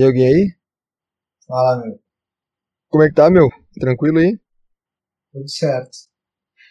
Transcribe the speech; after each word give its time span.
Tem 0.00 0.06
alguém 0.06 0.26
aí? 0.26 0.56
Fala, 1.46 1.82
meu. 1.82 2.00
Como 2.88 3.04
é 3.04 3.08
que 3.10 3.14
tá, 3.14 3.30
meu? 3.30 3.50
Tranquilo 3.78 4.18
aí? 4.18 4.40
Tudo 5.30 5.46
certo. 5.46 5.90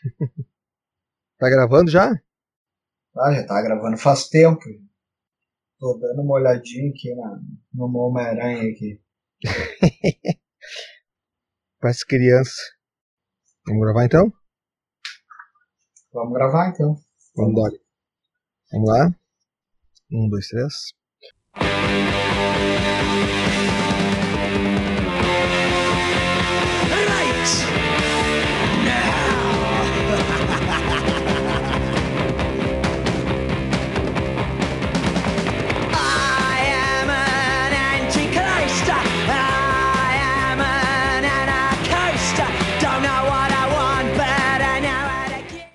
Tá 1.37 1.47
gravando 1.47 1.89
já? 1.89 2.11
Ah, 3.15 3.33
já 3.33 3.47
tá 3.47 3.61
gravando 3.61 3.97
faz 3.97 4.27
tempo. 4.27 4.59
Tô 5.77 5.97
dando 5.97 6.21
uma 6.21 6.33
olhadinha 6.33 6.89
aqui 6.89 7.15
na, 7.15 7.39
no 7.71 7.97
Homem-Aranha 7.97 8.69
aqui. 8.69 9.01
Parece 11.79 12.05
criança. 12.05 12.59
Vamos 13.67 13.83
gravar 13.83 14.05
então? 14.05 14.33
Vamos 16.11 16.33
gravar 16.33 16.69
então. 16.71 16.95
Vamos. 17.35 17.79
Vamos 18.71 18.89
lá. 18.89 19.15
Um, 20.11 20.27
dois, 20.27 20.47
três. 20.47 20.93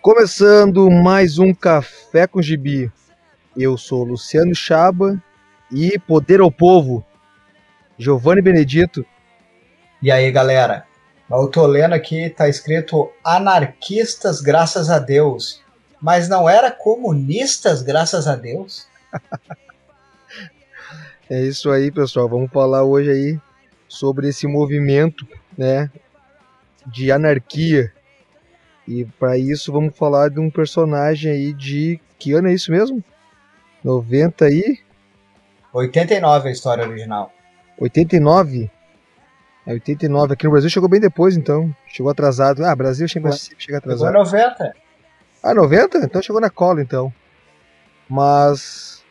Começando 0.04 0.90
mais 0.90 1.38
um 1.38 1.54
Café 1.54 2.26
com 2.26 2.42
Gibi. 2.42 2.92
Eu 3.56 3.78
sou 3.78 4.04
Luciano 4.04 4.54
Chaba 4.54 5.18
e 5.72 5.98
Poder 5.98 6.40
ao 6.40 6.50
Povo. 6.50 7.04
Giovanni 7.98 8.42
Benedito. 8.42 9.04
E 10.02 10.10
aí, 10.10 10.30
galera? 10.30 10.86
Eu 11.30 11.48
tô 11.48 11.66
lendo 11.66 11.94
aqui, 11.94 12.28
tá 12.28 12.48
escrito 12.48 13.10
anarquistas, 13.24 14.40
graças 14.40 14.90
a 14.90 14.98
Deus. 14.98 15.62
Mas 16.00 16.28
não 16.28 16.48
era 16.48 16.70
comunistas, 16.70 17.82
graças 17.82 18.26
a 18.26 18.36
Deus? 18.36 18.86
É 21.30 21.40
isso 21.40 21.70
aí, 21.70 21.90
pessoal. 21.90 22.28
Vamos 22.28 22.50
falar 22.50 22.84
hoje 22.84 23.10
aí 23.10 23.40
sobre 23.88 24.28
esse 24.28 24.46
movimento, 24.46 25.26
né, 25.56 25.90
de 26.86 27.10
anarquia. 27.10 27.90
E 28.86 29.06
para 29.06 29.38
isso 29.38 29.72
vamos 29.72 29.96
falar 29.96 30.28
de 30.28 30.38
um 30.38 30.50
personagem 30.50 31.32
aí 31.32 31.54
de 31.54 31.98
que 32.18 32.34
ano 32.34 32.48
é 32.48 32.52
isso 32.52 32.70
mesmo? 32.70 33.02
90 33.82 34.50
e 34.50 34.78
89 35.72 36.48
a 36.48 36.52
história 36.52 36.86
original. 36.86 37.32
89? 37.78 38.70
É 39.66 39.72
89. 39.72 40.34
Aqui 40.34 40.44
no 40.44 40.50
Brasil 40.50 40.70
chegou 40.70 40.88
bem 40.88 41.00
depois, 41.00 41.36
então. 41.36 41.74
Chegou 41.88 42.10
atrasado. 42.10 42.64
Ah, 42.64 42.74
Brasil 42.74 43.08
sempre 43.08 43.32
chega 43.58 43.78
atrasado. 43.78 44.12
90? 44.12 44.74
Ah, 45.42 45.54
90? 45.54 45.98
Então 45.98 46.22
chegou 46.22 46.40
na 46.40 46.50
cola, 46.50 46.82
então. 46.82 47.12
Mas. 48.08 49.02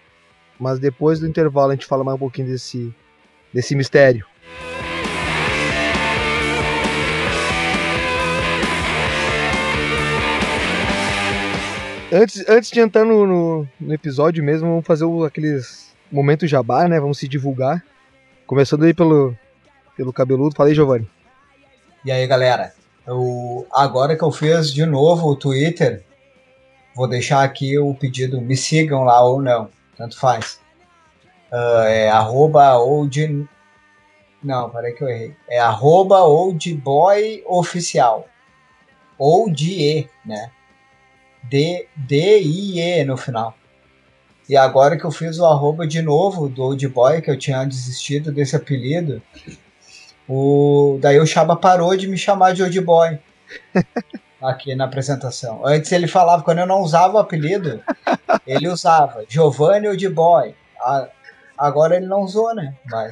Mas 0.60 0.80
depois 0.80 1.20
do 1.20 1.28
intervalo 1.28 1.72
a 1.72 1.76
gente 1.76 1.86
fala 1.86 2.04
mais 2.04 2.16
um 2.16 2.20
pouquinho 2.20 2.48
desse, 2.48 2.94
desse 3.52 3.76
mistério. 3.76 4.26
Antes, 12.12 12.48
antes 12.48 12.70
de 12.70 12.80
entrar 12.80 13.04
no, 13.04 13.26
no, 13.26 13.68
no 13.82 13.94
episódio 13.94 14.44
mesmo, 14.44 14.70
vamos 14.70 14.86
fazer 14.86 15.04
o, 15.04 15.24
aqueles 15.24 15.92
momentos 16.12 16.48
jabá, 16.48 16.88
né? 16.88 17.00
Vamos 17.00 17.18
se 17.18 17.28
divulgar. 17.28 17.84
Começando 18.46 18.84
aí 18.84 18.94
pelo, 18.94 19.36
pelo 19.96 20.14
cabeludo. 20.14 20.56
Fala 20.56 20.70
aí, 20.70 20.76
Giovanni. 20.76 21.10
E 22.06 22.12
aí, 22.12 22.26
galera? 22.28 22.74
Eu, 23.06 23.68
agora 23.72 24.18
que 24.18 24.24
eu 24.24 24.32
fiz 24.32 24.74
de 24.74 24.86
novo 24.86 25.28
o 25.28 25.36
Twitter, 25.36 26.04
vou 26.96 27.08
deixar 27.08 27.44
aqui 27.44 27.78
o 27.78 27.94
pedido, 27.94 28.42
me 28.42 28.56
sigam 28.56 29.04
lá 29.04 29.22
ou 29.24 29.42
não, 29.42 29.70
tanto 29.98 30.20
faz. 30.20 30.60
Ah, 31.52 31.86
é 31.88 32.10
arroba 32.10 32.78
old... 32.78 33.48
Não, 34.44 34.70
peraí 34.70 34.94
que 34.94 35.04
eu 35.04 35.08
errei. 35.08 35.36
É 35.50 35.60
arroba 35.60 36.22
oldboyoficial. 36.24 38.28
Old-E, 39.18 40.10
né? 40.26 40.52
D- 41.44 41.88
D-I-E 41.96 43.06
no 43.06 43.16
final. 43.16 43.54
E 44.50 44.58
agora 44.58 44.98
que 44.98 45.06
eu 45.06 45.12
fiz 45.12 45.40
o 45.40 45.46
arroba 45.46 45.88
de 45.88 46.02
novo 46.02 46.50
do 46.50 46.64
Old 46.64 46.88
Boy, 46.90 47.22
que 47.22 47.32
eu 47.32 47.38
tinha 47.38 47.64
desistido 47.66 48.32
desse 48.32 48.56
apelido, 48.56 49.22
o... 50.28 50.98
Daí 51.02 51.20
o 51.20 51.26
Chaba 51.26 51.56
parou 51.56 51.96
de 51.96 52.08
me 52.08 52.18
chamar 52.18 52.54
de 52.54 52.64
Old 52.64 52.82
Boy. 52.82 53.20
Aqui 54.42 54.76
na 54.76 54.84
apresentação. 54.86 55.66
Antes 55.66 55.92
ele 55.94 56.08
falava, 56.08 56.44
quando 56.44 56.60
eu 56.60 56.66
não 56.68 56.82
usava 56.82 57.16
o 57.16 57.20
apelido, 57.20 57.82
ele 58.46 58.68
usava 58.68 59.24
Giovanni 59.28 59.88
Old 59.88 60.10
Boy. 60.10 60.54
A- 60.80 61.08
Agora 61.58 61.96
ele 61.96 62.08
não 62.08 62.22
usou, 62.22 62.54
né? 62.54 62.74
Mas, 62.90 63.12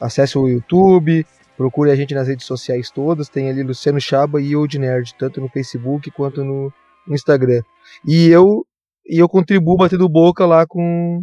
acesse 0.00 0.38
o 0.38 0.48
YouTube, 0.48 1.26
procure 1.56 1.90
a 1.90 1.96
gente 1.96 2.14
nas 2.14 2.28
redes 2.28 2.46
sociais 2.46 2.90
todas, 2.90 3.28
tem 3.28 3.48
ali 3.48 3.62
Luciano 3.62 4.00
Chaba 4.00 4.40
e 4.40 4.54
Old 4.54 4.78
Nerd, 4.78 5.14
tanto 5.18 5.40
no 5.40 5.48
Facebook 5.48 6.10
quanto 6.10 6.44
no 6.44 6.72
Instagram. 7.08 7.62
E 8.06 8.28
eu 8.28 8.64
e 9.06 9.18
eu 9.18 9.28
contribuo 9.28 9.76
batendo 9.76 10.08
boca 10.08 10.46
lá 10.46 10.66
com 10.66 11.22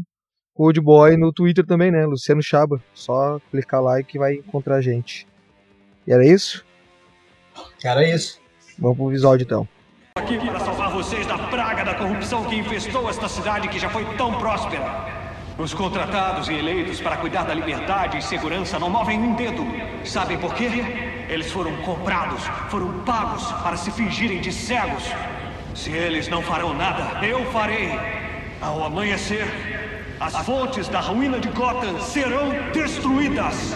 o 0.55 0.63
Old 0.63 0.79
Boy 0.81 1.17
no 1.17 1.33
Twitter 1.33 1.65
também, 1.65 1.89
né? 1.89 2.05
Luciano 2.05 2.41
Chaba. 2.41 2.81
Só 2.93 3.39
clicar 3.49 3.81
lá 3.81 3.99
e 3.99 4.03
que 4.03 4.19
vai 4.19 4.35
encontrar 4.35 4.75
a 4.75 4.81
gente. 4.81 5.27
E 6.05 6.11
era 6.11 6.25
isso? 6.25 6.63
Era 7.83 8.07
isso. 8.07 8.39
Vamos 8.77 8.97
pro 8.97 9.11
episódio 9.11 9.43
então. 9.43 9.67
Aqui 10.15 10.45
para 10.45 10.59
salvar 10.59 10.91
vocês 10.91 11.25
da 11.25 11.37
praga 11.37 11.83
da 11.83 11.93
corrupção 11.93 12.45
que 12.45 12.55
infestou 12.55 13.09
esta 13.09 13.27
cidade 13.27 13.67
que 13.67 13.79
já 13.79 13.89
foi 13.89 14.05
tão 14.15 14.33
próspera. 14.35 15.05
Os 15.57 15.73
contratados 15.73 16.47
e 16.47 16.53
eleitos 16.53 17.01
para 17.01 17.17
cuidar 17.17 17.43
da 17.43 17.53
liberdade 17.53 18.17
e 18.17 18.21
segurança 18.21 18.79
não 18.79 18.89
movem 18.89 19.19
um 19.19 19.35
dedo. 19.35 19.65
Sabem 20.05 20.37
por 20.37 20.53
quê? 20.53 21.25
Eles 21.29 21.51
foram 21.51 21.75
comprados, 21.77 22.43
foram 22.69 22.99
pagos 23.03 23.43
para 23.63 23.75
se 23.77 23.91
fingirem 23.91 24.41
de 24.41 24.51
cegos. 24.51 25.03
Se 25.75 25.91
eles 25.91 26.27
não 26.27 26.41
farão 26.41 26.73
nada, 26.73 27.25
eu 27.25 27.45
farei. 27.51 27.91
Ao 28.61 28.83
amanhecer, 28.83 29.47
as 30.19 30.35
fontes 30.45 30.87
da 30.87 30.99
ruína 30.99 31.39
de 31.39 31.49
Gotham 31.49 31.99
serão 31.99 32.49
destruídas. 32.73 33.75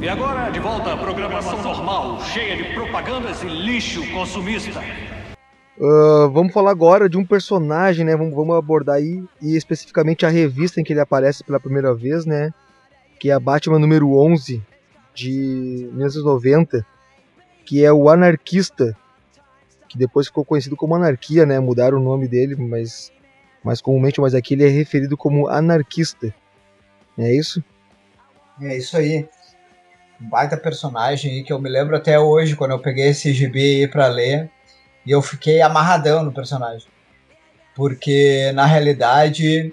E 0.00 0.08
agora, 0.08 0.50
de 0.50 0.60
volta 0.60 0.92
à 0.92 0.96
programação 0.96 1.62
normal, 1.62 2.22
cheia 2.22 2.56
de 2.56 2.64
propagandas 2.74 3.42
e 3.42 3.46
lixo 3.46 4.06
consumista. 4.12 4.82
Ah, 5.80 6.28
vamos 6.32 6.52
falar 6.52 6.70
agora 6.70 7.08
de 7.08 7.18
um 7.18 7.24
personagem, 7.24 8.04
né? 8.04 8.16
Vamos, 8.16 8.34
vamos 8.34 8.56
abordar 8.56 8.96
aí, 8.96 9.22
e 9.42 9.56
especificamente 9.56 10.24
a 10.24 10.30
revista 10.30 10.80
em 10.80 10.84
que 10.84 10.92
ele 10.92 11.00
aparece 11.00 11.44
pela 11.44 11.60
primeira 11.60 11.94
vez, 11.94 12.24
né? 12.24 12.52
Que 13.20 13.30
é 13.30 13.32
a 13.34 13.40
Batman 13.40 13.78
número 13.78 14.16
11 14.18 14.62
de 15.14 15.88
1990, 15.92 16.84
que 17.64 17.84
é 17.84 17.92
o 17.92 18.08
Anarquista, 18.08 18.96
que 19.88 19.98
depois 19.98 20.26
ficou 20.26 20.44
conhecido 20.44 20.76
como 20.76 20.94
Anarquia, 20.94 21.44
né? 21.46 21.58
Mudaram 21.60 21.98
o 21.98 22.02
nome 22.02 22.26
dele, 22.28 22.56
mas, 22.56 23.12
mais 23.64 23.80
comumente, 23.80 24.20
mas 24.20 24.34
aqui 24.34 24.54
ele 24.54 24.64
é 24.64 24.68
referido 24.68 25.16
como 25.16 25.48
anarquista. 25.48 26.34
É 27.18 27.34
isso? 27.34 27.62
É 28.60 28.76
isso 28.76 28.96
aí. 28.96 29.28
Um 30.20 30.28
baita 30.28 30.56
personagem 30.56 31.32
aí 31.32 31.42
que 31.42 31.52
eu 31.52 31.60
me 31.60 31.68
lembro 31.68 31.96
até 31.96 32.18
hoje, 32.18 32.56
quando 32.56 32.72
eu 32.72 32.78
peguei 32.78 33.08
esse 33.08 33.32
gibi 33.32 33.82
aí 33.82 33.88
pra 33.88 34.06
ler, 34.06 34.50
e 35.06 35.10
eu 35.10 35.22
fiquei 35.22 35.60
amarradão 35.62 36.22
no 36.24 36.32
personagem. 36.32 36.86
Porque, 37.74 38.50
na 38.54 38.64
realidade, 38.66 39.72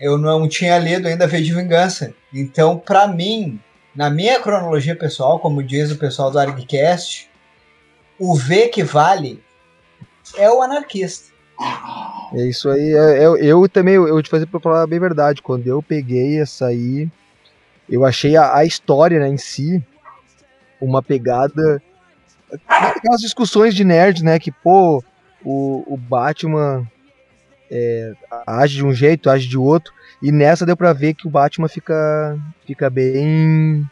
eu 0.00 0.16
não 0.16 0.48
tinha 0.48 0.78
lido 0.78 1.06
ainda 1.08 1.26
V 1.26 1.42
de 1.42 1.52
Vingança. 1.52 2.14
Então, 2.32 2.78
pra 2.78 3.08
mim, 3.08 3.60
na 3.94 4.08
minha 4.08 4.40
cronologia 4.40 4.94
pessoal, 4.96 5.38
como 5.38 5.62
diz 5.62 5.90
o 5.90 5.98
pessoal 5.98 6.30
do 6.30 6.38
ArgCast, 6.38 7.28
o 8.18 8.34
V 8.36 8.68
que 8.68 8.82
vale 8.82 9.42
é 10.36 10.48
o 10.50 10.62
anarquista. 10.62 11.30
É 12.32 12.46
isso 12.46 12.70
aí. 12.70 12.94
é- 12.94 13.24
Eu, 13.26 13.36
eu 13.36 13.68
também, 13.68 13.94
eu 13.94 14.08
vou 14.08 14.22
te 14.22 14.30
fazer 14.30 14.46
pra 14.46 14.60
falar 14.60 14.86
bem 14.86 14.98
verdade. 15.00 15.42
Quando 15.42 15.66
eu 15.66 15.82
peguei 15.82 16.40
essa 16.40 16.66
aí, 16.66 17.08
eu 17.88 18.04
achei 18.04 18.36
a, 18.36 18.56
a 18.56 18.64
história 18.64 19.18
né, 19.18 19.28
em 19.28 19.36
si 19.36 19.82
uma 20.80 21.02
pegada. 21.02 21.82
Aquelas 22.66 23.20
discussões 23.20 23.74
de 23.74 23.84
nerd, 23.84 24.24
né? 24.24 24.38
Que, 24.38 24.50
pô, 24.50 25.02
o, 25.44 25.84
o 25.86 25.96
Batman 25.96 26.86
é, 27.70 28.12
age 28.46 28.76
de 28.76 28.84
um 28.84 28.92
jeito, 28.92 29.30
age 29.30 29.48
de 29.48 29.58
outro. 29.58 29.92
E 30.22 30.30
nessa 30.30 30.66
deu 30.66 30.76
pra 30.76 30.92
ver 30.92 31.14
que 31.14 31.26
o 31.26 31.30
Batman 31.30 31.68
fica, 31.68 32.38
fica 32.66 32.90
bem. 32.90 33.88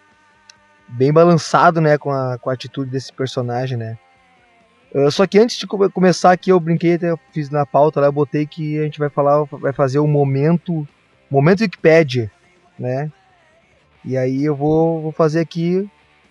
bem 0.88 1.12
balançado, 1.12 1.80
né? 1.80 1.96
Com 1.96 2.10
a, 2.10 2.38
com 2.38 2.50
a 2.50 2.52
atitude 2.52 2.90
desse 2.90 3.12
personagem, 3.12 3.78
né? 3.78 3.96
Uh, 4.94 5.10
só 5.10 5.26
que 5.26 5.38
antes 5.38 5.58
de 5.58 5.66
come- 5.66 5.90
começar 5.90 6.32
aqui, 6.32 6.50
eu 6.50 6.58
brinquei, 6.58 6.94
até 6.94 7.14
fiz 7.32 7.50
na 7.50 7.66
pauta 7.66 8.00
lá, 8.00 8.06
eu 8.06 8.12
botei 8.12 8.46
que 8.46 8.78
a 8.78 8.84
gente 8.84 8.98
vai 8.98 9.10
falar, 9.10 9.44
vai 9.44 9.72
fazer 9.72 9.98
o 9.98 10.06
momento, 10.06 10.88
momento 11.30 11.60
Wikipedia, 11.60 12.30
né? 12.78 13.10
E 14.02 14.16
aí 14.16 14.42
eu 14.42 14.56
vou, 14.56 15.02
vou 15.02 15.12
fazer 15.12 15.40
aqui 15.40 15.86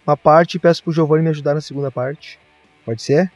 uma 0.08 0.18
parte 0.18 0.56
e 0.56 0.60
peço 0.60 0.84
pro 0.84 0.94
Giovanni 0.94 1.24
me 1.24 1.30
ajudar 1.30 1.54
na 1.54 1.62
segunda 1.62 1.92
parte. 1.92 2.40
Pode 2.86 3.02
ser? 3.02 3.32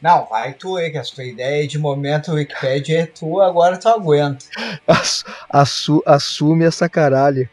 Não, 0.00 0.26
vai 0.26 0.52
tu 0.52 0.76
aí, 0.76 0.90
que 0.90 0.98
a 0.98 1.04
sua 1.04 1.24
ideia 1.24 1.66
de 1.66 1.78
momento 1.78 2.32
Wikipedia 2.32 3.00
é 3.02 3.06
tua, 3.06 3.46
agora 3.46 3.76
tu 3.78 3.88
aguenta. 3.88 4.44
Assu- 4.86 5.24
assu- 5.48 6.02
assume 6.06 6.64
essa 6.64 6.88
caralho. 6.88 7.48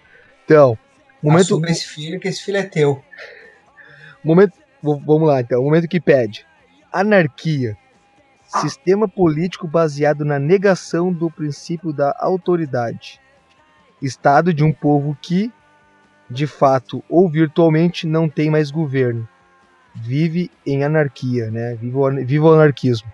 Então, 0.45 0.77
momento, 1.21 1.41
Assume 1.41 1.71
esse 1.71 1.87
filho, 1.87 2.19
que 2.19 2.27
esse 2.27 2.43
filho 2.43 2.57
é 2.57 2.63
teu. 2.63 3.01
momento, 4.23 4.53
vamos 4.81 5.27
lá 5.27 5.39
então, 5.41 5.63
momento 5.63 5.83
Wikipedia. 5.83 6.43
Anarquia. 6.91 7.77
Sistema 8.45 9.07
político 9.07 9.65
baseado 9.65 10.25
na 10.25 10.37
negação 10.37 11.11
do 11.13 11.29
princípio 11.31 11.93
da 11.93 12.13
autoridade. 12.19 13.21
Estado 14.01 14.53
de 14.53 14.61
um 14.61 14.73
povo 14.73 15.17
que, 15.21 15.49
de 16.31 16.47
fato 16.47 17.03
ou 17.09 17.29
virtualmente, 17.29 18.07
não 18.07 18.29
tem 18.29 18.49
mais 18.49 18.71
governo. 18.71 19.27
Vive 19.93 20.49
em 20.65 20.83
anarquia, 20.83 21.51
né? 21.51 21.75
Viva 21.75 21.99
o, 22.47 22.53
anarquismo. 22.53 23.11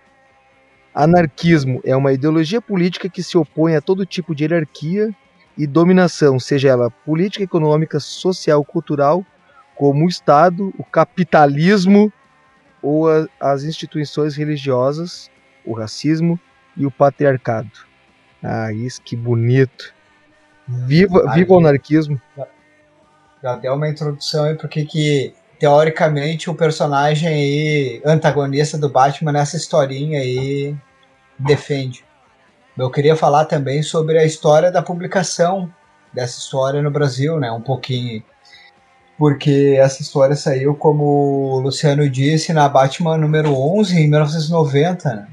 Anarquismo 0.94 1.81
é 1.84 1.96
uma 1.96 2.14
ideologia 2.14 2.62
política 2.62 3.10
que 3.10 3.24
se 3.24 3.38
opõe 3.38 3.75
a 3.75 3.81
todo 3.81 4.06
tipo 4.06 4.36
de 4.36 4.44
hierarquia 4.44 5.10
e 5.58 5.66
dominação, 5.66 6.40
seja 6.40 6.69
ela 6.69 6.92
política, 6.92 7.44
econômica, 7.44 8.00
social, 8.00 8.64
cultural, 8.64 9.25
como 9.75 10.06
o 10.06 10.10
Estado, 10.10 10.74
o 10.78 10.84
capitalismo 10.84 12.12
ou 12.81 13.10
a- 13.10 13.28
as 13.40 13.64
instituições 13.64 14.36
religiosas, 14.36 15.31
o 15.66 15.74
racismo 15.74 16.40
e 16.75 16.86
o 16.86 16.92
patriarcado. 16.92 17.72
Ah, 18.44 18.72
isso 18.72 19.02
que 19.02 19.16
bonito. 19.16 19.94
Viva, 20.68 21.31
viva 21.34 21.54
o 21.54 21.60
anarquismo. 21.60 22.22
Já 23.42 23.56
deu 23.56 23.74
uma 23.74 23.89
introdução 23.89 24.45
aí 24.45 24.56
porque 24.56 24.86
que, 24.86 25.34
teoricamente, 25.60 26.50
o 26.50 26.56
personagem 26.56 27.28
aí, 27.28 28.01
antagonista 28.06 28.78
do 28.78 28.89
Batman 28.89 29.31
nessa 29.31 29.57
historinha 29.57 30.19
aí, 30.19 30.75
defende. 31.38 32.04
Eu 32.78 32.92
queria 32.92 33.16
falar 33.16 33.45
também 33.45 33.81
sobre 33.81 34.18
a 34.18 34.25
história 34.25 34.72
da 34.72 34.81
publicação 34.81 35.72
dessa 36.13 36.39
história 36.39 36.81
no 36.81 36.92
Brasil, 36.92 37.39
né? 37.39 37.51
Um 37.51 37.62
pouquinho. 37.62 38.24
Porque 39.18 39.75
essa 39.80 40.01
história 40.01 40.36
saiu, 40.36 40.75
como 40.75 41.04
o 41.04 41.60
Luciano 41.60 42.07
disse, 42.07 42.54
na 42.54 42.69
Batman 42.69 43.18
número 43.18 43.51
11, 43.54 43.95
em 43.95 44.07
1990, 44.07 45.16
né? 45.16 45.28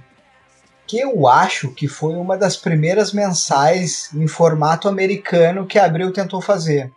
Que 0.86 1.00
eu 1.00 1.28
acho 1.28 1.70
que 1.70 1.86
foi 1.86 2.14
uma 2.14 2.36
das 2.36 2.56
primeiras 2.56 3.12
mensais 3.12 4.10
em 4.14 4.26
formato 4.26 4.88
americano 4.88 5.66
que 5.66 5.78
a 5.78 5.84
Abril 5.84 6.12
tentou 6.12 6.40
fazer. 6.40 6.90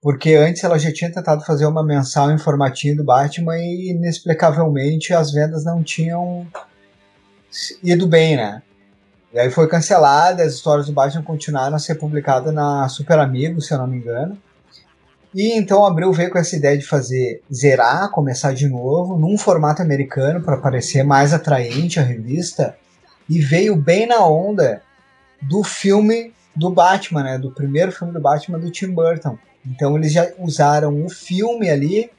Porque 0.00 0.34
antes 0.34 0.62
ela 0.62 0.78
já 0.78 0.92
tinha 0.92 1.12
tentado 1.12 1.44
fazer 1.44 1.66
uma 1.66 1.84
mensal 1.84 2.30
em 2.30 2.38
formatinho 2.38 2.96
do 2.96 3.04
Batman 3.04 3.56
e 3.58 3.90
inexplicavelmente 3.90 5.12
as 5.12 5.32
vendas 5.32 5.64
não 5.64 5.82
tinham 5.82 6.46
ido 7.82 8.06
bem, 8.06 8.36
né? 8.36 8.62
E 9.32 9.38
aí 9.38 9.50
foi 9.50 9.68
cancelada, 9.68 10.42
as 10.42 10.54
histórias 10.54 10.86
do 10.86 10.92
Batman 10.92 11.22
continuaram 11.22 11.76
a 11.76 11.78
ser 11.78 11.96
publicadas 11.96 12.54
na 12.54 12.88
Super 12.88 13.18
Amigos, 13.18 13.66
se 13.66 13.74
eu 13.74 13.78
não 13.78 13.86
me 13.86 13.98
engano. 13.98 14.38
E 15.34 15.52
então 15.52 15.84
Abril 15.84 16.12
veio 16.12 16.30
com 16.30 16.38
essa 16.38 16.56
ideia 16.56 16.78
de 16.78 16.86
fazer 16.86 17.42
zerar, 17.52 18.10
começar 18.10 18.54
de 18.54 18.68
novo, 18.68 19.18
num 19.18 19.36
formato 19.36 19.82
americano 19.82 20.40
para 20.40 20.56
parecer 20.56 21.02
mais 21.02 21.34
atraente 21.34 22.00
a 22.00 22.02
revista. 22.02 22.76
E 23.28 23.40
veio 23.40 23.76
bem 23.76 24.06
na 24.06 24.26
onda 24.26 24.80
do 25.42 25.62
filme 25.62 26.32
do 26.56 26.70
Batman, 26.70 27.24
né? 27.24 27.38
Do 27.38 27.50
primeiro 27.50 27.92
filme 27.92 28.12
do 28.12 28.20
Batman 28.20 28.58
do 28.58 28.70
Tim 28.70 28.92
Burton. 28.92 29.36
Então 29.66 29.96
eles 29.96 30.12
já 30.12 30.28
usaram 30.38 31.04
o 31.04 31.08
filme 31.08 31.68
ali 31.68 32.10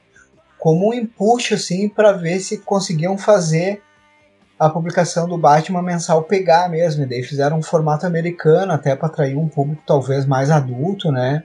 como 0.58 0.90
um 0.90 0.94
empuxo 0.94 1.54
assim 1.54 1.88
para 1.88 2.12
ver 2.12 2.40
se 2.40 2.58
conseguiam 2.60 3.18
fazer 3.18 3.82
a 4.60 4.70
publicação 4.70 5.28
do 5.28 5.38
Batman 5.38 5.82
mensal 5.82 6.24
pegar 6.24 6.70
mesmo. 6.70 7.04
E 7.04 7.06
daí 7.06 7.24
fizeram 7.24 7.58
um 7.58 7.64
formato 7.64 8.06
americano 8.06 8.74
até 8.74 8.96
para 8.96 9.08
atrair 9.08 9.38
um 9.38 9.48
público 9.48 9.82
talvez 9.86 10.26
mais 10.26 10.52
adulto, 10.52 11.12
né? 11.12 11.44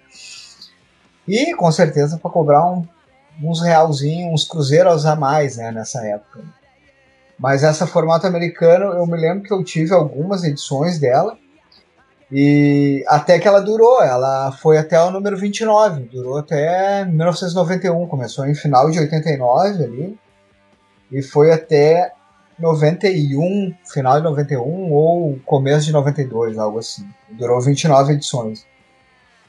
E 1.26 1.54
com 1.54 1.70
certeza 1.70 2.18
para 2.18 2.30
cobrar 2.30 2.66
um, 2.66 2.86
uns 3.42 3.62
realzinhos, 3.62 4.32
uns 4.32 4.48
cruzeiros 4.48 5.06
a 5.06 5.14
mais, 5.14 5.56
né, 5.56 5.70
nessa 5.70 6.04
época. 6.04 6.40
Mas 7.38 7.62
essa 7.62 7.86
formato 7.86 8.26
americano, 8.26 8.92
eu 8.92 9.06
me 9.06 9.16
lembro 9.16 9.42
que 9.42 9.52
eu 9.52 9.64
tive 9.64 9.92
algumas 9.92 10.44
edições 10.44 10.98
dela. 10.98 11.38
E 12.36 13.04
até 13.06 13.38
que 13.38 13.46
ela 13.46 13.60
durou, 13.60 14.02
ela 14.02 14.50
foi 14.50 14.76
até 14.76 15.00
o 15.00 15.08
número 15.08 15.36
29, 15.36 16.02
durou 16.10 16.36
até 16.36 17.04
1991, 17.04 18.08
começou 18.08 18.44
em 18.44 18.56
final 18.56 18.90
de 18.90 18.98
89 18.98 19.84
ali, 19.84 20.18
e 21.12 21.22
foi 21.22 21.52
até 21.52 22.10
91, 22.58 23.72
final 23.84 24.16
de 24.16 24.24
91 24.24 24.92
ou 24.92 25.38
começo 25.46 25.86
de 25.86 25.92
92, 25.92 26.58
algo 26.58 26.80
assim. 26.80 27.08
Durou 27.30 27.60
29 27.60 28.14
edições. 28.14 28.66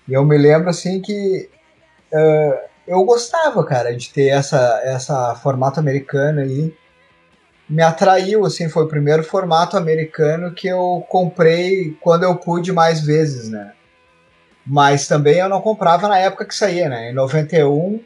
E 0.07 0.13
eu 0.13 0.23
me 0.23 0.37
lembro 0.37 0.69
assim 0.69 1.01
que 1.01 1.49
eh, 2.13 2.65
eu 2.87 3.03
gostava, 3.03 3.65
cara, 3.65 3.95
de 3.95 4.13
ter 4.13 4.27
essa, 4.27 4.79
essa 4.83 5.33
formato 5.41 5.79
americano 5.79 6.41
aí. 6.41 6.71
Me 7.67 7.81
atraiu, 7.81 8.45
assim, 8.45 8.69
foi 8.69 8.83
o 8.83 8.87
primeiro 8.87 9.23
formato 9.23 9.75
americano 9.75 10.53
que 10.53 10.67
eu 10.67 11.03
comprei 11.09 11.97
quando 11.99 12.23
eu 12.23 12.35
pude 12.35 12.71
mais 12.71 13.01
vezes, 13.01 13.49
né? 13.49 13.73
Mas 14.65 15.07
também 15.07 15.39
eu 15.39 15.49
não 15.49 15.61
comprava 15.61 16.07
na 16.07 16.19
época 16.19 16.45
que 16.45 16.53
saía, 16.53 16.87
né? 16.87 17.09
Em 17.09 17.13
91, 17.13 17.99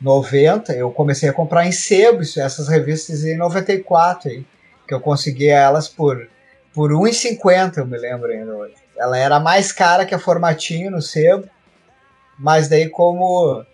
90, 0.00 0.72
eu 0.72 0.90
comecei 0.92 1.28
a 1.28 1.32
comprar 1.32 1.66
em 1.66 1.72
sebo 1.72 2.22
essas 2.22 2.68
revistas 2.68 3.24
em 3.24 3.36
94, 3.36 4.30
aí, 4.30 4.46
que 4.86 4.94
eu 4.94 5.00
conseguia 5.00 5.56
elas 5.58 5.88
por, 5.88 6.28
por 6.72 6.92
1,50, 6.92 7.78
eu 7.78 7.86
me 7.86 7.98
lembro 7.98 8.30
ainda 8.30 8.54
hoje. 8.54 8.74
Ela 8.96 9.18
era 9.18 9.40
mais 9.40 9.72
cara 9.72 10.06
que 10.06 10.14
a 10.14 10.18
formatinho 10.18 10.92
no 10.92 11.02
sebo, 11.02 11.48
mas 12.38 12.68
daí 12.68 12.88
como 12.88 13.64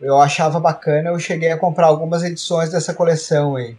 eu 0.00 0.20
achava 0.20 0.58
bacana, 0.58 1.10
eu 1.10 1.18
cheguei 1.20 1.52
a 1.52 1.56
comprar 1.56 1.86
algumas 1.86 2.24
edições 2.24 2.70
dessa 2.70 2.92
coleção 2.92 3.56
aí. 3.56 3.76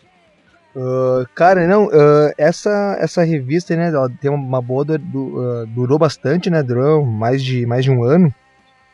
Uh, 0.75 1.25
cara, 1.33 1.65
não, 1.67 1.85
uh, 1.85 2.33
essa, 2.37 2.97
essa 2.99 3.23
revista, 3.23 3.75
né, 3.77 3.87
ela 3.87 4.09
tem 4.09 4.29
uma 4.29 4.61
boa, 4.61 4.83
du- 4.83 5.39
uh, 5.39 5.65
durou 5.67 5.97
bastante, 5.97 6.49
né, 6.49 6.61
durou 6.61 7.05
mais 7.05 7.41
de, 7.41 7.65
mais 7.65 7.85
de 7.85 7.91
um 7.91 8.03
ano. 8.03 8.33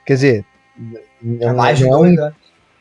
Quer 0.05 0.13
dizer, 0.13 0.45
É 1.39 1.47
não, 1.47 1.55
mais 1.55 1.79
de 1.79 1.87
é 1.87 1.89
um 1.89 2.03
anos. 2.03 2.33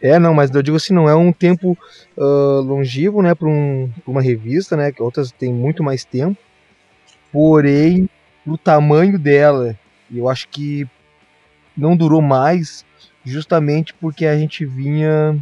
É, 0.03 0.19
não, 0.19 0.33
mas 0.35 0.51
eu 0.51 0.63
digo 0.63 0.77
assim, 0.77 0.95
não 0.95 1.09
é 1.09 1.15
um 1.15 1.31
tempo 1.33 1.77
ah, 2.19 2.61
longevo, 2.63 3.21
né, 3.23 3.35
para 3.35 3.49
um, 3.49 3.91
pra 4.03 4.11
uma 4.11 4.23
revista, 4.23 4.77
né, 4.77 4.91
que 4.93 5.03
outras 5.03 5.31
têm 5.31 5.53
muito 5.53 5.83
mais 5.83 6.05
tempo. 6.05 6.39
Porém, 7.33 8.09
o 8.47 8.57
tamanho 8.59 9.19
dela, 9.19 9.77
eu 10.13 10.29
acho 10.29 10.49
que 10.49 10.87
não 11.77 11.97
durou 11.97 12.21
mais, 12.23 12.85
justamente 13.25 13.95
porque 13.95 14.27
a 14.27 14.37
gente 14.39 14.65
vinha 14.65 15.37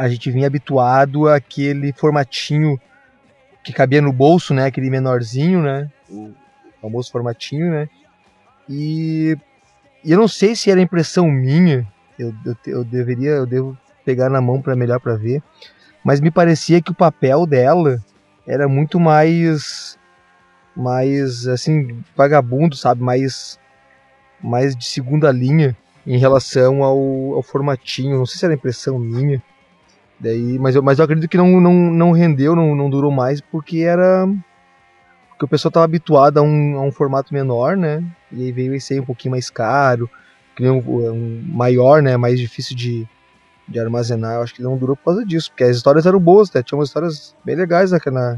a 0.00 0.08
gente 0.08 0.30
vinha 0.30 0.46
habituado 0.46 1.28
àquele 1.28 1.92
formatinho 1.92 2.80
que 3.62 3.70
cabia 3.70 4.00
no 4.00 4.12
bolso, 4.12 4.54
né, 4.54 4.64
aquele 4.64 4.88
menorzinho, 4.88 5.62
né, 5.62 5.90
o, 6.08 6.32
famoso 6.80 7.12
formatinho, 7.12 7.70
né? 7.70 7.88
E, 8.66 9.36
e 10.02 10.10
eu 10.10 10.18
não 10.18 10.26
sei 10.26 10.56
se 10.56 10.70
era 10.70 10.80
impressão 10.80 11.30
minha, 11.30 11.86
eu, 12.18 12.34
eu, 12.46 12.56
eu 12.66 12.84
deveria, 12.84 13.32
eu 13.32 13.46
devo 13.46 13.76
pegar 14.02 14.30
na 14.30 14.40
mão 14.40 14.62
para 14.62 14.74
melhor 14.74 14.98
para 14.98 15.16
ver, 15.16 15.42
mas 16.02 16.18
me 16.18 16.30
parecia 16.30 16.80
que 16.80 16.90
o 16.90 16.94
papel 16.94 17.44
dela 17.44 18.02
era 18.46 18.66
muito 18.66 18.98
mais 18.98 19.98
mais 20.74 21.46
assim 21.46 22.02
vagabundo, 22.16 22.74
sabe, 22.74 23.02
mais 23.02 23.58
mais 24.42 24.74
de 24.74 24.86
segunda 24.86 25.30
linha 25.30 25.76
em 26.06 26.16
relação 26.16 26.82
ao, 26.82 27.34
ao 27.34 27.42
formatinho. 27.42 28.16
Não 28.16 28.24
sei 28.24 28.38
se 28.38 28.44
era 28.46 28.54
impressão 28.54 28.98
minha. 28.98 29.42
Daí, 30.20 30.58
mas 30.58 30.76
eu, 30.76 30.82
mas 30.82 30.98
eu 30.98 31.04
acredito 31.04 31.30
que 31.30 31.38
não, 31.38 31.60
não, 31.60 31.72
não 31.72 32.12
rendeu, 32.12 32.54
não, 32.54 32.76
não 32.76 32.90
durou 32.90 33.10
mais 33.10 33.40
porque 33.40 33.78
era 33.78 34.28
porque 35.30 35.46
o 35.46 35.48
pessoal 35.48 35.70
estava 35.70 35.84
habituado 35.84 36.36
a 36.36 36.42
um, 36.42 36.76
a 36.76 36.82
um 36.82 36.92
formato 36.92 37.32
menor, 37.32 37.74
né? 37.74 38.04
E 38.30 38.44
aí 38.44 38.52
veio 38.52 38.74
esse 38.74 38.92
aí 38.92 39.00
um 39.00 39.06
pouquinho 39.06 39.30
mais 39.32 39.48
caro, 39.48 40.10
um, 40.60 40.76
um 40.76 41.42
maior, 41.46 42.02
né? 42.02 42.14
Mais 42.18 42.38
difícil 42.38 42.76
de, 42.76 43.08
de 43.66 43.80
armazenar. 43.80 44.34
Eu 44.34 44.42
acho 44.42 44.54
que 44.54 44.62
não 44.62 44.76
durou 44.76 44.94
por 44.94 45.06
causa 45.06 45.24
disso, 45.24 45.50
porque 45.50 45.64
as 45.64 45.78
histórias 45.78 46.04
eram 46.04 46.20
boas, 46.20 46.52
né? 46.52 46.62
Tinha 46.62 46.76
umas 46.76 46.90
histórias 46.90 47.34
bem 47.42 47.56
legais 47.56 47.90
na, 47.90 48.36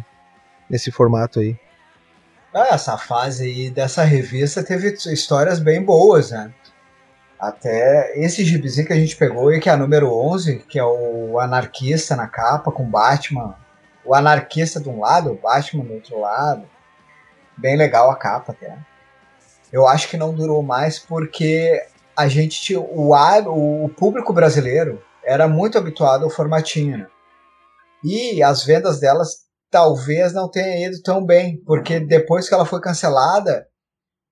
nesse 0.70 0.92
formato 0.92 1.40
aí. 1.40 1.58
Ah, 2.54 2.68
essa 2.74 2.96
fase 2.96 3.44
aí 3.44 3.70
dessa 3.70 4.04
revista 4.04 4.62
teve 4.62 4.92
histórias 4.92 5.58
bem 5.58 5.82
boas, 5.82 6.30
né? 6.30 6.52
Até 7.42 8.12
esse 8.24 8.44
gibizinho 8.44 8.86
que 8.86 8.92
a 8.92 8.96
gente 8.96 9.16
pegou 9.16 9.48
aí, 9.48 9.58
que 9.58 9.68
é 9.68 9.72
a 9.72 9.76
número 9.76 10.14
11, 10.14 10.60
que 10.60 10.78
é 10.78 10.84
o 10.84 11.40
anarquista 11.40 12.14
na 12.14 12.28
capa, 12.28 12.70
com 12.70 12.88
Batman. 12.88 13.56
O 14.04 14.14
anarquista 14.14 14.78
de 14.80 14.88
um 14.88 15.00
lado, 15.00 15.32
o 15.32 15.34
Batman 15.34 15.84
do 15.84 15.94
outro 15.94 16.20
lado. 16.20 16.62
Bem 17.58 17.76
legal 17.76 18.08
a 18.12 18.14
capa 18.14 18.52
até. 18.52 18.78
Eu 19.72 19.88
acho 19.88 20.08
que 20.08 20.16
não 20.16 20.32
durou 20.32 20.62
mais 20.62 21.00
porque 21.00 21.84
a 22.16 22.28
gente. 22.28 22.76
O, 22.76 23.12
o 23.12 23.88
público 23.88 24.32
brasileiro 24.32 25.02
era 25.24 25.48
muito 25.48 25.76
habituado 25.76 26.22
ao 26.22 26.30
formatinho, 26.30 26.98
né? 26.98 27.06
E 28.04 28.40
as 28.40 28.64
vendas 28.64 29.00
delas 29.00 29.38
talvez 29.68 30.32
não 30.32 30.48
tenha 30.48 30.86
ido 30.86 31.02
tão 31.02 31.26
bem, 31.26 31.56
porque 31.66 31.98
depois 31.98 32.48
que 32.48 32.54
ela 32.54 32.64
foi 32.64 32.80
cancelada, 32.80 33.66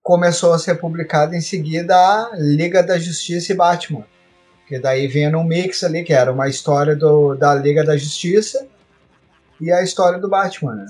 começou 0.03 0.53
a 0.53 0.59
ser 0.59 0.77
publicada 0.77 1.37
em 1.37 1.41
seguida 1.41 1.95
a 1.95 2.31
Liga 2.35 2.83
da 2.83 2.99
Justiça 2.99 3.53
e 3.53 3.57
Batman. 3.57 4.05
Que 4.67 4.79
daí 4.79 5.07
vinha 5.07 5.31
num 5.31 5.45
mix 5.45 5.83
ali, 5.83 6.05
que 6.05 6.13
era 6.13 6.33
uma 6.33 6.49
história 6.49 6.95
do, 6.95 7.35
da 7.35 7.55
Liga 7.55 7.85
da 7.85 7.97
Justiça 7.97 8.67
e 9.61 9.71
a 9.71 9.83
história 9.83 10.19
do 10.19 10.29
Batman, 10.29 10.75
né? 10.75 10.87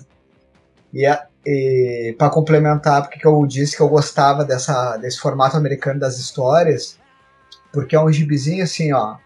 E, 0.93 1.07
e 1.47 2.15
para 2.19 2.31
complementar, 2.31 3.03
porque 3.03 3.27
eu 3.27 3.47
disse 3.47 3.77
que 3.77 3.83
eu 3.83 3.89
gostava 3.89 4.45
dessa, 4.45 4.97
desse 4.97 5.19
formato 5.19 5.57
americano 5.57 5.99
das 5.99 6.19
histórias, 6.19 6.99
porque 7.73 7.97
é 7.97 8.01
um 8.01 8.13
gibizinho 8.13 8.63
assim, 8.63 8.93
ó, 8.93 9.17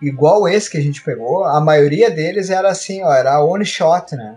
igual 0.00 0.48
esse 0.48 0.70
que 0.70 0.78
a 0.78 0.82
gente 0.82 1.02
pegou, 1.02 1.44
a 1.44 1.60
maioria 1.60 2.10
deles 2.10 2.50
era 2.50 2.68
assim, 2.68 3.02
ó, 3.02 3.12
era 3.12 3.42
one 3.42 3.64
shot, 3.64 4.14
né? 4.16 4.36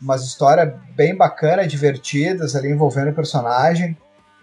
Umas 0.00 0.22
histórias 0.24 0.72
bem 0.94 1.14
bacanas, 1.14 1.70
divertidas 1.70 2.54
ali 2.54 2.70
envolvendo 2.70 3.12
personagem, 3.12 3.96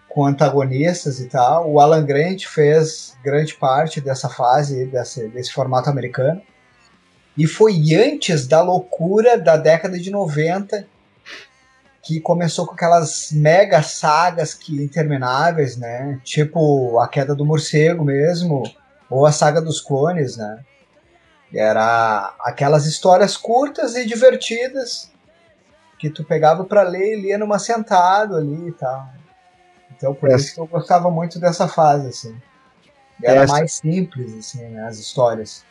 com 0.09 0.25
antagonistas 0.25 1.19
e 1.19 1.27
tal. 1.27 1.71
O 1.71 1.79
Alan 1.79 2.05
Grant 2.05 2.45
fez 2.45 3.17
grande 3.24 3.53
parte 3.55 4.00
dessa 4.01 4.29
fase, 4.29 4.85
desse, 4.85 5.27
desse 5.29 5.51
formato 5.51 5.89
americano. 5.89 6.41
E 7.38 7.45
foi 7.45 7.93
antes 7.93 8.47
da 8.47 8.62
loucura 8.62 9.38
da 9.38 9.57
década 9.57 10.00
de 10.00 10.09
90 10.09 10.88
que 12.01 12.21
começou 12.21 12.67
com 12.67 12.74
aquelas 12.74 13.31
mega 13.31 13.81
sagas 13.81 14.53
que 14.53 14.75
intermináveis, 14.81 15.75
né? 15.75 16.19
Tipo 16.24 17.00
a 17.00 17.07
queda 17.07 17.33
do 17.33 17.43
morcego 17.43 18.05
mesmo, 18.05 18.62
ou 19.09 19.25
a 19.25 19.31
saga 19.31 19.59
dos 19.59 19.81
clones, 19.81 20.38
né? 20.38 20.59
Era 21.53 22.35
aquelas 22.41 22.85
histórias 22.85 23.35
curtas 23.35 23.95
e 23.95 24.05
divertidas 24.05 25.12
que 25.97 26.09
tu 26.09 26.23
pegava 26.23 26.63
para 26.63 26.83
ler 26.83 27.17
e 27.17 27.21
lia 27.21 27.37
numa 27.37 27.59
sentada 27.59 28.37
ali 28.37 28.69
e 28.69 28.71
tal. 28.71 29.07
Então 29.95 30.13
por 30.13 30.29
Essa... 30.29 30.37
isso 30.37 30.55
que 30.55 30.61
eu 30.61 30.67
gostava 30.67 31.09
muito 31.09 31.39
dessa 31.39 31.67
fase, 31.67 32.07
assim. 32.07 32.35
Era 33.23 33.43
Essa... 33.43 33.53
mais 33.53 33.73
simples, 33.73 34.33
assim, 34.37 34.63
né, 34.65 34.83
as 34.83 34.99
histórias. 34.99 35.63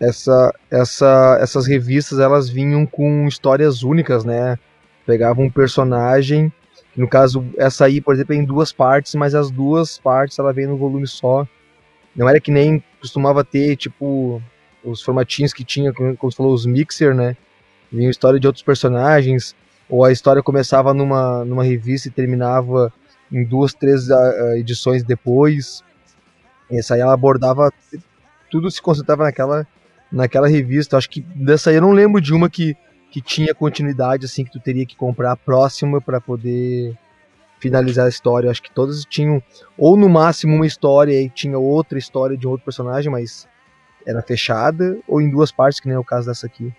Essa, 0.00 0.52
essa, 0.70 1.38
essas 1.40 1.66
revistas 1.66 2.18
elas 2.18 2.48
vinham 2.48 2.84
com 2.84 3.26
histórias 3.26 3.82
únicas, 3.82 4.24
né? 4.24 4.58
Pegavam 5.06 5.44
um 5.44 5.50
personagem, 5.50 6.52
no 6.96 7.08
caso 7.08 7.44
essa 7.56 7.86
aí, 7.86 8.00
por 8.00 8.14
exemplo, 8.14 8.34
é 8.34 8.38
em 8.38 8.44
duas 8.44 8.72
partes, 8.72 9.14
mas 9.14 9.34
as 9.34 9.50
duas 9.50 9.98
partes 9.98 10.38
ela 10.38 10.52
vem 10.52 10.66
no 10.66 10.76
volume 10.76 11.06
só. 11.06 11.46
Não 12.14 12.28
era 12.28 12.40
que 12.40 12.50
nem 12.50 12.82
costumava 13.00 13.42
ter, 13.42 13.76
tipo, 13.76 14.42
os 14.84 15.00
formatinhos 15.00 15.52
que 15.52 15.64
tinha, 15.64 15.92
como 15.92 16.16
você 16.20 16.36
falou, 16.36 16.52
os 16.52 16.66
mixer, 16.66 17.14
né? 17.14 17.36
Vinha 17.92 18.10
história 18.10 18.40
de 18.40 18.46
outros 18.46 18.64
personagens, 18.64 19.54
ou 19.88 20.04
a 20.04 20.10
história 20.10 20.42
começava 20.42 20.94
numa, 20.94 21.44
numa 21.44 21.62
revista 21.62 22.08
e 22.08 22.10
terminava 22.10 22.92
em 23.30 23.44
duas, 23.44 23.74
três 23.74 24.08
uh, 24.08 24.56
edições 24.56 25.02
depois. 25.02 25.82
Essa 26.70 26.94
aí 26.94 27.00
ela 27.00 27.12
abordava, 27.12 27.70
tudo 28.50 28.70
se 28.70 28.80
concentrava 28.80 29.24
naquela, 29.24 29.66
naquela 30.10 30.48
revista. 30.48 30.96
Acho 30.96 31.10
que 31.10 31.20
dessa 31.20 31.70
aí 31.70 31.76
eu 31.76 31.82
não 31.82 31.92
lembro 31.92 32.20
de 32.20 32.32
uma 32.32 32.48
que, 32.48 32.74
que 33.10 33.20
tinha 33.20 33.54
continuidade, 33.54 34.24
assim, 34.24 34.44
que 34.44 34.52
tu 34.52 34.58
teria 34.58 34.86
que 34.86 34.96
comprar 34.96 35.32
a 35.32 35.36
próxima 35.36 36.00
para 36.00 36.20
poder 36.20 36.96
finalizar 37.60 38.06
a 38.06 38.08
história. 38.08 38.50
Acho 38.50 38.62
que 38.62 38.72
todas 38.72 39.04
tinham, 39.04 39.42
ou 39.76 39.96
no 39.96 40.08
máximo 40.08 40.56
uma 40.56 40.66
história 40.66 41.20
e 41.20 41.28
tinha 41.28 41.58
outra 41.58 41.98
história 41.98 42.36
de 42.36 42.46
um 42.46 42.50
outro 42.50 42.64
personagem, 42.64 43.12
mas 43.12 43.46
era 44.06 44.22
fechada, 44.22 44.98
ou 45.06 45.20
em 45.20 45.30
duas 45.30 45.52
partes, 45.52 45.78
que 45.78 45.86
nem 45.86 45.96
é 45.96 45.98
o 45.98 46.04
caso 46.04 46.26
dessa 46.26 46.46
aqui. 46.46 46.72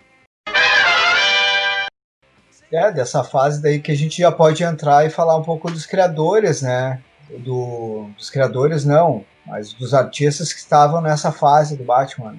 É, 2.74 2.90
dessa 2.90 3.22
fase 3.22 3.62
daí 3.62 3.78
que 3.78 3.92
a 3.92 3.96
gente 3.96 4.20
já 4.20 4.32
pode 4.32 4.64
entrar 4.64 5.06
e 5.06 5.10
falar 5.10 5.36
um 5.36 5.42
pouco 5.42 5.70
dos 5.70 5.86
criadores, 5.86 6.62
né? 6.62 7.00
Do, 7.38 8.10
dos 8.18 8.28
criadores 8.28 8.84
não, 8.84 9.24
mas 9.46 9.72
dos 9.72 9.94
artistas 9.94 10.52
que 10.52 10.58
estavam 10.58 11.00
nessa 11.00 11.30
fase 11.30 11.76
do 11.76 11.84
Batman. 11.84 12.36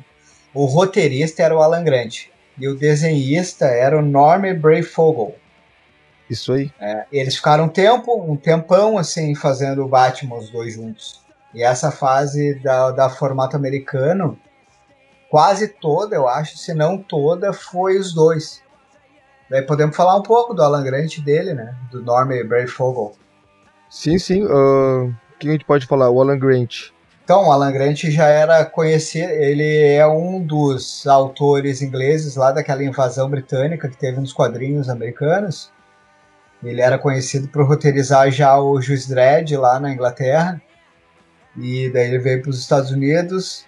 O 0.53 0.65
roteirista 0.65 1.41
era 1.41 1.55
o 1.55 1.61
Alan 1.61 1.83
Grant 1.83 2.25
e 2.57 2.67
o 2.67 2.75
desenhista 2.75 3.65
era 3.65 3.97
o 3.97 4.01
Norm 4.01 4.53
Brayfogle. 4.59 5.35
Isso 6.29 6.51
aí. 6.51 6.69
É, 6.79 7.05
eles 7.11 7.37
ficaram 7.37 7.65
um 7.65 7.69
tempo, 7.69 8.21
um 8.21 8.35
tempão 8.35 8.97
assim, 8.97 9.35
fazendo 9.35 9.83
o 9.83 9.87
Batman 9.87 10.37
os 10.37 10.49
dois 10.49 10.73
juntos. 10.73 11.21
E 11.53 11.63
essa 11.63 11.91
fase 11.91 12.55
da, 12.55 12.91
da 12.91 13.09
formato 13.09 13.55
americano, 13.55 14.37
quase 15.29 15.69
toda, 15.69 16.13
eu 16.13 16.27
acho, 16.27 16.57
se 16.57 16.73
não 16.73 16.97
toda, 16.97 17.53
foi 17.53 17.97
os 17.97 18.13
dois. 18.13 18.61
Daí 19.49 19.61
podemos 19.61 19.95
falar 19.95 20.15
um 20.17 20.23
pouco 20.23 20.53
do 20.53 20.63
Alan 20.63 20.83
Grant 20.83 21.19
dele, 21.19 21.53
né? 21.53 21.75
Do 21.91 22.01
Norm 22.01 22.29
Brayfogle. 22.47 23.13
Sim, 23.89 24.17
sim. 24.17 24.43
Uh, 24.43 25.07
o 25.07 25.39
que 25.39 25.47
a 25.47 25.51
gente 25.51 25.65
pode 25.65 25.85
falar? 25.85 26.09
O 26.09 26.19
Alan 26.19 26.39
Grant. 26.39 26.91
Então, 27.23 27.47
o 27.47 27.51
Alan 27.51 27.71
Grant 27.71 28.03
já 28.03 28.27
era 28.27 28.63
conhecido, 28.65 29.31
ele 29.31 29.93
é 29.93 30.05
um 30.05 30.39
dos 30.39 31.07
autores 31.07 31.81
ingleses 31.81 32.35
lá 32.35 32.51
daquela 32.51 32.83
invasão 32.83 33.27
britânica 33.27 33.89
que 33.89 33.97
teve 33.97 34.19
nos 34.19 34.31
quadrinhos 34.31 34.89
americanos. 34.89 35.71
Ele 36.63 36.81
era 36.81 36.99
conhecido 36.99 37.47
por 37.47 37.65
roteirizar 37.65 38.29
já 38.31 38.59
o 38.59 38.79
Juiz 38.79 39.07
Dredd 39.07 39.55
lá 39.55 39.79
na 39.79 39.91
Inglaterra. 39.91 40.61
E 41.57 41.89
daí 41.89 42.07
ele 42.07 42.19
veio 42.19 42.41
para 42.41 42.49
os 42.51 42.59
Estados 42.59 42.91
Unidos. 42.91 43.65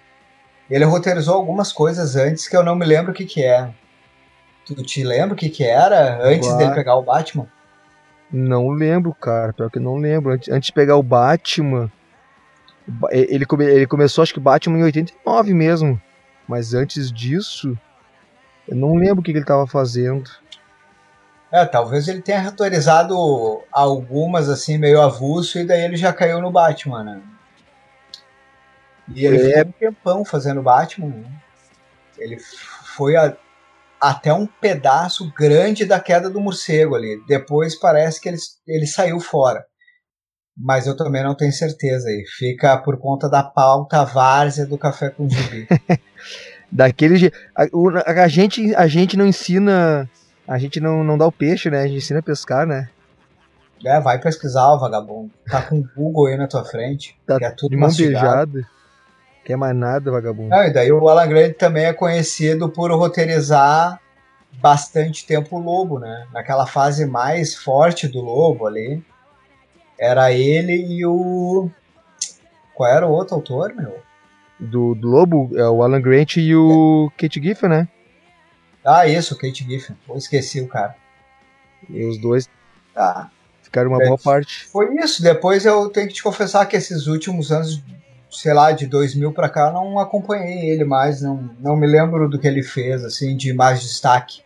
Ele 0.70 0.84
roteirizou 0.84 1.34
algumas 1.34 1.72
coisas 1.72 2.14
antes 2.16 2.46
que 2.46 2.56
eu 2.56 2.62
não 2.62 2.76
me 2.76 2.84
lembro 2.84 3.12
o 3.12 3.14
que, 3.14 3.24
que 3.24 3.42
é. 3.42 3.70
Tu 4.74 4.82
te 4.82 5.02
lembra 5.02 5.34
o 5.34 5.36
que, 5.36 5.48
que 5.48 5.64
era 5.64 6.22
antes 6.22 6.52
dele 6.56 6.74
pegar 6.74 6.94
o 6.96 7.02
Batman? 7.02 7.46
Não 8.30 8.68
lembro, 8.68 9.14
cara. 9.14 9.52
Pior 9.52 9.70
que 9.70 9.78
não 9.78 9.96
lembro. 9.96 10.32
Antes, 10.32 10.48
antes 10.50 10.66
de 10.66 10.72
pegar 10.72 10.96
o 10.96 11.02
Batman. 11.02 11.90
Ele, 13.10 13.46
come, 13.46 13.64
ele 13.64 13.86
começou, 13.86 14.22
acho 14.22 14.34
que 14.34 14.40
Batman 14.40 14.78
em 14.78 14.84
89 14.84 15.54
mesmo. 15.54 16.00
Mas 16.46 16.74
antes 16.74 17.10
disso. 17.10 17.76
Eu 18.66 18.76
não 18.76 18.96
lembro 18.96 19.20
o 19.20 19.22
que, 19.22 19.32
que 19.32 19.38
ele 19.38 19.44
estava 19.44 19.66
fazendo. 19.66 20.30
É, 21.50 21.64
talvez 21.64 22.06
ele 22.06 22.20
tenha 22.20 22.40
retorizado 22.40 23.16
algumas 23.72 24.50
assim 24.50 24.76
meio 24.76 25.00
avulso 25.00 25.58
e 25.58 25.64
daí 25.64 25.80
ele 25.82 25.96
já 25.96 26.12
caiu 26.12 26.42
no 26.42 26.50
Batman, 26.50 27.02
né? 27.02 27.22
E 29.14 29.24
ele 29.24 29.38
é. 29.38 29.64
ficou 29.64 29.68
um 29.68 29.72
tempão 29.72 30.24
fazendo 30.26 30.60
Batman. 30.60 31.08
Né? 31.08 31.32
Ele 32.18 32.38
foi 32.38 33.16
a, 33.16 33.34
até 34.00 34.32
um 34.32 34.46
pedaço 34.46 35.32
grande 35.36 35.84
da 35.84 36.00
queda 36.00 36.30
do 36.30 36.40
morcego 36.40 36.94
ali. 36.94 37.22
Depois 37.26 37.78
parece 37.78 38.20
que 38.20 38.28
ele, 38.28 38.38
ele 38.66 38.86
saiu 38.86 39.20
fora. 39.20 39.64
Mas 40.56 40.86
eu 40.86 40.96
também 40.96 41.22
não 41.22 41.36
tenho 41.36 41.52
certeza 41.52 42.08
aí. 42.08 42.24
Fica 42.36 42.76
por 42.78 42.98
conta 42.98 43.28
da 43.28 43.42
pauta 43.42 44.04
várzea 44.04 44.66
do 44.66 44.76
café 44.76 45.10
com 45.10 45.28
gibi. 45.28 45.68
Daquele 46.70 47.32
a, 47.56 48.22
a, 48.22 48.28
gente 48.28 48.74
a 48.74 48.86
gente 48.86 49.16
não 49.16 49.26
ensina 49.26 50.08
A 50.46 50.58
gente 50.58 50.80
não, 50.80 51.02
não 51.02 51.16
dá 51.16 51.26
o 51.26 51.32
peixe, 51.32 51.70
né? 51.70 51.80
A 51.80 51.86
gente 51.86 51.98
ensina 51.98 52.20
a 52.20 52.22
pescar, 52.22 52.66
né? 52.66 52.90
É, 53.84 54.00
vai 54.00 54.20
pesquisar 54.20 54.72
o 54.72 54.78
vagabundo. 54.78 55.30
Tá 55.48 55.62
com 55.62 55.78
o 55.78 55.88
Google 55.96 56.26
aí 56.26 56.36
na 56.36 56.48
tua 56.48 56.64
frente. 56.64 57.16
Tá 57.26 57.38
que 57.38 57.44
é 57.44 57.50
tudo 57.50 57.78
mastigado. 57.78 58.52
beijada. 58.52 58.77
Quer 59.48 59.56
mais 59.56 59.74
nada, 59.74 60.10
vagabundo. 60.10 60.50
Não, 60.50 60.62
e 60.62 60.70
daí 60.70 60.92
o 60.92 61.08
Alan 61.08 61.26
Grant 61.26 61.54
também 61.56 61.86
é 61.86 61.92
conhecido 61.94 62.68
por 62.68 62.90
roteirizar 62.92 63.98
bastante 64.60 65.26
tempo 65.26 65.56
o 65.56 65.58
Lobo, 65.58 65.98
né? 65.98 66.26
Naquela 66.34 66.66
fase 66.66 67.06
mais 67.06 67.54
forte 67.54 68.06
do 68.06 68.20
Lobo 68.20 68.66
ali. 68.66 69.02
Era 69.98 70.30
ele 70.30 70.74
e 70.74 71.06
o. 71.06 71.70
Qual 72.74 72.90
era 72.92 73.06
o 73.06 73.10
outro 73.10 73.36
autor, 73.36 73.74
meu? 73.74 73.96
Do, 74.60 74.94
do 74.94 75.08
Lobo, 75.08 75.50
é 75.56 75.66
o 75.66 75.82
Alan 75.82 76.02
Grant 76.02 76.36
e 76.36 76.54
o 76.54 77.10
Kate 77.16 77.40
Giffen, 77.42 77.70
né? 77.70 77.88
Ah, 78.84 79.06
isso, 79.06 79.32
o 79.34 79.38
Kate 79.38 79.64
Giffen. 79.64 79.96
Eu 80.06 80.16
esqueci 80.16 80.60
o 80.60 80.68
cara. 80.68 80.94
E 81.88 82.04
os 82.04 82.18
dois 82.18 82.50
Tá. 82.92 83.30
ficaram 83.62 83.88
uma 83.92 84.02
É. 84.02 84.06
boa 84.06 84.18
parte. 84.18 84.66
Foi 84.66 84.94
isso. 84.96 85.22
Depois 85.22 85.64
eu 85.64 85.88
tenho 85.88 86.06
que 86.06 86.12
te 86.14 86.22
confessar 86.22 86.66
que 86.66 86.76
esses 86.76 87.06
últimos 87.06 87.50
anos, 87.50 87.82
sei 88.30 88.52
lá, 88.52 88.72
de 88.72 88.86
2000 88.86 89.32
pra 89.32 89.48
cá, 89.48 89.72
não 89.72 89.98
acompanhei 89.98 90.70
ele 90.70 90.84
mais. 90.84 91.22
Não, 91.22 91.50
não 91.60 91.76
me 91.76 91.86
lembro 91.86 92.28
do 92.28 92.38
que 92.38 92.46
ele 92.46 92.62
fez, 92.62 93.04
assim, 93.04 93.36
de 93.36 93.52
mais 93.52 93.80
destaque. 93.80 94.42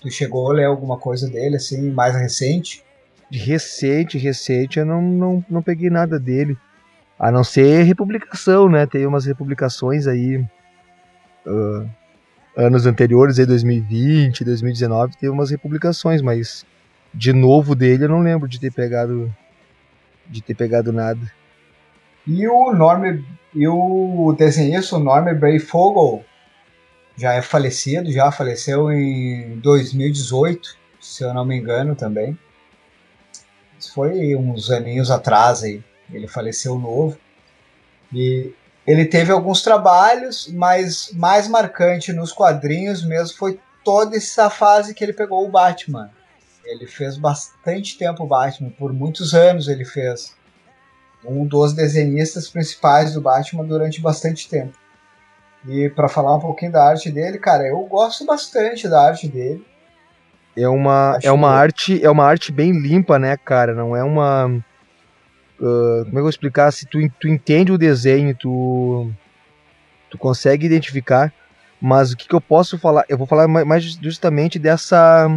Tu 0.00 0.10
chegou 0.10 0.50
a 0.50 0.54
ler 0.54 0.66
alguma 0.66 0.98
coisa 0.98 1.28
dele, 1.28 1.56
assim, 1.56 1.90
mais 1.90 2.14
recente? 2.14 2.84
De 3.30 3.38
recente, 3.38 4.18
recente, 4.18 4.78
eu 4.78 4.86
não, 4.86 5.00
não, 5.00 5.44
não 5.48 5.62
peguei 5.62 5.90
nada 5.90 6.18
dele. 6.18 6.56
A 7.18 7.30
não 7.30 7.44
ser 7.44 7.82
republicação, 7.84 8.68
né? 8.68 8.86
Tem 8.86 9.06
umas 9.06 9.24
republicações 9.24 10.06
aí. 10.06 10.44
ah, 11.46 11.86
anos 12.56 12.86
anteriores, 12.86 13.38
aí 13.38 13.46
2020, 13.46 14.44
2019, 14.44 15.16
teve 15.16 15.32
umas 15.32 15.50
republicações, 15.50 16.22
mas 16.22 16.64
de 17.12 17.32
novo 17.32 17.74
dele 17.74 18.04
eu 18.04 18.08
não 18.08 18.20
lembro 18.20 18.48
de 18.48 18.60
ter 18.60 18.72
pegado. 18.72 19.34
De 20.26 20.42
ter 20.42 20.54
pegado 20.54 20.92
nada. 20.92 21.20
E 22.26 22.48
o 22.48 22.72
Norm, 22.72 23.22
e 23.54 23.68
o 23.68 24.34
desenhista, 24.36 24.96
o 24.96 24.98
Norm 24.98 25.32
Breyfogle, 25.34 26.24
já 27.16 27.34
é 27.34 27.42
falecido, 27.42 28.10
já 28.10 28.32
faleceu 28.32 28.90
em 28.90 29.58
2018, 29.60 30.76
se 31.00 31.22
eu 31.22 31.32
não 31.34 31.44
me 31.44 31.56
engano 31.56 31.94
também. 31.94 32.36
Isso 33.78 33.92
foi 33.92 34.34
uns 34.34 34.70
aninhos 34.70 35.10
atrás 35.10 35.62
aí. 35.62 35.82
Ele 36.12 36.26
faleceu 36.26 36.78
novo. 36.78 37.18
E 38.12 38.52
ele 38.86 39.04
teve 39.04 39.32
alguns 39.32 39.62
trabalhos, 39.62 40.48
mas 40.52 41.10
mais 41.12 41.48
marcante 41.48 42.12
nos 42.12 42.32
quadrinhos 42.32 43.04
mesmo 43.04 43.36
foi 43.36 43.60
toda 43.84 44.16
essa 44.16 44.48
fase 44.48 44.94
que 44.94 45.04
ele 45.04 45.12
pegou 45.12 45.46
o 45.46 45.50
Batman. 45.50 46.10
Ele 46.64 46.86
fez 46.86 47.18
bastante 47.18 47.98
tempo 47.98 48.24
o 48.24 48.26
Batman, 48.26 48.70
por 48.70 48.92
muitos 48.92 49.34
anos 49.34 49.68
ele 49.68 49.84
fez 49.84 50.34
um 51.26 51.46
dos 51.46 51.72
desenhistas 51.72 52.48
principais 52.48 53.12
do 53.14 53.20
Batman 53.20 53.64
durante 53.64 54.00
bastante 54.00 54.48
tempo. 54.48 54.72
E 55.66 55.88
para 55.90 56.08
falar 56.08 56.36
um 56.36 56.40
pouquinho 56.40 56.72
da 56.72 56.84
arte 56.86 57.10
dele, 57.10 57.38
cara, 57.38 57.66
eu 57.66 57.78
gosto 57.86 58.26
bastante 58.26 58.86
da 58.88 59.00
arte 59.08 59.26
dele. 59.28 59.64
É 60.56 60.68
uma, 60.68 61.16
Acho 61.16 61.26
é 61.26 61.32
uma 61.32 61.48
que- 61.48 61.54
arte, 61.54 62.04
é 62.04 62.10
uma 62.10 62.24
arte 62.24 62.52
bem 62.52 62.72
limpa, 62.72 63.18
né, 63.18 63.36
cara? 63.36 63.74
Não 63.74 63.96
é 63.96 64.04
uma. 64.04 64.44
ah, 64.46 66.02
como 66.04 66.08
é 66.08 66.10
que 66.10 66.16
eu 66.16 66.20
vou 66.22 66.28
explicar? 66.30 66.70
Se 66.70 66.86
tu, 66.86 66.98
tu 67.18 67.26
entende 67.28 67.72
o 67.72 67.78
desenho, 67.78 68.34
tu, 68.36 69.10
tu 70.10 70.18
consegue 70.18 70.66
identificar. 70.66 71.32
Mas 71.80 72.12
o 72.12 72.16
que, 72.16 72.28
que 72.28 72.34
eu 72.34 72.40
posso 72.40 72.78
falar? 72.78 73.04
Eu 73.08 73.18
vou 73.18 73.26
falar 73.26 73.48
ma- 73.48 73.64
mais 73.64 73.82
justamente 73.84 74.58
dessa 74.58 75.28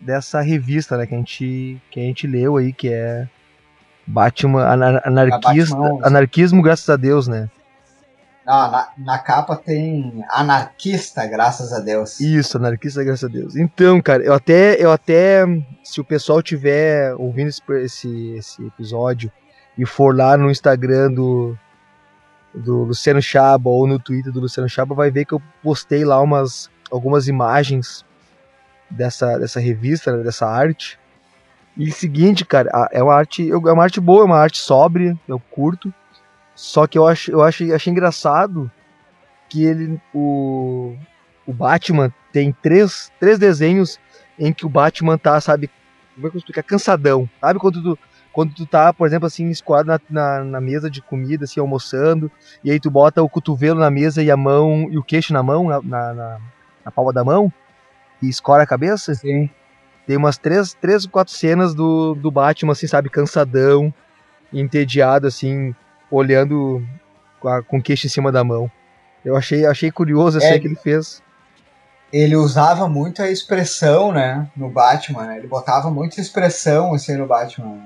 dessa 0.00 0.40
revista, 0.40 0.96
né, 0.96 1.06
que 1.06 1.14
a 1.14 1.18
gente 1.18 1.80
que 1.90 2.00
a 2.00 2.02
gente 2.02 2.26
leu 2.26 2.56
aí, 2.56 2.72
que 2.72 2.88
é 2.92 3.28
Batman 4.06 4.66
anar, 4.66 5.02
anarquista, 5.04 5.76
Batman 5.76 5.94
11. 5.94 6.06
anarquismo 6.06 6.62
graças 6.62 6.88
a 6.88 6.96
Deus, 6.96 7.28
né? 7.28 7.48
Ah, 8.46 8.92
na, 8.98 9.12
na 9.12 9.18
capa 9.18 9.56
tem 9.56 10.22
anarquista, 10.30 11.26
graças 11.26 11.72
a 11.72 11.80
Deus. 11.80 12.20
Isso, 12.20 12.58
anarquista, 12.58 13.02
graças 13.02 13.24
a 13.24 13.32
Deus. 13.32 13.56
Então, 13.56 14.02
cara, 14.02 14.22
eu 14.22 14.34
até, 14.34 14.74
eu 14.74 14.92
até, 14.92 15.44
se 15.82 15.98
o 16.00 16.04
pessoal 16.04 16.42
tiver 16.42 17.14
ouvindo 17.14 17.48
esse, 17.48 17.62
esse, 17.82 18.30
esse 18.36 18.66
episódio 18.66 19.32
e 19.78 19.86
for 19.86 20.14
lá 20.14 20.36
no 20.36 20.50
Instagram 20.50 21.10
do, 21.10 21.56
do 22.54 22.84
Luciano 22.84 23.22
Chaba 23.22 23.70
ou 23.70 23.86
no 23.86 23.98
Twitter 23.98 24.30
do 24.30 24.40
Luciano 24.40 24.68
Chaba, 24.68 24.94
vai 24.94 25.10
ver 25.10 25.24
que 25.24 25.32
eu 25.32 25.42
postei 25.62 26.04
lá 26.04 26.20
umas, 26.20 26.70
algumas 26.90 27.28
imagens 27.28 28.04
dessa, 28.90 29.38
dessa 29.38 29.58
revista, 29.58 30.14
né, 30.14 30.22
dessa 30.22 30.46
arte. 30.46 30.98
E 31.76 31.90
seguinte, 31.90 32.44
cara, 32.44 32.88
é 32.92 33.02
uma 33.02 33.14
arte, 33.14 33.50
é 33.50 33.56
uma 33.56 33.82
arte 33.82 34.00
boa, 34.00 34.22
é 34.22 34.24
uma 34.24 34.38
arte 34.38 34.58
sóbria, 34.58 35.18
eu 35.26 35.40
curto. 35.50 35.92
Só 36.54 36.86
que 36.86 36.96
eu 36.96 37.06
acho, 37.06 37.32
eu 37.32 37.42
acho, 37.42 37.72
achei 37.74 37.90
engraçado 37.90 38.70
que 39.48 39.64
ele, 39.64 40.00
o, 40.14 40.96
o 41.46 41.52
Batman 41.52 42.12
tem 42.32 42.52
três, 42.62 43.10
três 43.18 43.38
desenhos 43.38 43.98
em 44.38 44.52
que 44.52 44.64
o 44.64 44.68
Batman 44.68 45.18
tá, 45.18 45.40
sabe, 45.40 45.68
como 46.14 46.26
é 46.26 46.30
que 46.30 46.36
eu 46.36 46.38
explico? 46.38 46.62
Cansadão. 46.62 47.28
Sabe 47.40 47.58
quando 47.58 47.82
tu, 47.82 47.98
quando 48.32 48.54
tu 48.54 48.66
tá, 48.66 48.92
por 48.92 49.06
exemplo, 49.06 49.26
assim, 49.26 49.48
escoado 49.50 49.88
na, 49.88 50.00
na, 50.08 50.44
na 50.44 50.60
mesa 50.60 50.88
de 50.88 51.02
comida, 51.02 51.44
assim, 51.44 51.58
almoçando, 51.58 52.30
e 52.62 52.70
aí 52.70 52.78
tu 52.78 52.90
bota 52.90 53.22
o 53.22 53.28
cotovelo 53.28 53.80
na 53.80 53.90
mesa 53.90 54.22
e 54.22 54.30
a 54.30 54.36
mão, 54.36 54.88
e 54.90 54.98
o 54.98 55.02
queixo 55.02 55.32
na 55.32 55.42
mão, 55.42 55.68
na, 55.68 55.82
na, 55.82 56.40
na 56.84 56.90
palma 56.92 57.12
da 57.12 57.24
mão, 57.24 57.52
e 58.22 58.28
escora 58.28 58.62
a 58.62 58.66
cabeça? 58.66 59.14
Sim. 59.14 59.50
Tem 60.06 60.16
umas 60.16 60.36
três, 60.36 60.74
três 60.74 61.04
ou 61.04 61.10
quatro 61.10 61.32
cenas 61.32 61.74
do, 61.74 62.14
do 62.14 62.30
Batman, 62.30 62.72
assim, 62.72 62.86
sabe, 62.86 63.08
cansadão, 63.08 63.92
entediado, 64.52 65.26
assim, 65.26 65.74
olhando 66.10 66.82
com, 67.40 67.48
a, 67.48 67.62
com 67.62 67.80
queixo 67.80 68.06
em 68.06 68.10
cima 68.10 68.30
da 68.30 68.44
mão. 68.44 68.70
Eu 69.24 69.36
achei, 69.36 69.64
achei 69.64 69.90
curioso 69.90 70.38
assim 70.38 70.48
É. 70.48 70.58
que 70.58 70.66
ele 70.66 70.76
fez. 70.76 71.22
Ele 72.12 72.36
usava 72.36 72.86
muita 72.88 73.28
expressão, 73.28 74.12
né, 74.12 74.48
no 74.56 74.68
Batman, 74.70 75.26
né? 75.26 75.38
Ele 75.38 75.48
botava 75.48 75.90
muita 75.90 76.20
expressão, 76.20 76.94
assim, 76.94 77.16
no 77.16 77.26
Batman. 77.26 77.78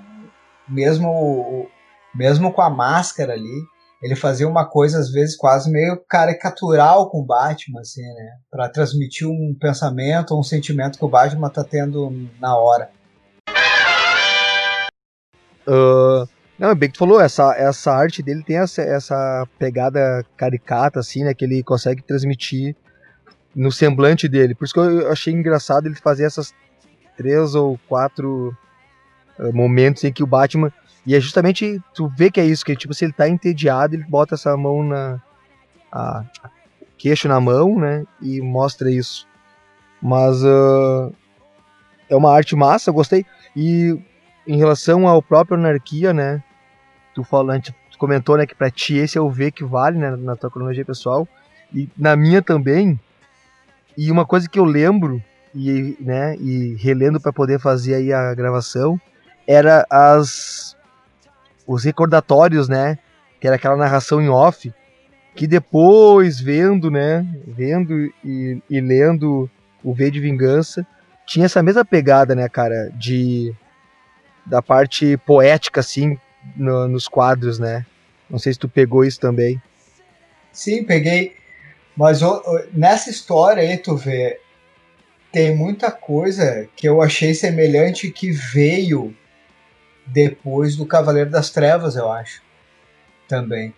Mesmo, 0.68 1.66
mesmo 2.14 2.52
com 2.52 2.60
a 2.60 2.68
máscara 2.68 3.32
ali, 3.32 3.62
ele 4.02 4.14
fazia 4.14 4.46
uma 4.46 4.64
coisa, 4.64 4.98
às 4.98 5.10
vezes, 5.10 5.36
quase 5.36 5.70
meio 5.70 6.00
caricatural 6.08 7.10
com 7.10 7.20
o 7.20 7.26
Batman, 7.26 7.80
assim, 7.80 8.02
né? 8.02 8.38
Pra 8.50 8.68
transmitir 8.68 9.28
um 9.28 9.56
pensamento 9.58 10.32
ou 10.32 10.40
um 10.40 10.44
sentimento 10.44 10.98
que 10.98 11.04
o 11.04 11.08
Batman 11.08 11.50
tá 11.50 11.64
tendo 11.64 12.12
na 12.40 12.56
hora. 12.56 12.90
Ah, 15.66 16.26
não, 16.58 16.74
bem 16.74 16.88
que 16.88 16.94
tu 16.94 16.98
falou, 16.98 17.20
essa, 17.20 17.54
essa 17.56 17.92
arte 17.92 18.22
dele 18.22 18.42
tem 18.42 18.56
essa, 18.56 18.82
essa 18.82 19.46
pegada 19.58 20.24
caricata, 20.36 20.98
assim, 21.00 21.24
né? 21.24 21.34
Que 21.34 21.44
ele 21.44 21.62
consegue 21.62 22.02
transmitir 22.02 22.74
no 23.54 23.70
semblante 23.70 24.28
dele. 24.28 24.54
Por 24.54 24.64
isso 24.64 24.74
que 24.74 24.80
eu 24.80 25.10
achei 25.10 25.32
engraçado 25.32 25.86
ele 25.86 25.94
fazer 25.96 26.24
essas 26.24 26.54
três 27.16 27.54
ou 27.54 27.78
quatro 27.88 28.56
ah, 29.38 29.52
momentos 29.52 30.04
em 30.04 30.12
que 30.12 30.22
o 30.22 30.26
Batman. 30.26 30.72
E 31.08 31.14
é 31.14 31.20
justamente, 31.20 31.82
tu 31.94 32.06
vê 32.06 32.30
que 32.30 32.38
é 32.38 32.44
isso, 32.44 32.62
que 32.62 32.76
tipo, 32.76 32.92
se 32.92 33.02
ele 33.02 33.14
tá 33.14 33.26
entediado, 33.26 33.94
ele 33.94 34.04
bota 34.04 34.34
essa 34.34 34.54
mão 34.58 34.84
na. 34.84 35.18
A, 35.90 36.22
queixo 36.98 37.26
na 37.26 37.40
mão, 37.40 37.78
né? 37.78 38.04
E 38.20 38.42
mostra 38.42 38.90
isso. 38.90 39.26
Mas 40.02 40.44
ah, 40.44 41.10
é 42.10 42.14
uma 42.14 42.30
arte 42.30 42.54
massa, 42.54 42.92
gostei. 42.92 43.24
E 43.56 43.98
em 44.46 44.58
relação 44.58 45.08
ao 45.08 45.22
próprio 45.22 45.56
Anarquia, 45.56 46.12
né? 46.12 46.42
Tu 47.14 47.26
gente 47.54 47.74
comentou, 47.96 48.36
né, 48.36 48.44
que 48.44 48.54
pra 48.54 48.70
ti 48.70 48.98
esse 48.98 49.16
é 49.16 49.20
o 49.20 49.30
V 49.30 49.50
que 49.50 49.64
vale, 49.64 49.98
né, 49.98 50.10
na 50.10 50.36
tua 50.36 50.50
cronologia 50.50 50.84
pessoal. 50.84 51.26
E 51.74 51.88
na 51.96 52.14
minha 52.16 52.42
também. 52.42 53.00
E 53.96 54.12
uma 54.12 54.26
coisa 54.26 54.46
que 54.46 54.58
eu 54.58 54.64
lembro 54.64 55.22
e, 55.54 55.96
né, 56.00 56.36
e 56.36 56.74
relendo 56.74 57.18
para 57.18 57.32
poder 57.32 57.58
fazer 57.58 57.94
aí 57.94 58.12
a 58.12 58.34
gravação, 58.34 59.00
era 59.46 59.86
as 59.90 60.76
os 61.68 61.84
recordatórios, 61.84 62.66
né, 62.68 62.98
que 63.38 63.46
era 63.46 63.56
aquela 63.56 63.76
narração 63.76 64.22
em 64.22 64.28
off, 64.28 64.72
que 65.36 65.46
depois 65.46 66.40
vendo, 66.40 66.90
né, 66.90 67.24
vendo 67.46 68.10
e, 68.24 68.60
e 68.68 68.80
lendo 68.80 69.48
o 69.84 69.94
V 69.94 70.10
de 70.10 70.18
Vingança, 70.18 70.84
tinha 71.26 71.44
essa 71.44 71.62
mesma 71.62 71.84
pegada, 71.84 72.34
né, 72.34 72.48
cara, 72.48 72.90
de 72.94 73.54
da 74.46 74.62
parte 74.62 75.18
poética 75.18 75.80
assim 75.80 76.18
no- 76.56 76.88
nos 76.88 77.06
quadros, 77.06 77.58
né? 77.58 77.84
Não 78.30 78.38
sei 78.38 78.54
se 78.54 78.58
tu 78.58 78.66
pegou 78.66 79.04
isso 79.04 79.20
também. 79.20 79.60
Sim, 80.50 80.84
peguei. 80.84 81.36
Mas 81.94 82.22
ô, 82.22 82.42
nessa 82.72 83.10
história 83.10 83.62
aí, 83.62 83.76
tu 83.76 83.94
vê, 83.94 84.40
tem 85.30 85.54
muita 85.54 85.90
coisa 85.90 86.66
que 86.74 86.88
eu 86.88 87.02
achei 87.02 87.34
semelhante 87.34 88.10
que 88.10 88.30
veio 88.30 89.14
depois 90.12 90.76
do 90.76 90.86
Cavaleiro 90.86 91.30
das 91.30 91.50
Trevas, 91.50 91.96
eu 91.96 92.10
acho. 92.10 92.42
Também. 93.28 93.74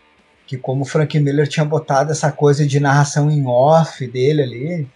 Que 0.47 0.57
como 0.57 0.83
o 0.83 0.87
Frank 0.87 1.19
Miller 1.19 1.49
tinha 1.49 1.65
botado 1.65 2.13
essa 2.13 2.31
coisa 2.31 2.67
de 2.67 2.81
narração 2.81 3.31
em 3.31 3.47
off 3.47 4.07
dele 4.07 4.43
ali, 4.43 4.89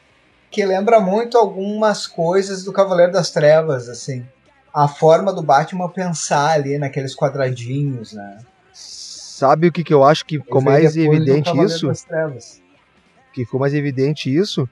que 0.51 0.65
lembra 0.65 1.01
muito 1.01 1.37
algumas 1.37 2.07
coisas 2.07 2.65
do 2.65 2.73
Cavaleiro 2.73 3.13
das 3.13 3.31
Trevas, 3.31 3.89
assim. 3.89 4.25
A 4.73 4.89
forma 4.89 5.33
do 5.33 5.43
Batman 5.43 5.89
pensar 5.89 6.53
ali 6.53 6.79
naqueles 6.79 7.15
quadradinhos, 7.15 8.13
né? 8.13 8.39
Sabe 8.73 9.69
o 9.69 9.73
que, 9.73 9.85
que 9.85 9.93
eu 9.95 10.05
acho 10.05 10.25
que 10.25 10.39
ficou 10.39 10.61
mais 10.61 10.97
evidente 10.97 11.51
isso? 11.61 11.89
das 11.89 12.03
Trevas. 12.03 12.63
que 13.33 13.45
ficou 13.45 13.59
mais 13.59 13.75
evidente 13.75 14.35
isso 14.35 14.69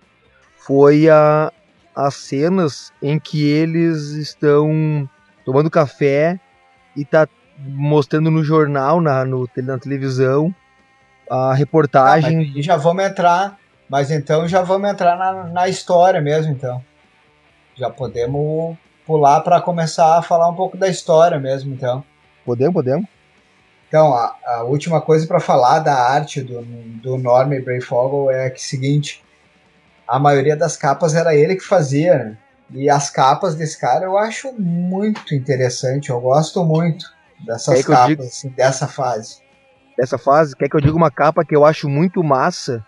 foi 0.57 1.09
a, 1.09 1.53
as 1.95 2.15
cenas 2.15 2.93
em 3.03 3.19
que 3.19 3.45
eles 3.45 4.11
estão 4.11 5.09
tomando 5.45 5.69
café 5.69 6.39
e 6.97 7.05
tá 7.05 7.29
mostrando 7.59 8.31
no 8.31 8.43
jornal, 8.43 9.01
na, 9.01 9.25
no, 9.25 9.49
na 9.57 9.79
televisão, 9.79 10.55
a 11.31 11.51
Ah, 11.51 11.55
reportagem. 11.55 12.39
aí 12.55 12.63
já 12.63 12.77
vamos 12.77 13.05
entrar, 13.05 13.59
mas 13.89 14.11
então 14.11 14.47
já 14.49 14.63
vamos 14.63 14.91
entrar 14.91 15.17
na, 15.17 15.45
na 15.45 15.69
história 15.69 16.21
mesmo, 16.21 16.53
então. 16.53 16.83
Já 17.75 17.89
podemos 17.91 18.77
pular 19.07 19.41
para 19.41 19.61
começar 19.61 20.19
a 20.19 20.23
falar 20.23 20.49
um 20.49 20.55
pouco 20.55 20.77
da 20.77 20.89
história 20.89 21.39
mesmo, 21.39 21.73
então. 21.75 22.05
Podemos, 22.45 22.75
podemos? 22.75 23.07
Então, 23.89 24.15
a, 24.15 24.35
a 24.47 24.63
última 24.65 25.01
coisa 25.01 25.27
para 25.27 25.39
falar 25.41 25.81
da 25.81 25.95
arte 25.95 26.41
do, 26.41 26.63
do 26.63 27.19
Norman 27.19 27.61
Brayfogle 27.61 28.31
é 28.31 28.49
que 28.49 28.61
seguinte, 28.63 29.23
a 30.09 30.19
maioria 30.19 30.57
das 30.57 30.77
capas 30.77 31.15
era 31.15 31.35
ele 31.35 31.57
que 31.57 31.65
fazia, 31.65 32.17
né? 32.17 32.39
E 32.73 32.89
as 32.89 33.11
capas 33.11 33.55
desse 33.55 33.79
cara 33.79 34.05
eu 34.05 34.17
acho 34.17 34.53
muito 34.59 35.35
interessante, 35.35 36.11
eu 36.11 36.21
gosto 36.21 36.65
muito 36.65 37.05
dessas 37.45 37.85
capas, 37.85 38.27
assim, 38.27 38.49
dessa 38.51 38.89
fase. 38.89 39.41
Dessa 39.99 40.17
fase, 40.17 40.57
quer 40.57 40.69
que 40.69 40.77
eu 40.77 40.81
diga 40.81 40.97
uma 40.97 41.11
capa 41.11 41.45
que 41.45 41.55
eu 41.55 41.65
acho 41.65 41.89
muito 41.89 42.23
massa 42.25 42.85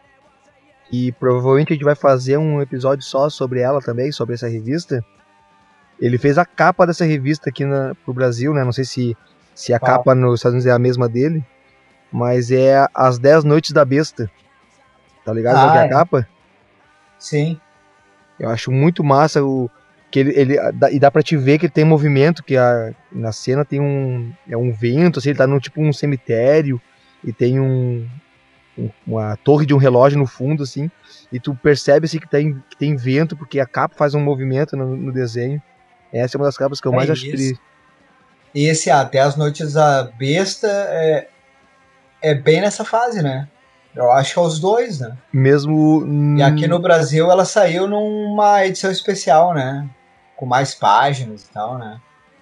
e 0.91 1.13
provavelmente 1.13 1.73
a 1.73 1.75
gente 1.77 1.85
vai 1.85 1.95
fazer 1.95 2.39
um 2.39 2.63
episódio 2.63 3.05
só 3.05 3.29
sobre 3.29 3.61
ela 3.61 3.81
também, 3.81 4.11
sobre 4.11 4.35
essa 4.35 4.49
revista. 4.49 5.05
Ele 6.01 6.19
fez 6.19 6.39
a 6.39 6.45
capa 6.45 6.87
dessa 6.87 7.05
revista 7.05 7.51
aqui 7.51 7.65
na, 7.65 7.95
pro 8.05 8.15
Brasil, 8.15 8.53
né? 8.55 8.65
Não 8.65 8.73
sei 8.73 8.85
se, 8.85 9.17
se 9.55 9.73
a 9.73 9.79
Qual? 9.79 9.99
capa 9.99 10.15
nos 10.15 10.41
Estados 10.41 10.55
Unidos 10.55 10.67
é 10.67 10.73
a 10.73 10.79
mesma 10.79 11.09
dele, 11.09 11.45
mas 12.11 12.51
é 12.51 12.87
As 12.95 13.19
10 13.19 13.45
Noites 13.45 13.73
da 13.73 13.85
Besta. 13.85 14.31
Tá 15.25 15.33
ligado? 15.33 15.55
qual 15.57 15.75
é 15.77 15.79
Ah, 15.79 15.83
a 15.83 15.87
é. 15.87 15.89
capa? 15.89 16.29
Sim. 17.19 17.61
Eu 18.39 18.49
acho 18.49 18.71
muito 18.73 19.03
massa 19.05 19.45
o 19.45 19.71
que 20.11 20.21
ele, 20.21 20.33
ele 20.39 20.57
e 20.93 20.99
dá 21.01 21.11
pra 21.11 21.23
te 21.23 21.37
ver 21.37 21.59
que 21.59 21.67
ele 21.67 21.73
tem 21.73 21.85
movimento, 21.85 22.43
que 22.45 22.57
a, 22.57 22.93
na 23.11 23.33
cena 23.33 23.65
tem 23.65 23.81
um 23.81 24.33
é 24.49 24.57
um 24.57 24.73
vento, 24.73 25.19
assim, 25.19 25.31
ele 25.31 25.39
tá 25.39 25.47
num 25.47 25.59
tipo 25.59 25.81
um 25.83 25.93
cemitério 25.93 26.81
e 27.25 27.33
tem 27.33 27.59
um, 27.59 28.07
um- 28.79 28.91
uma 29.07 29.37
torre 29.39 29.67
de 29.67 29.75
um 29.75 29.79
relógio 29.79 30.19
no 30.19 30.27
fundo 30.27 30.63
assim, 30.63 30.91
e 31.33 31.41
tu 31.41 31.55
percebe 31.55 32.07
assim 32.07 32.19
que 32.19 32.29
tem 32.29 32.55
que 32.71 32.77
tem 32.77 32.95
vento 32.97 33.37
porque 33.37 33.59
a 33.61 33.67
capa 33.67 33.95
faz 33.97 34.15
um 34.15 34.21
movimento 34.21 34.77
no, 34.77 34.97
no 34.97 35.13
desenho. 35.13 35.61
Essa 36.13 36.37
é 36.37 36.39
uma 36.39 36.47
das 36.47 36.57
capas 36.57 36.81
que 36.81 36.87
eu 36.87 36.93
É 36.93 36.97
mais 36.97 37.11
acho 37.11 37.29
tri. 37.29 37.59
Esse 38.55 38.89
Até 38.89 39.19
as 39.19 39.35
Noites 39.37 39.73
da 39.73 40.05
Besta 40.05 40.69
é, 40.69 41.27
é 42.23 42.35
bem 42.37 42.61
nessa 42.61 42.85
fase, 42.85 43.21
né? 43.21 43.49
Eu 43.95 44.11
acho 44.11 44.33
que 44.35 44.39
é 44.39 44.43
os 44.43 44.59
dois, 44.59 45.01
né? 45.01 45.17
mesmo 45.33 46.05
E 46.37 46.43
aqui 46.43 46.67
no 46.67 46.81
Brasil 46.81 47.31
ela 47.31 47.45
saiu 47.45 47.87
numa 47.87 48.65
edição 48.67 48.91
especial, 48.91 49.55
né? 49.55 49.89
Com 50.37 50.47
mais 50.47 50.75
páginas 50.75 51.45
e 51.45 51.53
tal, 51.53 51.79
né? 51.79 52.01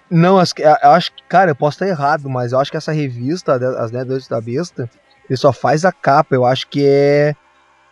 Não, 0.09 0.39
acho 0.39 0.53
que- 0.55 0.63
eu 0.63 0.91
acho 0.91 1.11
que, 1.13 1.23
cara, 1.23 1.51
eu 1.51 1.55
posso 1.55 1.75
estar 1.75 1.87
errado, 1.87 2.29
mas 2.29 2.51
eu 2.51 2.59
acho 2.59 2.71
que 2.71 2.77
essa 2.77 2.91
revista, 2.91 3.53
As 3.79 3.91
10 3.91 4.05
Noites 4.05 4.27
da 4.27 4.41
Besta, 4.41 4.89
ele 5.29 5.37
só 5.37 5.51
faz 5.53 5.85
a 5.85 5.91
capa. 5.91 6.35
Eu 6.35 6.45
acho 6.45 6.67
que 6.67 6.85
é. 6.85 7.35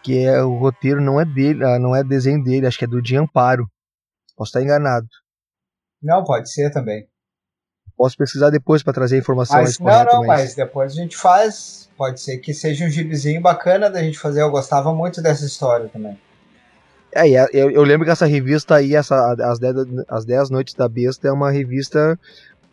Que 0.03 0.25
é 0.25 0.41
o 0.41 0.57
roteiro 0.57 0.99
não 0.99 1.21
é 1.21 1.25
dele, 1.25 1.63
ah, 1.63 1.77
não 1.77 1.95
é 1.95 2.03
desenho 2.03 2.43
dele, 2.43 2.65
acho 2.65 2.77
que 2.79 2.85
é 2.85 2.87
do 2.87 3.01
Di 3.01 3.15
Amparo. 3.15 3.67
Posso 4.35 4.49
estar 4.49 4.61
enganado. 4.63 5.07
Não, 6.01 6.23
pode 6.23 6.51
ser 6.51 6.71
também. 6.71 7.07
Posso 7.95 8.17
pesquisar 8.17 8.49
depois 8.49 8.81
para 8.81 8.93
trazer 8.93 9.17
a 9.17 9.19
informação 9.19 9.61
Mas 9.61 9.77
não, 9.77 10.03
não, 10.05 10.25
mas 10.25 10.55
depois 10.55 10.93
a 10.93 10.95
gente 10.95 11.15
faz. 11.15 11.87
Pode 12.01 12.19
ser 12.19 12.39
que 12.39 12.51
seja 12.51 12.83
um 12.83 12.89
gibizinho 12.89 13.39
bacana 13.39 13.87
da 13.87 14.01
gente 14.01 14.17
fazer. 14.17 14.41
Eu 14.41 14.49
gostava 14.49 14.91
muito 14.91 15.21
dessa 15.21 15.45
história 15.45 15.87
também. 15.87 16.17
É, 17.11 17.21
a- 17.37 17.47
eu, 17.53 17.69
eu 17.69 17.83
lembro 17.83 18.05
que 18.05 18.11
essa 18.11 18.25
revista 18.25 18.73
aí, 18.77 18.95
essa, 18.95 19.33
as, 19.33 19.59
10, 19.59 19.75
as 20.09 20.25
10 20.25 20.49
Noites 20.49 20.73
da 20.73 20.89
Besta, 20.89 21.27
é 21.27 21.31
uma 21.31 21.51
revista 21.51 22.19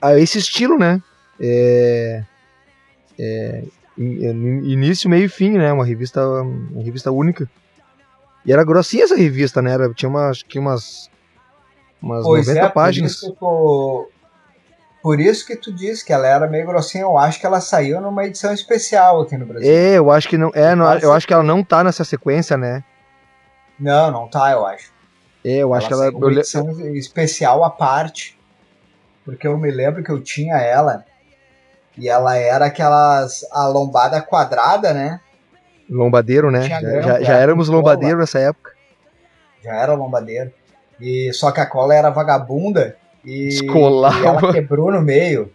a 0.01 0.19
esse 0.19 0.39
estilo, 0.39 0.79
né? 0.79 1.03
É, 1.39 2.25
é, 3.19 3.65
in- 3.99 4.65
início, 4.73 5.11
meio 5.11 5.27
e 5.27 5.29
fim, 5.29 5.59
né? 5.59 5.71
Uma 5.75 5.85
revista, 5.85 6.27
uma 6.27 6.83
revista 6.83 7.11
única. 7.13 7.47
E 8.47 8.51
era 8.53 8.65
grossinha 8.65 9.05
essa 9.05 9.15
revista, 9.15 9.61
né? 9.61 9.73
Era, 9.73 9.93
tinha 9.93 10.09
umas, 10.09 10.39
tinha 10.43 10.63
umas, 10.63 11.11
umas 12.01 12.25
Pois 12.25 12.47
90 12.47 12.65
é, 12.67 12.69
páginas. 12.71 13.17
Por 13.17 13.27
isso, 13.27 13.33
que 13.35 13.39
tu, 13.41 14.09
por 15.03 15.21
isso 15.21 15.47
que 15.47 15.57
tu 15.57 15.73
disse 15.73 16.05
que 16.05 16.13
ela 16.13 16.27
era 16.27 16.47
meio 16.47 16.67
grossinha. 16.67 17.05
Eu 17.05 17.17
acho 17.17 17.39
que 17.39 17.47
ela 17.47 17.61
saiu 17.61 18.01
numa 18.01 18.25
edição 18.25 18.53
especial 18.53 19.21
aqui 19.21 19.37
no 19.37 19.47
Brasil. 19.47 19.71
É, 19.71 19.99
eu 19.99 20.11
acho 20.11 20.29
que 20.29 20.37
não. 20.37 20.51
É, 20.55 20.75
não, 20.75 20.93
eu 20.99 21.13
acho 21.13 21.27
que 21.27 21.33
ela 21.33 21.43
não 21.43 21.63
tá 21.63 21.85
nessa 21.85 22.05
sequência, 22.05 22.57
né? 22.57 22.83
Não, 23.79 24.11
não 24.11 24.29
tá, 24.29 24.51
eu 24.51 24.67
acho. 24.67 24.93
É, 25.45 25.59
eu 25.59 25.73
acho 25.73 25.87
que 25.87 25.93
ela. 25.93 26.05
saiu 26.05 26.13
eu 26.13 26.19
uma 26.19 26.33
edição 26.33 26.97
especial 26.97 27.63
à 27.63 27.71
parte. 27.71 28.39
Porque 29.25 29.47
eu 29.47 29.57
me 29.57 29.71
lembro 29.71 30.03
que 30.03 30.11
eu 30.11 30.21
tinha 30.21 30.57
ela. 30.57 31.05
E 31.97 32.09
ela 32.09 32.37
era 32.37 32.67
aquelas. 32.67 33.47
A 33.53 33.67
lombada 33.69 34.21
quadrada, 34.21 34.93
né? 34.93 35.21
Lombadeiro, 35.89 36.51
né? 36.51 36.63
Já, 36.63 36.81
já, 36.81 37.21
já 37.23 37.37
éramos 37.37 37.69
lombadeiro 37.69 38.19
nessa 38.19 38.39
época. 38.39 38.73
Já 39.63 39.75
era 39.75 39.95
lombadeiro. 39.95 40.53
E 41.01 41.33
só 41.33 41.53
que 41.53 41.61
a 41.61 41.67
cola 41.67 41.95
era 41.95 42.11
vagabunda. 42.11 42.97
E, 43.25 43.61
e 43.63 44.27
ela 44.27 44.53
quebrou 44.53 44.93
no 44.93 45.01
meio. 45.01 45.53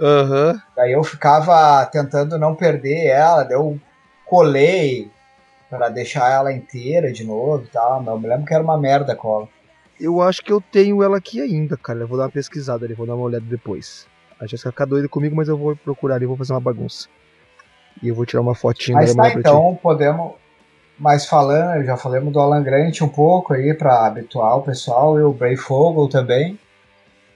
Aham. 0.00 0.60
Daí 0.76 0.92
eu 0.92 1.04
ficava 1.04 1.84
tentando 1.86 2.38
não 2.38 2.54
perder 2.54 3.06
ela, 3.06 3.44
daí 3.44 3.54
eu 3.54 3.78
colei 4.26 5.10
pra 5.68 5.88
deixar 5.88 6.30
ela 6.30 6.52
inteira 6.52 7.12
de 7.12 7.24
novo 7.24 7.64
e 7.64 7.68
tal. 7.68 8.02
Mas 8.02 8.14
eu 8.14 8.20
me 8.20 8.28
lembro 8.28 8.46
que 8.46 8.54
era 8.54 8.62
uma 8.62 8.78
merda 8.78 9.12
a 9.12 9.16
cola. 9.16 9.48
Eu 10.00 10.20
acho 10.20 10.42
que 10.42 10.52
eu 10.52 10.60
tenho 10.60 11.02
ela 11.02 11.18
aqui 11.18 11.40
ainda, 11.40 11.76
cara. 11.76 12.00
Eu 12.00 12.08
vou 12.08 12.18
dar 12.18 12.24
uma 12.24 12.30
pesquisada 12.30 12.84
ali, 12.84 12.94
vou 12.94 13.06
dar 13.06 13.14
uma 13.14 13.24
olhada 13.24 13.44
depois. 13.48 14.06
A 14.40 14.46
Jéssica 14.46 14.70
vai 14.70 14.72
ficar 14.72 14.84
doida 14.86 15.08
comigo, 15.08 15.36
mas 15.36 15.48
eu 15.48 15.56
vou 15.56 15.76
procurar 15.76 16.16
ali, 16.16 16.26
vou 16.26 16.36
fazer 16.36 16.52
uma 16.52 16.60
bagunça. 16.60 17.08
E 18.02 18.08
eu 18.08 18.14
vou 18.14 18.26
tirar 18.26 18.40
uma 18.40 18.54
fotinha 18.54 18.96
Mas 18.96 19.14
tá, 19.14 19.32
então 19.32 19.78
podemos. 19.80 20.32
Mas 20.98 21.26
falando, 21.26 21.84
já 21.84 21.96
falamos 21.96 22.32
do 22.32 22.40
Alan 22.40 22.62
Grant 22.62 23.00
um 23.00 23.08
pouco 23.08 23.54
aí 23.54 23.74
pra 23.74 24.06
habituar 24.06 24.56
o 24.56 24.62
pessoal 24.62 25.18
e 25.18 25.22
o 25.22 25.32
Bray 25.32 25.56
Fogel 25.56 26.08
também. 26.08 26.58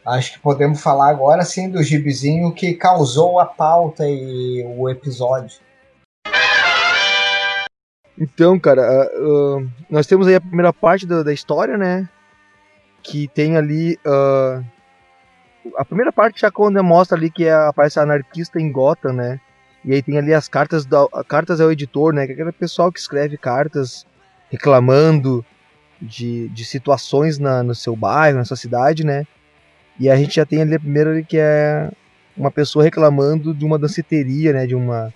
Acho 0.06 0.34
que 0.34 0.38
podemos 0.38 0.80
falar 0.80 1.10
agora 1.10 1.44
sim 1.44 1.68
do 1.68 1.82
gibizinho 1.82 2.52
que 2.52 2.74
causou 2.74 3.40
a 3.40 3.44
pauta 3.44 4.04
e 4.06 4.64
o 4.78 4.88
episódio. 4.88 5.58
Então, 8.16 8.56
cara, 8.58 8.82
ah, 8.82 9.66
nós 9.90 10.06
temos 10.06 10.28
aí 10.28 10.36
a 10.36 10.40
primeira 10.40 10.72
parte 10.72 11.06
da, 11.06 11.24
da 11.24 11.32
história, 11.32 11.76
né? 11.76 12.08
Que 13.02 13.26
tem 13.26 13.56
ali. 13.56 13.98
ah, 14.06 14.62
a 15.76 15.84
primeira 15.84 16.12
parte 16.12 16.40
já 16.40 16.52
quando 16.52 16.82
mostra 16.84 17.18
ali 17.18 17.28
que 17.28 17.44
é, 17.44 17.52
aparece 17.52 17.98
a 17.98 18.04
anarquista 18.04 18.60
em 18.60 18.70
Gotham, 18.70 19.12
né? 19.12 19.40
E 19.84 19.92
aí 19.92 20.00
tem 20.02 20.18
ali 20.18 20.32
as 20.32 20.48
cartas, 20.48 20.86
da, 20.86 21.04
cartas 21.26 21.60
ao 21.60 21.72
editor, 21.72 22.14
né? 22.14 22.26
Que 22.26 22.30
é 22.30 22.34
aquele 22.34 22.52
pessoal 22.52 22.92
que 22.92 23.00
escreve 23.00 23.36
cartas 23.36 24.06
reclamando 24.50 25.44
de, 26.00 26.48
de 26.50 26.64
situações 26.64 27.40
na, 27.40 27.64
no 27.64 27.74
seu 27.74 27.96
bairro, 27.96 28.38
na 28.38 28.44
sua 28.44 28.56
cidade, 28.56 29.04
né? 29.04 29.26
E 29.98 30.10
a 30.10 30.16
gente 30.16 30.36
já 30.36 30.44
tem 30.44 30.62
ali 30.62 30.74
a 30.74 30.80
primeira 30.80 31.22
que 31.22 31.38
é 31.38 31.90
uma 32.36 32.50
pessoa 32.50 32.84
reclamando 32.84 33.54
de 33.54 33.64
uma 33.64 33.78
danceteria, 33.78 34.52
né? 34.52 34.66
De, 34.66 34.74
uma, 34.74 35.12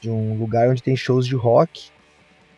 de 0.00 0.10
um 0.10 0.36
lugar 0.38 0.68
onde 0.68 0.82
tem 0.82 0.96
shows 0.96 1.26
de 1.26 1.34
rock. 1.34 1.90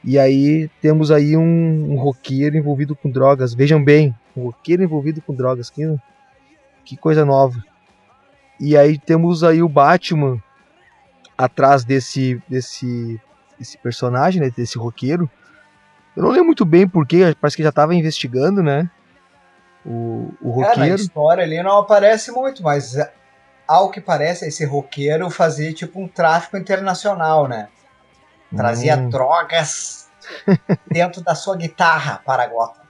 E 0.04 0.18
aí 0.18 0.70
temos 0.80 1.10
aí 1.10 1.36
um, 1.36 1.92
um 1.92 1.96
roqueiro 1.96 2.56
envolvido 2.56 2.94
com 2.94 3.10
drogas. 3.10 3.52
Vejam 3.54 3.82
bem, 3.82 4.14
um 4.36 4.44
roqueiro 4.44 4.82
envolvido 4.82 5.20
com 5.20 5.34
drogas. 5.34 5.68
Que, 5.68 5.82
que 6.84 6.96
coisa 6.96 7.24
nova. 7.24 7.62
E 8.60 8.76
aí 8.76 8.98
temos 8.98 9.42
aí 9.42 9.62
o 9.62 9.68
Batman 9.68 10.40
atrás 11.36 11.84
desse, 11.84 12.40
desse, 12.48 13.20
desse 13.58 13.76
personagem, 13.78 14.40
né, 14.40 14.50
desse 14.56 14.78
roqueiro. 14.78 15.28
Eu 16.16 16.22
não 16.22 16.30
lembro 16.30 16.46
muito 16.46 16.64
bem 16.64 16.88
porque, 16.88 17.36
parece 17.38 17.56
que 17.56 17.62
já 17.62 17.68
estava 17.68 17.94
investigando, 17.94 18.62
né? 18.62 18.90
O, 19.86 20.34
o 20.40 20.64
É, 20.64 20.76
na 20.76 20.86
roqueiro. 20.86 20.94
história 20.96 21.44
ali 21.44 21.62
não 21.62 21.78
aparece 21.78 22.32
muito, 22.32 22.62
mas 22.62 22.96
é, 22.96 23.12
ao 23.68 23.90
que 23.90 24.00
parece, 24.00 24.46
esse 24.48 24.64
roqueiro 24.64 25.30
fazia 25.30 25.72
tipo 25.72 26.00
um 26.00 26.08
tráfico 26.08 26.56
internacional, 26.56 27.46
né? 27.48 27.68
Trazia 28.54 28.96
Hum. 28.96 29.08
drogas 29.10 30.08
dentro 30.90 31.22
da 31.22 31.34
sua 31.34 31.56
guitarra 31.56 32.20
para 32.24 32.46
Gotham. 32.48 32.84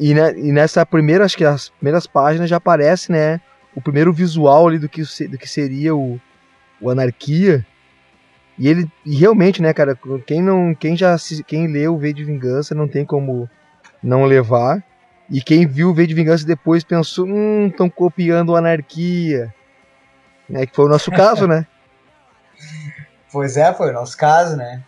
E, 0.00 0.14
né, 0.14 0.32
e 0.38 0.50
nessa 0.52 0.84
primeira, 0.86 1.24
acho 1.24 1.36
que 1.36 1.44
as 1.44 1.68
primeiras 1.68 2.06
páginas 2.06 2.48
já 2.50 2.56
aparece, 2.56 3.12
né? 3.12 3.40
O 3.74 3.80
primeiro 3.80 4.12
visual 4.12 4.68
ali 4.68 4.78
do 4.78 4.88
que, 4.88 5.02
do 5.28 5.38
que 5.38 5.48
seria 5.48 5.94
o, 5.94 6.20
o 6.80 6.90
Anarquia. 6.90 7.64
E 8.58 8.68
ele 8.68 8.90
e 9.04 9.16
realmente, 9.16 9.62
né, 9.62 9.72
cara, 9.72 9.98
quem 10.26 10.42
não, 10.42 10.74
quem 10.74 10.96
já 10.96 11.16
quem 11.46 11.66
leu 11.66 11.98
V 11.98 12.12
de 12.12 12.24
Vingança 12.24 12.74
não 12.74 12.86
tem 12.88 13.04
como 13.04 13.48
não 14.02 14.24
levar. 14.24 14.82
E 15.32 15.40
quem 15.40 15.66
viu 15.66 15.88
o 15.90 15.94
V 15.94 16.06
de 16.06 16.14
Vingança 16.14 16.44
depois 16.46 16.84
pensou, 16.84 17.26
hum, 17.26 17.66
estão 17.68 17.88
copiando 17.88 18.54
a 18.54 18.58
anarquia. 18.58 19.52
Né, 20.48 20.66
que 20.66 20.76
foi 20.76 20.84
o 20.84 20.88
nosso 20.88 21.10
caso, 21.10 21.46
né? 21.48 21.66
Pois 23.32 23.56
é, 23.56 23.72
foi 23.72 23.88
o 23.88 23.92
nosso 23.94 24.14
caso, 24.14 24.56
né? 24.56 24.82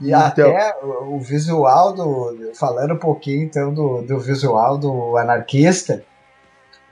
E 0.00 0.06
Então- 0.08 0.20
até 0.20 0.74
o 0.82 1.16
o 1.16 1.20
visual 1.20 1.92
do. 1.92 2.52
Falando 2.58 2.94
um 2.94 2.98
pouquinho 2.98 3.42
então 3.42 3.74
do, 3.74 4.00
do 4.00 4.18
visual 4.18 4.78
do 4.78 5.18
anarquista, 5.18 6.02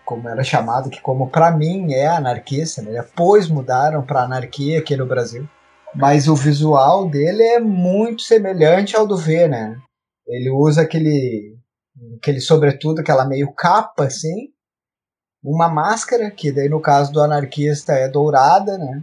como 0.04 0.28
era 0.28 0.44
chamado, 0.44 0.90
que 0.90 1.00
como 1.00 1.30
pra 1.30 1.50
mim 1.50 1.94
é 1.94 2.06
anarquista, 2.06 2.82
né? 2.82 2.92
Depois 2.92 3.48
mudaram 3.48 4.02
pra 4.02 4.24
anarquia 4.24 4.78
aqui 4.80 4.94
no 4.98 5.06
Brasil. 5.06 5.48
Mas 5.94 6.28
o 6.28 6.36
visual 6.36 7.08
dele 7.08 7.42
é 7.42 7.58
muito 7.58 8.20
semelhante 8.20 8.94
ao 8.94 9.06
do 9.06 9.16
V, 9.16 9.48
né? 9.48 9.78
Ele 10.28 10.50
usa 10.50 10.82
aquele. 10.82 11.53
Aquele 12.16 12.40
sobretudo, 12.40 13.00
aquela 13.00 13.24
meio 13.24 13.52
capa 13.52 14.04
assim. 14.04 14.52
Uma 15.42 15.68
máscara, 15.68 16.30
que 16.30 16.50
daí 16.50 16.68
no 16.68 16.80
caso 16.80 17.12
do 17.12 17.20
anarquista 17.20 17.92
é 17.92 18.08
dourada, 18.08 18.78
né? 18.78 19.02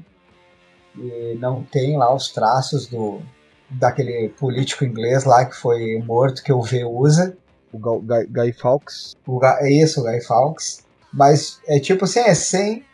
E 0.97 1.38
não 1.39 1.63
tem 1.63 1.97
lá 1.97 2.13
os 2.13 2.30
traços 2.30 2.88
do 2.88 3.21
daquele 3.69 4.30
político 4.30 4.84
inglês 4.84 5.23
lá 5.23 5.45
que 5.45 5.56
foi 5.56 6.01
morto 6.06 6.43
que 6.43 6.51
o 6.51 6.62
V 6.62 6.84
usa. 6.84 7.38
O 7.71 7.77
Guy, 7.80 8.27
Guy 8.27 8.54
Fawkes. 8.54 9.15
O, 9.25 9.39
é 9.45 9.71
isso, 9.71 10.01
o 10.01 10.04
Guy 10.04 10.21
Fawkes. 10.21 10.84
Mas 11.13 11.62
é 11.67 11.80
tipo 11.80 12.06
assim, 12.06 12.19
é 12.19 12.36
sem. 12.36 12.86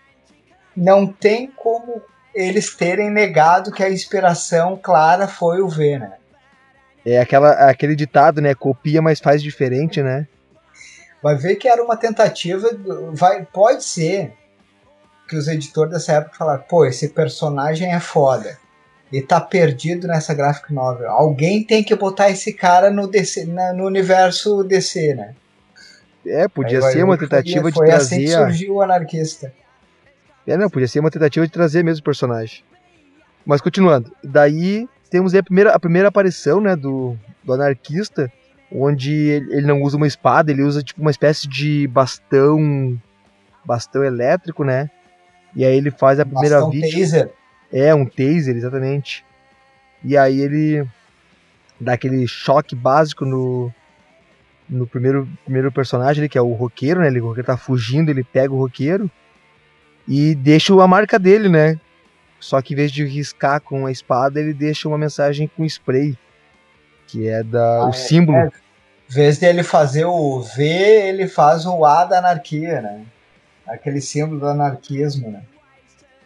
Não 0.75 1.07
tem 1.07 1.49
como 1.51 2.01
eles 2.35 2.75
terem 2.75 3.09
negado 3.09 3.71
que 3.71 3.83
a 3.83 3.89
inspiração 3.89 4.77
clara 4.77 5.27
foi 5.27 5.61
o 5.61 5.67
V, 5.67 5.97
né? 5.97 6.17
É 7.09 7.19
aquela, 7.19 7.51
aquele 7.69 7.95
ditado, 7.95 8.41
né? 8.41 8.53
Copia, 8.53 9.01
mas 9.01 9.19
faz 9.19 9.41
diferente, 9.41 10.01
né? 10.03 10.27
Vai 11.23 11.35
ver 11.35 11.55
que 11.55 11.67
era 11.67 11.81
uma 11.83 11.95
tentativa. 11.95 12.69
vai, 13.13 13.45
pode 13.45 13.83
ser 13.85 14.33
que 15.29 15.35
os 15.37 15.47
editores 15.47 15.91
dessa 15.93 16.13
época 16.13 16.35
falaram: 16.37 16.63
pô, 16.67 16.85
esse 16.85 17.09
personagem 17.09 17.93
é 17.93 17.99
foda. 17.99 18.57
E 19.09 19.21
tá 19.21 19.39
perdido 19.39 20.05
nessa 20.05 20.33
graphic 20.33 20.73
novel. 20.73 21.09
Alguém 21.09 21.63
tem 21.63 21.81
que 21.81 21.95
botar 21.95 22.29
esse 22.29 22.51
cara 22.51 22.91
no, 22.91 23.07
DC, 23.07 23.45
na- 23.45 23.71
no 23.71 23.85
universo 23.85 24.65
DC, 24.65 25.13
né? 25.15 25.33
É, 26.25 26.45
podia 26.49 26.79
Aí 26.85 26.91
ser 26.91 27.03
uma 27.05 27.17
que 27.17 27.25
foi- 27.25 27.29
tentativa 27.29 27.71
de 27.71 27.77
Foi 27.77 27.89
assim 27.91 28.17
que 28.19 28.25
trazer. 28.25 28.43
a- 28.43 28.47
surgiu 28.47 28.73
o 28.75 28.81
anarquista. 28.81 29.53
É, 30.45 30.57
não, 30.57 30.69
podia 30.69 30.89
ser 30.89 30.99
uma 30.99 31.09
tentativa 31.09 31.45
de 31.47 31.53
trazer 31.53 31.83
mesmo 31.85 32.01
o 32.01 32.03
personagem. 32.03 32.63
Mas 33.45 33.61
continuando, 33.61 34.11
daí 34.21 34.89
temos 35.07 35.33
a 35.33 35.43
primeira, 35.43 35.71
a 35.71 35.79
primeira 35.79 36.07
aparição, 36.07 36.61
né, 36.61 36.75
do, 36.75 37.17
do 37.43 37.53
anarquista, 37.53 38.31
onde 38.71 39.13
ele, 39.13 39.53
ele 39.53 39.67
não 39.67 39.81
usa 39.81 39.97
uma 39.97 40.07
espada, 40.07 40.51
ele 40.51 40.63
usa 40.63 40.83
tipo 40.83 41.01
uma 41.01 41.11
espécie 41.11 41.47
de 41.47 41.87
bastão, 41.87 42.99
bastão 43.65 44.03
elétrico, 44.03 44.63
né? 44.63 44.89
E 45.55 45.65
aí 45.65 45.75
ele 45.75 45.91
faz 45.91 46.19
a 46.19 46.25
primeira 46.25 46.57
Bastão 46.57 46.71
vítima. 46.71 47.01
taser. 47.01 47.31
É, 47.71 47.93
um 47.95 48.05
taser, 48.05 48.55
exatamente. 48.55 49.25
E 50.03 50.15
aí 50.15 50.39
ele 50.39 50.87
dá 51.79 51.93
aquele 51.93 52.27
choque 52.27 52.75
básico 52.75 53.25
no, 53.25 53.73
no 54.69 54.85
primeiro, 54.85 55.27
primeiro 55.43 55.71
personagem, 55.71 56.21
ali, 56.21 56.29
que 56.29 56.37
é 56.37 56.41
o 56.41 56.53
roqueiro, 56.53 57.01
né? 57.01 57.07
Ele, 57.07 57.21
o 57.21 57.27
roqueiro 57.27 57.47
tá 57.47 57.57
fugindo, 57.57 58.09
ele 58.09 58.23
pega 58.23 58.53
o 58.53 58.59
roqueiro 58.59 59.09
e 60.07 60.35
deixa 60.35 60.73
a 60.81 60.87
marca 60.87 61.17
dele, 61.17 61.49
né? 61.49 61.79
Só 62.39 62.61
que 62.61 62.73
em 62.73 62.77
vez 62.77 62.91
de 62.91 63.03
riscar 63.05 63.59
com 63.61 63.85
a 63.85 63.91
espada, 63.91 64.39
ele 64.39 64.53
deixa 64.53 64.87
uma 64.87 64.97
mensagem 64.97 65.49
com 65.55 65.65
spray, 65.65 66.17
que 67.07 67.27
é 67.27 67.43
da, 67.43 67.83
Ah, 67.83 67.85
o 67.87 67.89
é, 67.89 67.93
símbolo. 67.93 68.37
é. 68.37 68.47
Em 69.09 69.13
vez 69.13 69.37
dele 69.37 69.63
fazer 69.63 70.05
o 70.05 70.41
V, 70.41 70.63
ele 70.63 71.27
faz 71.27 71.65
o 71.65 71.85
A 71.85 72.03
da 72.05 72.19
anarquia, 72.19 72.81
né? 72.81 73.05
Aquele 73.67 74.01
símbolo 74.01 74.39
do 74.39 74.47
anarquismo, 74.47 75.31
né? 75.31 75.41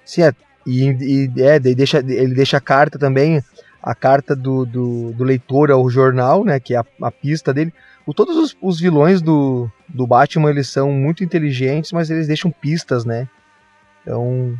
Sim, 0.04 0.24
é, 0.24 0.34
e, 0.66 0.90
e 1.36 1.42
é, 1.42 1.60
deixa, 1.60 2.00
ele 2.00 2.34
deixa 2.34 2.58
a 2.58 2.62
carta 2.62 2.98
também, 3.00 3.42
a 3.82 3.96
carta 3.96 4.36
do, 4.36 4.66
do, 4.66 5.12
do 5.14 5.24
leitor 5.24 5.72
ao 5.72 5.90
jornal, 5.90 6.44
né, 6.44 6.60
que 6.60 6.76
é 6.76 6.78
a, 6.78 6.86
a 7.04 7.12
pista 7.12 7.54
dele. 7.54 7.74
O, 8.06 8.14
todos 8.14 8.36
os, 8.36 8.58
os 8.62 8.80
vilões 8.80 9.22
do, 9.22 9.70
do 9.88 10.06
Batman, 10.06 10.50
eles 10.50 10.68
são 10.70 10.92
muito 10.92 11.24
inteligentes, 11.24 11.92
mas 11.92 12.10
eles 12.10 12.28
deixam 12.28 12.52
pistas, 12.52 13.06
né? 13.06 13.28
Então, 14.02 14.58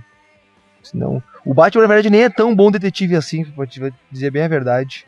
senão... 0.84 1.22
O 1.44 1.54
Batman, 1.54 1.82
na 1.82 1.88
verdade, 1.88 2.10
nem 2.10 2.24
é 2.24 2.30
tão 2.30 2.56
bom 2.56 2.70
detetive 2.70 3.16
assim, 3.16 3.44
pra 3.44 3.66
te 3.66 3.82
dizer 4.12 4.30
bem 4.30 4.44
a 4.44 4.48
verdade. 4.48 5.08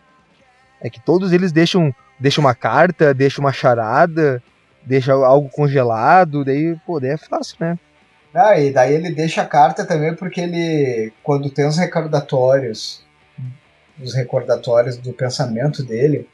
É 0.82 0.90
que 0.90 1.00
todos 1.00 1.32
eles 1.32 1.52
deixam, 1.52 1.94
deixam 2.20 2.44
uma 2.44 2.56
carta, 2.56 3.14
deixam 3.14 3.44
uma 3.44 3.54
charada, 3.54 4.42
deixam 4.84 5.24
algo 5.24 5.50
congelado, 5.50 6.44
daí, 6.44 6.76
pô, 6.86 7.00
daí 7.00 7.12
é 7.12 7.18
fácil, 7.18 7.58
né? 7.60 7.78
Ah, 8.34 8.60
e 8.60 8.72
daí 8.72 8.96
ele 8.96 9.12
deixa 9.12 9.44
a 9.44 9.46
carta 9.46 9.86
também 9.86 10.16
porque 10.16 10.42
ele, 10.42 11.14
quando 11.22 11.52
tem 11.52 11.68
os 11.68 11.78
recordatórios, 11.78 13.04
os 14.02 14.16
recordatórios 14.16 14.98
do 14.98 15.14
pensamento 15.14 15.84
dele, 15.84 16.28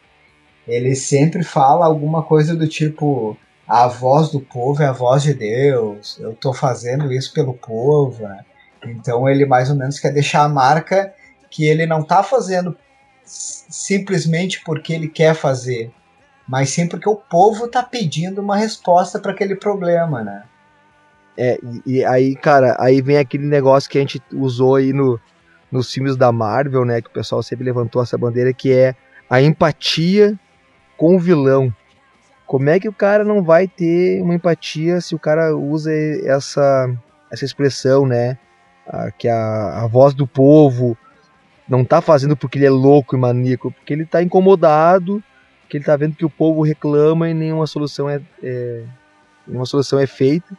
ele 0.66 0.96
sempre 0.96 1.44
fala 1.44 1.86
alguma 1.86 2.24
coisa 2.24 2.56
do 2.56 2.68
tipo 2.68 3.38
a 3.68 3.88
voz 3.88 4.32
do 4.32 4.40
povo 4.40 4.82
é 4.82 4.88
a 4.88 4.92
voz 4.92 5.22
de 5.22 5.34
Deus, 5.34 6.18
eu 6.20 6.34
tô 6.34 6.54
fazendo 6.54 7.12
isso 7.14 7.34
pelo 7.34 7.54
povo, 7.54 8.24
né? 8.28 8.44
Então 8.86 9.28
ele 9.30 9.46
mais 9.46 9.70
ou 9.70 9.76
menos 9.76 10.00
quer 10.00 10.14
deixar 10.14 10.44
a 10.44 10.50
marca 10.50 11.14
que 11.50 11.66
ele 11.66 11.86
não 11.86 12.04
tá 12.04 12.24
fazendo 12.24 12.76
simplesmente 13.24 14.62
porque 14.64 14.94
ele 14.94 15.08
quer 15.08 15.36
fazer, 15.36 15.92
mas 16.48 16.70
sim 16.70 16.88
porque 16.88 17.08
o 17.08 17.16
povo 17.16 17.68
tá 17.68 17.84
pedindo 17.84 18.42
uma 18.42 18.58
resposta 18.58 19.20
para 19.20 19.32
aquele 19.32 19.56
problema, 19.56 20.24
né? 20.24 20.44
É, 21.38 21.58
e 21.86 22.04
aí, 22.04 22.36
cara, 22.36 22.76
aí 22.80 23.02
vem 23.02 23.18
aquele 23.18 23.46
negócio 23.46 23.90
que 23.90 23.98
a 23.98 24.02
gente 24.02 24.22
usou 24.34 24.76
aí 24.76 24.92
no, 24.92 25.20
nos 25.72 25.92
filmes 25.92 26.18
da 26.18 26.32
Marvel, 26.32 26.84
né? 26.84 27.02
Que 27.02 27.08
o 27.08 27.14
pessoal 27.14 27.42
sempre 27.42 27.64
levantou 27.64 28.02
essa 28.02 28.18
bandeira, 28.18 28.52
que 28.52 28.74
é 28.74 28.96
a 29.30 29.42
empatia 29.42 30.38
com 30.98 31.16
o 31.16 31.20
vilão. 31.20 31.74
Como 32.46 32.70
é 32.70 32.80
que 32.80 32.90
o 32.90 32.94
cara 32.94 33.24
não 33.24 33.44
vai 33.44 33.68
ter 33.68 34.22
uma 34.22 34.34
empatia 34.34 35.00
se 35.00 35.14
o 35.14 35.20
cara 35.20 35.56
usa 35.56 35.92
essa, 36.26 36.92
essa 37.32 37.46
expressão, 37.46 38.06
né? 38.06 38.38
A, 38.90 39.12
que 39.12 39.28
a, 39.28 39.84
a 39.84 39.88
voz 39.88 40.14
do 40.14 40.26
povo 40.26 40.98
não 41.68 41.86
tá 41.86 42.02
fazendo 42.02 42.36
porque 42.36 42.58
ele 42.58 42.66
é 42.66 42.70
louco 42.70 43.16
e 43.16 43.20
maníaco, 43.20 43.72
porque 43.72 43.94
ele 43.94 44.06
tá 44.06 44.24
incomodado, 44.24 45.24
que 45.70 45.78
ele 45.78 45.86
tá 45.86 45.96
vendo 45.96 46.16
que 46.16 46.26
o 46.26 46.30
povo 46.30 46.64
reclama 46.64 47.30
e 47.30 47.34
nenhuma 47.34 47.68
solução 47.68 48.10
é, 48.10 48.20
é 48.42 48.84
nenhuma 49.48 49.66
solução 49.66 50.00
é 50.00 50.08
feita. 50.08 50.58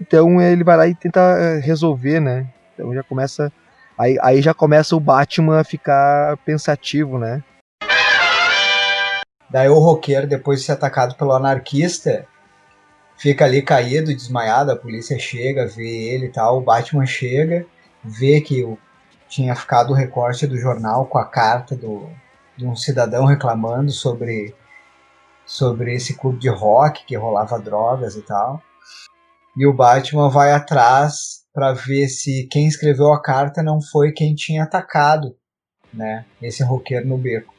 Então 0.00 0.40
ele 0.40 0.62
vai 0.62 0.76
lá 0.76 0.86
e 0.86 0.94
tenta 0.94 1.20
eh, 1.20 1.60
resolver, 1.60 2.20
né? 2.20 2.46
Então 2.74 2.92
já 2.94 3.02
começa. 3.02 3.52
Aí, 3.96 4.18
aí 4.20 4.42
já 4.42 4.52
começa 4.52 4.96
o 4.96 5.00
Batman 5.00 5.60
a 5.60 5.64
ficar 5.64 6.36
pensativo, 6.38 7.18
né? 7.18 7.42
Daí 9.48 9.68
o 9.68 9.78
roqueiro, 9.78 10.26
depois 10.26 10.60
de 10.60 10.66
ser 10.66 10.72
atacado 10.72 11.14
pelo 11.14 11.32
anarquista, 11.32 12.26
fica 13.22 13.44
ali 13.44 13.62
caído, 13.62 14.12
desmaiado, 14.12 14.72
a 14.72 14.76
polícia 14.76 15.16
chega, 15.16 15.64
vê 15.64 16.08
ele 16.08 16.26
e 16.26 16.28
tal, 16.28 16.58
o 16.58 16.60
Batman 16.60 17.06
chega, 17.06 17.64
vê 18.02 18.40
que 18.40 18.66
tinha 19.28 19.54
ficado 19.54 19.90
o 19.92 19.94
recorte 19.94 20.44
do 20.44 20.58
jornal 20.58 21.06
com 21.06 21.18
a 21.18 21.24
carta 21.24 21.76
do, 21.76 22.10
de 22.56 22.66
um 22.66 22.74
cidadão 22.74 23.24
reclamando 23.24 23.92
sobre, 23.92 24.52
sobre 25.46 25.94
esse 25.94 26.18
clube 26.18 26.40
de 26.40 26.48
rock 26.48 27.06
que 27.06 27.16
rolava 27.16 27.60
drogas 27.60 28.16
e 28.16 28.22
tal. 28.22 28.60
E 29.56 29.64
o 29.68 29.72
Batman 29.72 30.28
vai 30.28 30.50
atrás 30.50 31.44
para 31.54 31.72
ver 31.72 32.08
se 32.08 32.48
quem 32.50 32.66
escreveu 32.66 33.12
a 33.12 33.22
carta 33.22 33.62
não 33.62 33.80
foi 33.80 34.10
quem 34.10 34.34
tinha 34.34 34.64
atacado, 34.64 35.36
né, 35.94 36.24
esse 36.42 36.64
roqueiro 36.64 37.06
no 37.06 37.16
beco. 37.16 37.54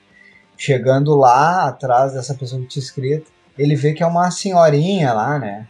Chegando 0.58 1.16
lá, 1.16 1.70
atrás 1.70 2.12
dessa 2.12 2.34
pessoa 2.34 2.62
que 2.62 2.68
tinha 2.68 2.84
escrito, 2.84 3.32
ele 3.58 3.76
vê 3.76 3.94
que 3.94 4.04
é 4.04 4.08
uma 4.08 4.30
senhorinha 4.32 5.14
lá, 5.14 5.38
né? 5.40 5.68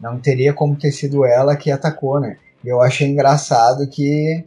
Não 0.00 0.18
teria 0.18 0.52
como 0.52 0.76
ter 0.76 0.90
sido 0.92 1.24
ela 1.24 1.56
que 1.56 1.70
atacou, 1.70 2.18
né? 2.20 2.36
E 2.64 2.68
eu 2.68 2.80
achei 2.80 3.08
engraçado 3.08 3.86
que 3.88 4.44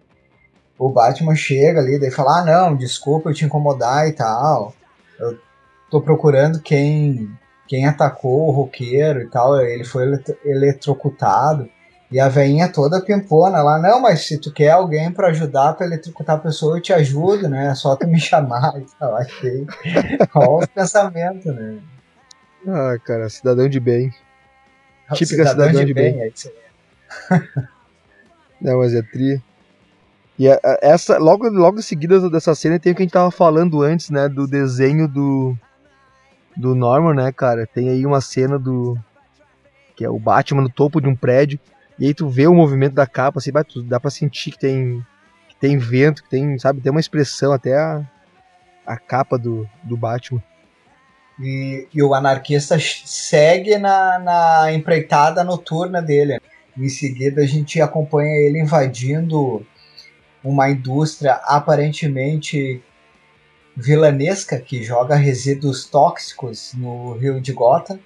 o 0.77 0.89
Batman 0.89 1.35
chega 1.35 1.79
ali, 1.79 1.99
daí 1.99 2.11
fala: 2.11 2.39
Ah, 2.39 2.45
não, 2.45 2.75
desculpa 2.75 3.29
eu 3.29 3.33
te 3.33 3.45
incomodar 3.45 4.07
e 4.07 4.13
tal. 4.13 4.73
Eu 5.19 5.37
tô 5.89 6.01
procurando 6.01 6.59
quem 6.59 7.29
quem 7.67 7.85
atacou 7.87 8.47
o 8.47 8.51
roqueiro 8.51 9.21
e 9.21 9.27
tal. 9.29 9.59
Ele 9.61 9.83
foi 9.83 10.03
elet- 10.03 10.37
eletrocutado. 10.43 11.69
E 12.11 12.19
a 12.19 12.29
veinha 12.29 12.71
toda 12.71 13.01
pimpona 13.01 13.63
lá, 13.63 13.79
não, 13.79 13.99
mas 13.99 14.27
se 14.27 14.37
tu 14.37 14.51
quer 14.53 14.69
alguém 14.69 15.11
pra 15.11 15.29
ajudar 15.29 15.73
pra 15.73 15.85
eletrocutar 15.87 16.35
a 16.35 16.39
pessoa, 16.39 16.77
eu 16.77 16.81
te 16.81 16.93
ajudo, 16.93 17.49
né? 17.49 17.67
É 17.71 17.75
só 17.75 17.95
tu 17.95 18.07
me 18.07 18.19
chamar 18.21 18.73
e 18.79 18.85
tal. 18.99 19.15
Achei. 19.15 19.65
Olha 20.35 20.49
os 20.59 20.65
pensamentos, 20.67 21.45
né? 21.45 21.77
Ah, 22.67 22.97
cara, 23.03 23.29
cidadão 23.29 23.67
de 23.67 23.79
bem. 23.79 24.13
Típica 25.13 25.45
cidadão 25.47 25.85
de 25.85 25.93
bem. 25.93 26.21
é 26.21 26.27
isso 26.29 26.49
aí. 26.49 27.41
Não, 28.61 28.79
mas 28.79 28.93
é 28.93 29.01
tri. 29.01 29.41
E 30.39 30.49
a- 30.49 30.59
a- 30.63 30.79
essa, 30.81 31.17
logo, 31.17 31.47
logo 31.49 31.79
em 31.79 31.83
seguida 31.83 32.29
dessa 32.29 32.55
cena 32.55 32.79
tem 32.79 32.91
o 32.93 32.95
que 32.95 33.01
a 33.01 33.05
gente 33.05 33.11
tava 33.13 33.29
falando 33.29 33.81
antes, 33.81 34.09
né? 34.09 34.27
Do 34.29 34.47
desenho 34.47 35.07
do. 35.07 35.55
do 36.55 36.73
Norman, 36.73 37.13
né, 37.13 37.31
cara? 37.31 37.67
Tem 37.67 37.89
aí 37.89 38.05
uma 38.05 38.21
cena 38.21 38.57
do. 38.57 38.97
Que 39.95 40.05
é 40.05 40.09
o 40.09 40.17
Batman 40.19 40.61
no 40.63 40.69
topo 40.69 40.99
de 41.01 41.07
um 41.07 41.15
prédio. 41.15 41.59
E 41.99 42.07
aí 42.07 42.13
tu 42.13 42.27
vê 42.27 42.47
o 42.47 42.53
movimento 42.55 42.93
da 42.93 43.05
capa, 43.05 43.39
assim, 43.39 43.51
dá 43.85 43.99
pra 43.99 44.09
sentir 44.09 44.51
que 44.51 44.59
tem. 44.59 45.05
Que 45.49 45.55
tem 45.57 45.77
vento, 45.77 46.23
que 46.23 46.29
tem, 46.29 46.57
sabe, 46.57 46.81
tem 46.81 46.91
uma 46.91 46.99
expressão 47.01 47.51
até 47.51 47.77
a, 47.77 48.01
a 48.87 48.97
capa 48.97 49.37
do, 49.37 49.69
do 49.83 49.95
Batman. 49.95 50.41
E, 51.39 51.87
e 51.93 52.03
o 52.03 52.13
anarquista 52.13 52.77
segue 52.79 53.77
na, 53.77 54.19
na 54.19 54.73
empreitada 54.73 55.43
noturna 55.43 56.01
dele. 56.01 56.39
Em 56.77 56.89
seguida, 56.89 57.41
a 57.41 57.45
gente 57.45 57.81
acompanha 57.81 58.35
ele 58.47 58.59
invadindo 58.59 59.65
uma 60.43 60.69
indústria 60.69 61.33
aparentemente 61.45 62.81
vilanesca 63.75 64.59
que 64.59 64.83
joga 64.83 65.15
resíduos 65.15 65.85
tóxicos 65.85 66.73
no 66.75 67.13
rio 67.13 67.41
de 67.41 67.53
Gotham. 67.53 67.99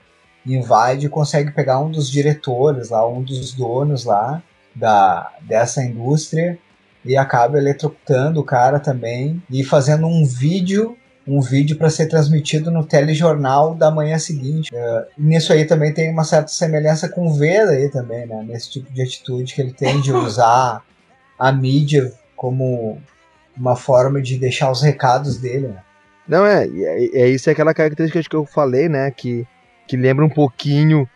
Invade 0.46 1.08
e 1.08 1.10
consegue 1.10 1.52
pegar 1.52 1.80
um 1.80 1.92
dos 1.92 2.10
diretores 2.10 2.90
lá, 2.90 3.06
um 3.06 3.22
dos 3.22 3.54
donos 3.54 4.06
lá 4.06 4.42
da, 4.74 5.34
dessa 5.42 5.84
indústria 5.84 6.58
e 7.04 7.18
acaba 7.18 7.58
eletrocutando 7.58 8.40
o 8.40 8.44
cara 8.44 8.80
também 8.80 9.42
e 9.50 9.64
fazendo 9.64 10.08
um 10.08 10.26
vídeo 10.26 10.98
um 11.28 11.42
vídeo 11.42 11.78
para 11.78 11.90
ser 11.90 12.08
transmitido 12.08 12.72
no 12.72 12.86
telejornal 12.86 13.76
da 13.76 13.92
manhã 13.92 14.18
seguinte. 14.18 14.70
É, 14.74 15.08
nisso 15.18 15.52
aí 15.52 15.66
também 15.66 15.94
tem 15.94 16.10
uma 16.10 16.24
certa 16.24 16.48
semelhança 16.48 17.10
com 17.10 17.28
o 17.28 17.34
Veda 17.34 17.72
aí 17.72 17.90
também, 17.90 18.26
né? 18.26 18.46
Nesse 18.48 18.72
tipo 18.72 18.92
de 18.94 19.02
atitude 19.02 19.54
que 19.54 19.62
ele 19.62 19.74
tem 19.74 20.00
de 20.00 20.12
usar 20.14 20.82
a 21.38 21.52
mídia 21.52 22.12
como 22.36 23.00
uma 23.56 23.76
forma 23.76 24.22
de 24.22 24.38
deixar 24.38 24.72
os 24.72 24.82
recados 24.82 25.38
dele. 25.38 25.68
Né? 25.68 25.82
Não, 26.28 26.46
é, 26.46 26.68
e 26.68 26.86
é, 26.86 27.22
é 27.24 27.30
isso 27.30 27.50
é 27.50 27.54
aquela 27.54 27.74
característica 27.74 28.24
que 28.30 28.36
eu 28.36 28.46
falei, 28.46 28.88
né? 28.88 29.12
Que, 29.12 29.46
que 29.88 29.98
lembra 29.98 30.24
um 30.24 30.30
pouquinho 30.30 31.10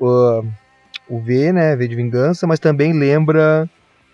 uh, 0.00 0.46
o 1.08 1.20
V, 1.20 1.52
né? 1.52 1.74
V 1.74 1.88
de 1.88 1.96
Vingança, 1.96 2.46
mas 2.46 2.60
também 2.60 2.92
lembra 2.92 3.68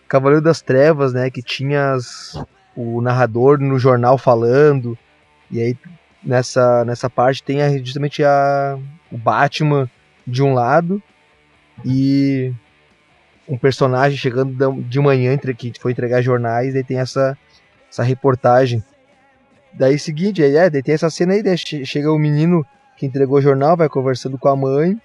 Cavaleiro 0.09 0.42
das 0.42 0.62
Trevas, 0.62 1.12
né? 1.12 1.28
Que 1.28 1.42
tinha 1.42 1.92
as- 1.92 2.42
o 2.76 3.00
narrador 3.00 3.59
no 3.61 3.78
jornal 3.78 4.16
falando, 4.18 4.98
e 5.54 5.62
aí 5.62 5.76
nessa, 6.22 6.84
nessa 6.84 7.08
parte 7.08 7.42
tem 7.42 7.62
a- 7.62 7.78
justamente 7.78 8.22
a, 8.24 8.76
o 9.10 9.16
Batman 9.16 9.88
de 10.26 10.42
um 10.42 10.52
lado 10.52 11.02
e 11.84 12.52
um 13.48 13.56
personagem 13.56 14.18
chegando 14.18 14.82
de 14.82 15.00
manhã 15.00 15.32
entre, 15.32 15.54
que 15.54 15.72
foi 15.78 15.92
entregar 15.92 16.22
jornais, 16.22 16.74
e 16.74 16.82
tem 16.82 16.98
essa, 16.98 17.36
essa 17.90 18.02
reportagem. 18.02 18.82
Daí 19.72 19.98
seguinte, 19.98 20.42
aí, 20.42 20.56
é, 20.56 20.70
daí 20.70 20.82
tem 20.82 20.94
essa 20.94 21.10
cena 21.10 21.34
aí, 21.34 21.42
chega 21.56 22.10
o 22.10 22.18
menino 22.18 22.64
que 22.96 23.06
entregou 23.06 23.38
o 23.38 23.42
jornal, 23.42 23.76
vai 23.76 23.88
conversando 23.88 24.38
com 24.38 24.48
a 24.48 24.56
mãe, 24.56 25.00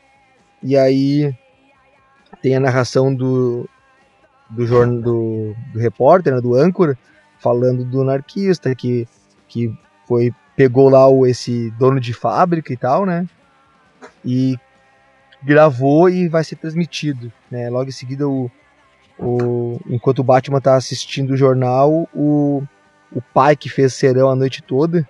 e 0.63 0.77
aí 0.77 1.35
tem 2.41 2.55
a 2.55 2.59
narração 2.59 3.13
do 3.13 3.69
do, 4.49 4.65
jorn, 4.65 5.01
do, 5.01 5.55
do 5.71 5.79
repórter, 5.79 6.33
né, 6.33 6.41
do 6.41 6.55
âncora, 6.55 6.97
falando 7.38 7.85
do 7.85 8.01
anarquista 8.01 8.73
que, 8.73 9.07
que 9.47 9.71
foi 10.10 10.34
pegou 10.56 10.89
lá 10.89 11.08
o, 11.08 11.26
esse 11.26 11.69
dono 11.78 12.00
de 12.00 12.13
fábrica 12.13 12.74
e 12.74 12.76
tal, 12.76 13.06
né? 13.06 13.26
E 14.26 14.58
gravou 15.41 16.10
e 16.10 16.28
vai 16.28 16.43
ser 16.43 16.56
transmitido, 16.56 17.32
né? 17.50 17.69
Logo 17.69 17.88
em 17.88 17.93
seguida 17.93 18.28
o, 18.28 18.52
o 19.17 19.80
enquanto 19.88 20.19
o 20.19 20.24
Batman 20.24 20.60
tá 20.60 20.76
assistindo 20.76 21.30
o 21.32 21.38
jornal, 21.38 22.10
o, 22.13 22.63
o 23.13 23.22
pai 23.22 23.56
que 23.56 23.69
fez 23.69 23.93
serão 23.93 24.30
a 24.30 24.36
noite 24.36 24.62
toda 24.63 25.08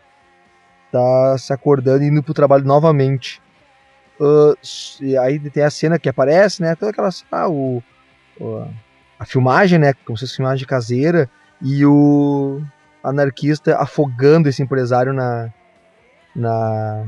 tá 0.92 1.38
se 1.38 1.54
acordando 1.54 2.04
e 2.04 2.08
indo 2.08 2.22
pro 2.22 2.34
trabalho 2.34 2.66
novamente. 2.66 3.42
Ah, 4.20 4.54
e 5.00 5.18
aí 5.18 5.40
tem 5.40 5.64
a 5.64 5.70
cena 5.70 5.98
que 5.98 6.10
aparece, 6.10 6.62
né? 6.62 6.76
Toda 6.76 6.92
aquela 6.92 7.10
ah, 7.32 7.48
o, 7.48 7.82
o- 8.40 8.68
a 9.18 9.26
filmagem, 9.26 9.80
né? 9.80 9.94
Como 10.06 10.18
se 10.18 10.26
fosse 10.26 10.36
filmagem 10.36 10.68
caseira 10.68 11.30
e 11.62 11.86
o 11.86 12.62
anarquista 13.10 13.78
afogando 13.78 14.50
esse 14.50 14.62
empresário 14.62 15.13
na, 15.13 15.50
na 16.36 17.06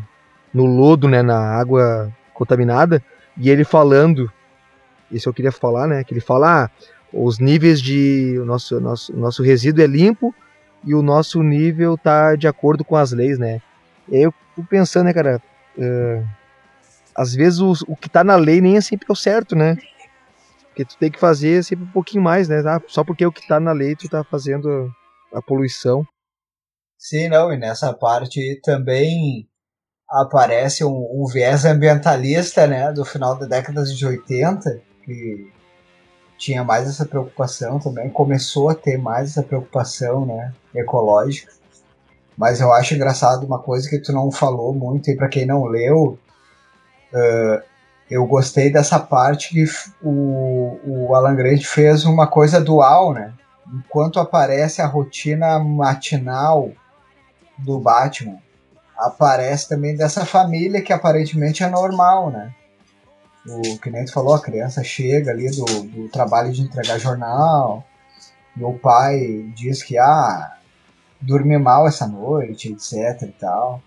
no 0.54 0.66
lodo, 0.66 1.08
né? 1.08 1.22
Na 1.22 1.40
água 1.40 2.12
contaminada 2.34 3.04
e 3.38 3.50
ele 3.50 3.64
falando, 3.64 4.32
isso 5.12 5.30
eu 5.30 5.34
queria 5.34 5.52
falar, 5.52 5.88
né? 5.88 6.04
Que 6.04 6.14
ele 6.14 6.22
fala, 6.22 6.66
ah, 6.66 6.70
os 7.14 7.40
níveis 7.40 7.82
de 7.82 8.38
o 8.40 8.46
nosso 8.46 8.80
nosso 8.80 9.16
nosso 9.16 9.44
resíduo 9.44 9.84
é 9.84 9.88
limpo 9.88 10.34
e 10.84 10.94
o 10.96 11.02
nosso 11.02 11.42
nível 11.44 11.98
tá 11.98 12.36
de 12.36 12.48
acordo 12.48 12.84
com 12.84 12.96
as 12.96 13.12
leis, 13.12 13.38
né? 13.38 13.62
E 14.10 14.18
aí 14.18 14.24
eu 14.24 14.34
pensando, 14.70 15.06
né, 15.06 15.14
cara? 15.14 15.42
eh, 15.78 16.24
às 17.16 17.34
vezes 17.36 17.60
o, 17.60 17.74
o 17.88 17.96
que 17.96 18.10
tá 18.10 18.24
na 18.24 18.36
lei 18.36 18.62
nem 18.62 18.78
é 18.78 18.82
sempre 18.82 19.06
é 19.10 19.12
o 19.12 19.16
certo, 19.16 19.56
né? 19.56 19.78
Porque 20.68 20.86
tu 20.86 20.98
tem 20.98 21.12
que 21.12 21.20
fazer 21.20 21.64
sempre 21.64 21.86
um 21.86 21.92
pouquinho 21.92 22.24
mais, 22.24 22.48
né? 22.48 22.64
Ah, 22.66 22.82
só 22.88 23.04
porque 23.04 23.26
o 23.26 23.32
que 23.32 23.48
tá 23.48 23.60
na 23.60 23.72
lei 23.72 23.96
tu 23.96 24.08
tá 24.10 24.24
fazendo 24.24 24.94
a, 25.34 25.42
poluição. 25.42 26.06
Sim, 26.98 27.30
não, 27.30 27.52
e 27.52 27.58
nessa 27.58 27.94
parte 27.94 28.60
também 28.64 29.48
aparece 30.10 30.84
um, 30.84 31.08
um 31.12 31.26
viés 31.26 31.66
ambientalista, 31.66 32.68
né, 32.68 32.92
do 32.92 33.06
final 33.06 33.38
da 33.38 33.46
década 33.46 33.84
de 33.84 34.06
80, 34.06 34.82
que 35.04 35.52
tinha 36.38 36.64
mais 36.64 36.88
essa 36.88 37.06
preocupação 37.06 37.80
também, 37.80 38.10
começou 38.10 38.70
a 38.70 38.76
ter 38.76 38.98
mais 38.98 39.32
essa 39.32 39.44
preocupação, 39.44 40.26
né, 40.26 40.54
ecológica. 40.76 41.52
Mas 42.38 42.60
eu 42.60 42.72
acho 42.74 42.94
engraçado 42.96 43.46
uma 43.46 43.60
coisa 43.60 43.90
que 43.90 44.00
tu 44.00 44.12
não 44.12 44.32
falou 44.32 44.74
muito, 44.74 45.10
e 45.10 45.16
para 45.16 45.30
quem 45.30 45.46
não 45.46 45.66
leu, 45.66 46.18
eh, 47.14 47.64
eu 48.10 48.26
gostei 48.26 48.70
dessa 48.70 49.00
parte 49.00 49.54
que 49.54 49.66
o, 50.04 50.80
o 50.84 51.16
Alan 51.16 51.36
Grant 51.36 51.64
fez 51.64 52.04
uma 52.04 52.28
coisa 52.28 52.60
dual, 52.60 53.14
né? 53.14 53.34
Enquanto 53.68 54.20
aparece 54.20 54.82
a 54.82 54.88
rotina 54.88 55.60
matinal 55.60 56.72
do 57.58 57.80
Batman, 57.80 58.40
aparece 58.98 59.70
também 59.70 59.96
dessa 59.96 60.26
família 60.26 60.82
que 60.82 60.94
aparentemente 60.94 61.64
é 61.64 61.70
normal, 61.70 62.32
né? 62.32 62.54
O 63.48 63.78
que 63.80 63.90
nem 63.90 64.06
tu 64.06 64.14
falou, 64.14 64.36
a 64.36 64.42
criança 64.42 64.84
chega 64.84 65.32
ali 65.32 65.50
do, 65.50 65.66
do 65.84 66.10
trabalho 66.10 66.52
de 66.52 66.62
entregar 66.62 67.00
jornal, 67.00 67.84
e 68.56 68.64
o 68.64 68.78
pai 68.78 69.52
diz 69.56 69.82
que 69.82 69.98
ah, 69.98 70.58
dormi 71.20 71.58
mal 71.58 71.88
essa 71.88 72.08
noite, 72.08 72.72
etc 72.72 73.24
e 73.24 73.32
tal. 73.32 73.82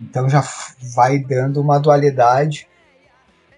Então 0.00 0.28
já 0.28 0.42
vai 0.94 1.18
dando 1.18 1.60
uma 1.60 1.78
dualidade 1.78 2.68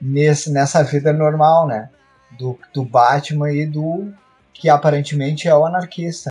nesse, 0.01 0.51
nessa 0.51 0.83
vida 0.83 1.13
normal, 1.13 1.67
né? 1.67 1.91
Do, 2.39 2.59
do 2.75 2.85
Batman 2.85 3.51
e 3.51 3.67
do 3.67 4.13
que 4.59 4.69
aparentemente 4.69 5.49
é 5.49 5.55
o 5.55 5.65
anarquista. 5.65 6.31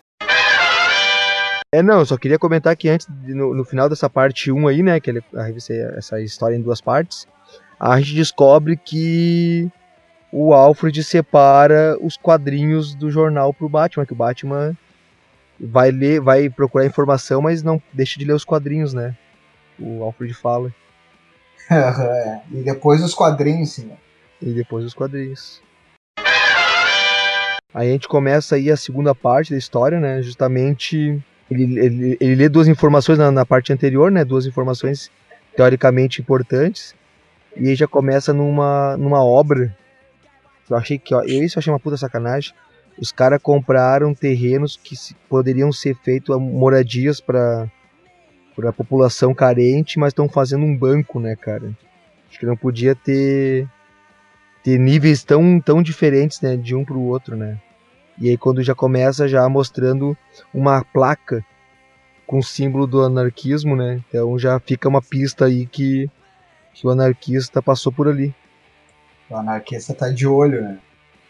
É, 1.74 1.82
não, 1.82 1.98
eu 1.98 2.06
só 2.06 2.16
queria 2.16 2.38
comentar 2.38 2.76
que 2.76 2.88
antes, 2.88 3.06
no, 3.26 3.54
no 3.54 3.64
final 3.64 3.88
dessa 3.88 4.08
parte 4.08 4.52
1 4.52 4.68
aí, 4.68 4.82
né, 4.82 5.00
que 5.00 5.10
ele, 5.10 5.22
a 5.34 5.42
revista, 5.42 5.72
essa 5.96 6.20
história 6.20 6.54
em 6.54 6.62
duas 6.62 6.80
partes, 6.80 7.26
a 7.80 7.98
gente 7.98 8.14
descobre 8.14 8.76
que 8.76 9.70
o 10.32 10.52
Alfred 10.52 11.02
separa 11.02 11.96
os 12.00 12.16
quadrinhos 12.16 12.94
do 12.94 13.10
jornal 13.10 13.52
pro 13.52 13.68
Batman, 13.68 14.06
que 14.06 14.12
o 14.12 14.16
Batman 14.16 14.76
vai 15.58 15.90
ler, 15.90 16.20
vai 16.20 16.48
procurar 16.48 16.86
informação, 16.86 17.42
mas 17.42 17.62
não 17.62 17.82
deixa 17.92 18.18
de 18.18 18.24
ler 18.24 18.34
os 18.34 18.44
quadrinhos, 18.44 18.92
né? 18.94 19.16
O 19.78 20.02
Alfred 20.02 20.34
fala. 20.34 20.72
É, 21.70 22.40
e 22.50 22.62
depois 22.62 23.02
os 23.02 23.12
quadrinhos, 23.12 23.72
sim. 23.72 23.92
E 24.40 24.54
depois 24.54 24.86
os 24.86 24.94
quadrinhos. 24.94 25.60
Aí 27.74 27.90
a 27.90 27.92
gente 27.92 28.08
começa 28.08 28.56
aí 28.56 28.70
a 28.70 28.76
segunda 28.76 29.14
parte 29.14 29.50
da 29.50 29.58
história, 29.58 30.00
né? 30.00 30.22
Justamente 30.22 31.22
ele, 31.50 31.78
ele, 31.78 32.16
ele 32.18 32.34
lê 32.34 32.48
duas 32.48 32.66
informações 32.66 33.18
na, 33.18 33.30
na 33.30 33.44
parte 33.44 33.72
anterior, 33.72 34.10
né? 34.10 34.24
Duas 34.24 34.46
informações 34.46 35.10
teoricamente 35.54 36.20
importantes. 36.20 36.94
E 37.54 37.68
aí 37.68 37.74
já 37.74 37.86
começa 37.86 38.32
numa, 38.32 38.96
numa 38.96 39.22
obra. 39.22 39.76
Eu 40.68 40.76
achei 40.76 40.98
que, 40.98 41.14
ó, 41.14 41.22
eu 41.22 41.44
isso 41.44 41.58
eu 41.58 41.60
achei 41.60 41.72
uma 41.72 41.80
puta 41.80 41.96
sacanagem. 41.96 42.54
Os 42.98 43.12
caras 43.12 43.40
compraram 43.40 44.14
terrenos 44.14 44.78
que 44.82 44.96
se- 44.96 45.14
poderiam 45.28 45.70
ser 45.70 45.94
feitos 45.96 46.36
moradias 46.40 47.20
para 47.20 47.70
a 48.64 48.72
população 48.72 49.34
carente, 49.34 49.98
mas 49.98 50.08
estão 50.10 50.28
fazendo 50.28 50.64
um 50.64 50.76
banco, 50.76 51.20
né, 51.20 51.36
cara? 51.36 51.70
Acho 52.28 52.38
que 52.38 52.46
não 52.46 52.56
podia 52.56 52.94
ter 52.94 53.68
ter 54.62 54.78
níveis 54.78 55.22
tão, 55.24 55.60
tão 55.60 55.82
diferentes, 55.82 56.40
né, 56.40 56.56
de 56.56 56.74
um 56.74 56.84
para 56.84 56.96
o 56.96 57.06
outro, 57.06 57.36
né? 57.36 57.58
E 58.20 58.28
aí 58.28 58.36
quando 58.36 58.62
já 58.62 58.74
começa 58.74 59.28
já 59.28 59.48
mostrando 59.48 60.16
uma 60.52 60.84
placa 60.84 61.44
com 62.26 62.38
o 62.38 62.42
símbolo 62.42 62.86
do 62.86 63.02
anarquismo, 63.02 63.76
né? 63.76 64.00
Então 64.08 64.38
já 64.38 64.58
fica 64.58 64.88
uma 64.88 65.00
pista 65.00 65.46
aí 65.46 65.66
que, 65.66 66.10
que 66.74 66.86
o 66.86 66.90
anarquista 66.90 67.62
passou 67.62 67.92
por 67.92 68.08
ali. 68.08 68.34
O 69.30 69.36
anarquista 69.36 69.94
tá 69.94 70.10
de 70.10 70.26
olho, 70.26 70.62
né? 70.62 70.78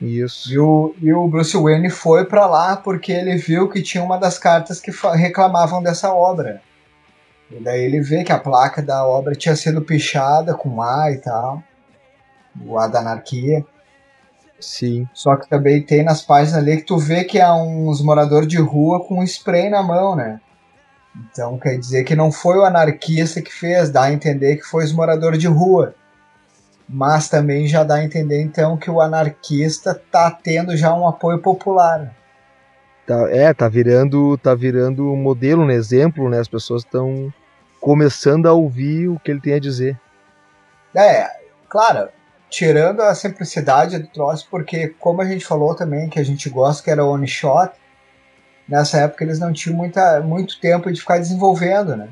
Isso. 0.00 0.52
E 0.52 0.58
o, 0.58 0.94
e 1.00 1.12
o 1.12 1.26
Bruce 1.28 1.56
Wayne 1.56 1.90
foi 1.90 2.24
pra 2.24 2.46
lá 2.46 2.76
porque 2.76 3.12
ele 3.12 3.36
viu 3.36 3.68
que 3.68 3.82
tinha 3.82 4.02
uma 4.02 4.16
das 4.16 4.38
cartas 4.38 4.80
que 4.80 4.92
reclamavam 5.14 5.82
dessa 5.82 6.12
obra. 6.12 6.62
E 7.50 7.60
daí 7.60 7.82
ele 7.82 8.00
vê 8.00 8.22
que 8.22 8.32
a 8.32 8.38
placa 8.38 8.82
da 8.82 9.06
obra 9.06 9.34
tinha 9.34 9.56
sido 9.56 9.82
pichada 9.82 10.54
com 10.54 10.80
A 10.80 11.10
e 11.10 11.18
tal. 11.18 11.62
O 12.66 12.78
A 12.78 12.86
da 12.86 13.00
anarquia. 13.00 13.64
Sim. 14.60 15.08
Só 15.14 15.36
que 15.36 15.48
também 15.48 15.82
tem 15.82 16.02
nas 16.02 16.22
páginas 16.22 16.62
ali 16.62 16.78
que 16.78 16.82
tu 16.82 16.98
vê 16.98 17.24
que 17.24 17.38
é 17.38 17.50
uns 17.52 18.02
moradores 18.02 18.48
de 18.48 18.58
rua 18.58 19.04
com 19.04 19.20
um 19.20 19.22
spray 19.22 19.70
na 19.70 19.82
mão, 19.82 20.16
né? 20.16 20.40
Então 21.30 21.58
quer 21.58 21.78
dizer 21.78 22.04
que 22.04 22.16
não 22.16 22.30
foi 22.30 22.58
o 22.58 22.64
anarquista 22.64 23.40
que 23.40 23.52
fez, 23.52 23.90
dá 23.90 24.04
a 24.04 24.12
entender 24.12 24.56
que 24.56 24.64
foi 24.64 24.84
os 24.84 24.92
moradores 24.92 25.38
de 25.38 25.46
rua. 25.46 25.94
Mas 26.88 27.28
também 27.28 27.66
já 27.66 27.84
dá 27.84 27.96
a 27.96 28.04
entender 28.04 28.40
então 28.42 28.76
que 28.76 28.90
o 28.90 29.00
anarquista 29.00 30.00
tá 30.10 30.30
tendo 30.30 30.76
já 30.76 30.94
um 30.94 31.06
apoio 31.06 31.38
popular. 31.38 32.14
Tá, 33.06 33.28
é, 33.30 33.52
tá 33.54 33.68
virando, 33.68 34.36
tá 34.38 34.54
virando 34.54 35.10
um 35.12 35.16
modelo, 35.16 35.62
um 35.62 35.70
exemplo, 35.70 36.28
né? 36.28 36.40
As 36.40 36.48
pessoas 36.48 36.82
estão 36.82 37.32
começando 37.80 38.46
a 38.46 38.52
ouvir 38.52 39.08
o 39.08 39.18
que 39.18 39.30
ele 39.30 39.40
tem 39.40 39.54
a 39.54 39.60
dizer. 39.60 39.98
É, 40.94 41.30
claro, 41.68 42.08
tirando 42.50 43.00
a 43.00 43.14
simplicidade 43.14 43.98
do 43.98 44.06
troço, 44.08 44.46
porque 44.50 44.88
como 44.98 45.20
a 45.20 45.24
gente 45.24 45.44
falou 45.44 45.74
também 45.74 46.08
que 46.08 46.18
a 46.18 46.24
gente 46.24 46.48
gosta 46.48 46.82
que 46.82 46.90
era 46.90 47.04
one 47.04 47.26
shot, 47.26 47.72
nessa 48.68 48.98
época 48.98 49.24
eles 49.24 49.38
não 49.38 49.52
tinham 49.52 49.76
muita, 49.76 50.20
muito 50.20 50.60
tempo 50.60 50.92
de 50.92 51.00
ficar 51.00 51.18
desenvolvendo, 51.18 51.96
né? 51.96 52.08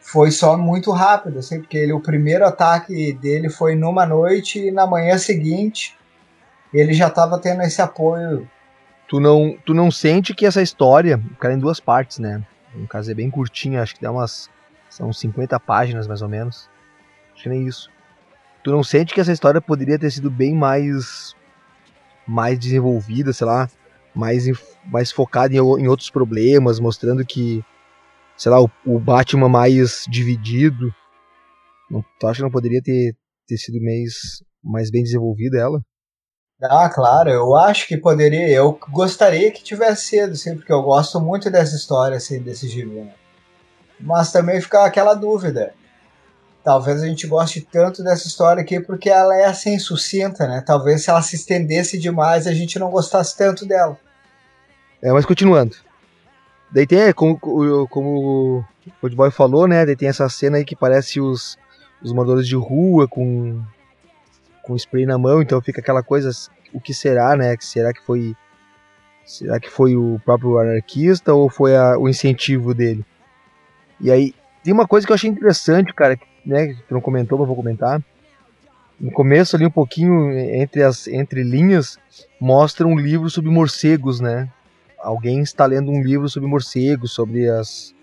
Foi 0.00 0.30
só 0.30 0.56
muito 0.56 0.90
rápido, 0.90 1.38
assim, 1.38 1.60
porque 1.60 1.76
ele, 1.76 1.92
o 1.92 2.00
primeiro 2.00 2.46
ataque 2.46 3.12
dele 3.12 3.50
foi 3.50 3.74
numa 3.74 4.06
noite 4.06 4.58
e 4.58 4.70
na 4.70 4.86
manhã 4.86 5.18
seguinte 5.18 5.96
ele 6.72 6.92
já 6.94 7.08
estava 7.08 7.38
tendo 7.38 7.62
esse 7.62 7.82
apoio. 7.82 8.48
Tu 9.06 9.20
não, 9.20 9.56
tu 9.64 9.74
não 9.74 9.90
sente 9.90 10.34
que 10.34 10.46
essa 10.46 10.62
história, 10.62 11.20
o 11.32 11.36
cara 11.36 11.54
é 11.54 11.56
em 11.56 11.60
duas 11.60 11.80
partes, 11.80 12.18
né? 12.18 12.42
No 12.74 12.86
caso 12.86 13.10
é 13.10 13.14
bem 13.14 13.30
curtinha, 13.30 13.82
acho 13.82 13.94
que 13.94 14.02
dá 14.02 14.10
umas 14.10 14.48
são 14.90 15.12
50 15.12 15.58
páginas 15.60 16.06
mais 16.06 16.20
ou 16.20 16.28
menos. 16.28 16.68
Acho 17.32 17.44
que 17.44 17.48
nem 17.48 17.66
isso. 17.66 17.90
Tu 18.62 18.70
não 18.70 18.82
sente 18.82 19.14
que 19.14 19.20
essa 19.20 19.32
história 19.32 19.60
poderia 19.60 19.98
ter 19.98 20.10
sido 20.10 20.30
bem 20.30 20.54
mais 20.54 21.34
mais 22.26 22.58
desenvolvida, 22.58 23.32
sei 23.32 23.46
lá, 23.46 23.68
mais, 24.14 24.44
mais 24.84 25.10
focada 25.10 25.52
em, 25.52 25.58
em 25.58 25.88
outros 25.88 26.10
problemas, 26.10 26.78
mostrando 26.78 27.26
que, 27.26 27.64
sei 28.36 28.52
lá, 28.52 28.60
o, 28.62 28.70
o 28.86 29.00
Batman 29.00 29.48
mais 29.48 30.04
dividido. 30.08 30.94
Não, 31.90 32.04
tu 32.20 32.26
acha 32.26 32.36
que 32.36 32.42
não 32.42 32.50
poderia 32.50 32.80
ter, 32.80 33.16
ter 33.48 33.56
sido 33.56 33.82
mais, 33.82 34.42
mais 34.62 34.90
bem 34.90 35.02
desenvolvida 35.02 35.58
ela? 35.58 35.80
Ah, 36.62 36.90
claro, 36.90 37.30
eu 37.30 37.56
acho 37.56 37.88
que 37.88 37.96
poderia, 37.96 38.48
eu 38.50 38.78
gostaria 38.90 39.50
que 39.50 39.64
tivesse 39.64 40.06
sido, 40.06 40.36
sim, 40.36 40.54
porque 40.54 40.72
eu 40.72 40.82
gosto 40.82 41.18
muito 41.18 41.50
dessa 41.50 41.74
história, 41.74 42.18
assim, 42.18 42.42
desse 42.42 42.84
né? 42.84 43.14
Mas 43.98 44.30
também 44.30 44.60
fica 44.60 44.84
aquela 44.84 45.14
dúvida, 45.14 45.74
talvez 46.64 47.02
a 47.02 47.06
gente 47.06 47.26
goste 47.26 47.60
tanto 47.60 48.02
dessa 48.02 48.26
história 48.26 48.62
aqui 48.62 48.80
porque 48.80 49.08
ela 49.08 49.36
é 49.36 49.46
assim 49.46 49.78
sucinta, 49.78 50.46
né? 50.46 50.62
Talvez 50.64 51.02
se 51.02 51.10
ela 51.10 51.22
se 51.22 51.36
estendesse 51.36 51.98
demais 51.98 52.46
a 52.46 52.52
gente 52.52 52.78
não 52.78 52.90
gostasse 52.90 53.36
tanto 53.36 53.66
dela. 53.66 53.98
É, 55.02 55.12
mas 55.12 55.24
continuando. 55.24 55.76
Daí 56.70 56.86
tem, 56.86 57.12
como, 57.12 57.38
como 57.88 58.08
o 58.08 58.64
Old 59.02 59.16
Boy 59.16 59.30
falou, 59.30 59.66
né? 59.66 59.84
Daí 59.84 59.96
tem 59.96 60.08
essa 60.08 60.28
cena 60.28 60.58
aí 60.58 60.64
que 60.64 60.76
parece 60.76 61.20
os, 61.20 61.58
os 62.02 62.12
moradores 62.12 62.46
de 62.46 62.54
rua 62.54 63.08
com, 63.08 63.62
com 64.62 64.76
spray 64.76 65.04
na 65.04 65.18
mão, 65.18 65.42
então 65.42 65.60
fica 65.60 65.80
aquela 65.80 66.02
coisa, 66.02 66.30
o 66.72 66.80
que 66.80 66.94
será, 66.94 67.34
né? 67.36 67.56
Será 67.60 67.92
que 67.92 68.00
foi 68.04 68.36
será 69.24 69.60
que 69.60 69.70
foi 69.70 69.96
o 69.96 70.20
próprio 70.24 70.58
anarquista 70.58 71.32
ou 71.32 71.48
foi 71.48 71.76
a, 71.76 71.96
o 71.96 72.08
incentivo 72.08 72.74
dele? 72.74 73.04
E 74.00 74.10
aí 74.10 74.34
tem 74.62 74.72
uma 74.72 74.86
coisa 74.86 75.06
que 75.06 75.12
eu 75.12 75.14
achei 75.14 75.30
interessante, 75.30 75.94
cara, 75.94 76.18
né, 76.44 76.68
que 76.68 76.82
tu 76.82 76.94
não 76.94 77.00
comentou, 77.00 77.38
mas 77.38 77.46
vou 77.46 77.56
comentar. 77.56 78.02
No 78.98 79.10
começo 79.10 79.56
ali 79.56 79.64
um 79.64 79.70
pouquinho 79.70 80.30
entre 80.32 80.82
as 80.82 81.08
entre 81.08 81.42
linhas 81.42 81.98
mostra 82.38 82.86
um 82.86 82.98
livro 82.98 83.30
sobre 83.30 83.50
morcegos, 83.50 84.20
né? 84.20 84.48
Alguém 84.98 85.40
está 85.40 85.64
lendo 85.64 85.90
um 85.90 86.02
livro 86.02 86.28
sobre 86.28 86.48
morcegos, 86.48 87.12
sobre 87.12 87.48
as 87.48 87.94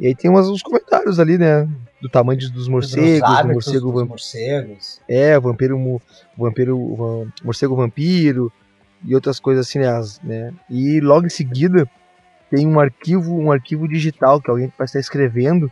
e 0.00 0.06
aí 0.06 0.14
tem 0.14 0.30
umas, 0.30 0.48
uns 0.48 0.62
comentários 0.62 1.18
ali, 1.18 1.36
né? 1.36 1.68
Do 2.00 2.08
tamanho 2.08 2.38
dos 2.52 2.68
morcegos, 2.68 3.42
do 3.42 3.48
morcego 3.48 3.92
dos 3.92 4.08
morcegos. 4.08 5.00
É, 5.08 5.38
vampiro, 5.38 6.00
vampiro, 6.36 7.28
morcego 7.42 7.74
vampiro 7.74 8.52
e 9.04 9.14
outras 9.14 9.40
coisas 9.40 9.66
assim, 9.66 9.80
né? 9.80 9.88
As, 9.88 10.20
né? 10.20 10.54
E 10.70 11.00
logo 11.00 11.26
em 11.26 11.30
seguida 11.30 11.90
tem 12.48 12.66
um 12.66 12.78
arquivo, 12.78 13.36
um 13.36 13.50
arquivo 13.50 13.88
digital 13.88 14.40
que 14.40 14.48
alguém 14.48 14.72
vai 14.78 14.84
estar 14.84 15.00
escrevendo 15.00 15.70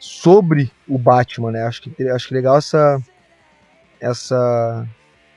sobre 0.00 0.72
o 0.88 0.98
Batman, 0.98 1.52
né? 1.52 1.62
Acho 1.64 1.82
que 1.82 2.08
acho 2.08 2.28
que 2.28 2.34
legal 2.34 2.56
essa 2.56 2.98
essa 4.00 4.88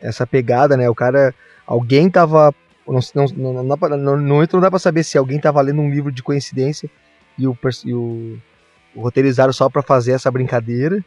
essa 0.02 0.26
pegada, 0.26 0.78
né? 0.78 0.90
O 0.90 0.96
cara, 0.96 1.36
alguém 1.68 2.10
tava 2.10 2.56
não 2.88 3.00
não 3.14 3.28
não, 3.28 3.64
não, 3.64 3.98
não, 3.98 4.18
não, 4.18 4.60
dá 4.62 4.70
para 4.70 4.80
saber 4.80 5.04
se 5.04 5.18
alguém 5.18 5.40
tava 5.40 5.62
lendo 5.62 5.82
um 5.82 5.90
livro 5.90 6.12
de 6.12 6.24
coincidência 6.24 6.90
e 7.38 7.46
o, 7.46 7.58
e 7.86 7.94
o, 7.94 8.40
o 8.96 9.02
roteirizaram 9.02 9.52
só 9.52 9.70
para 9.70 9.82
fazer 9.82 10.14
essa 10.14 10.32
brincadeira 10.32 11.04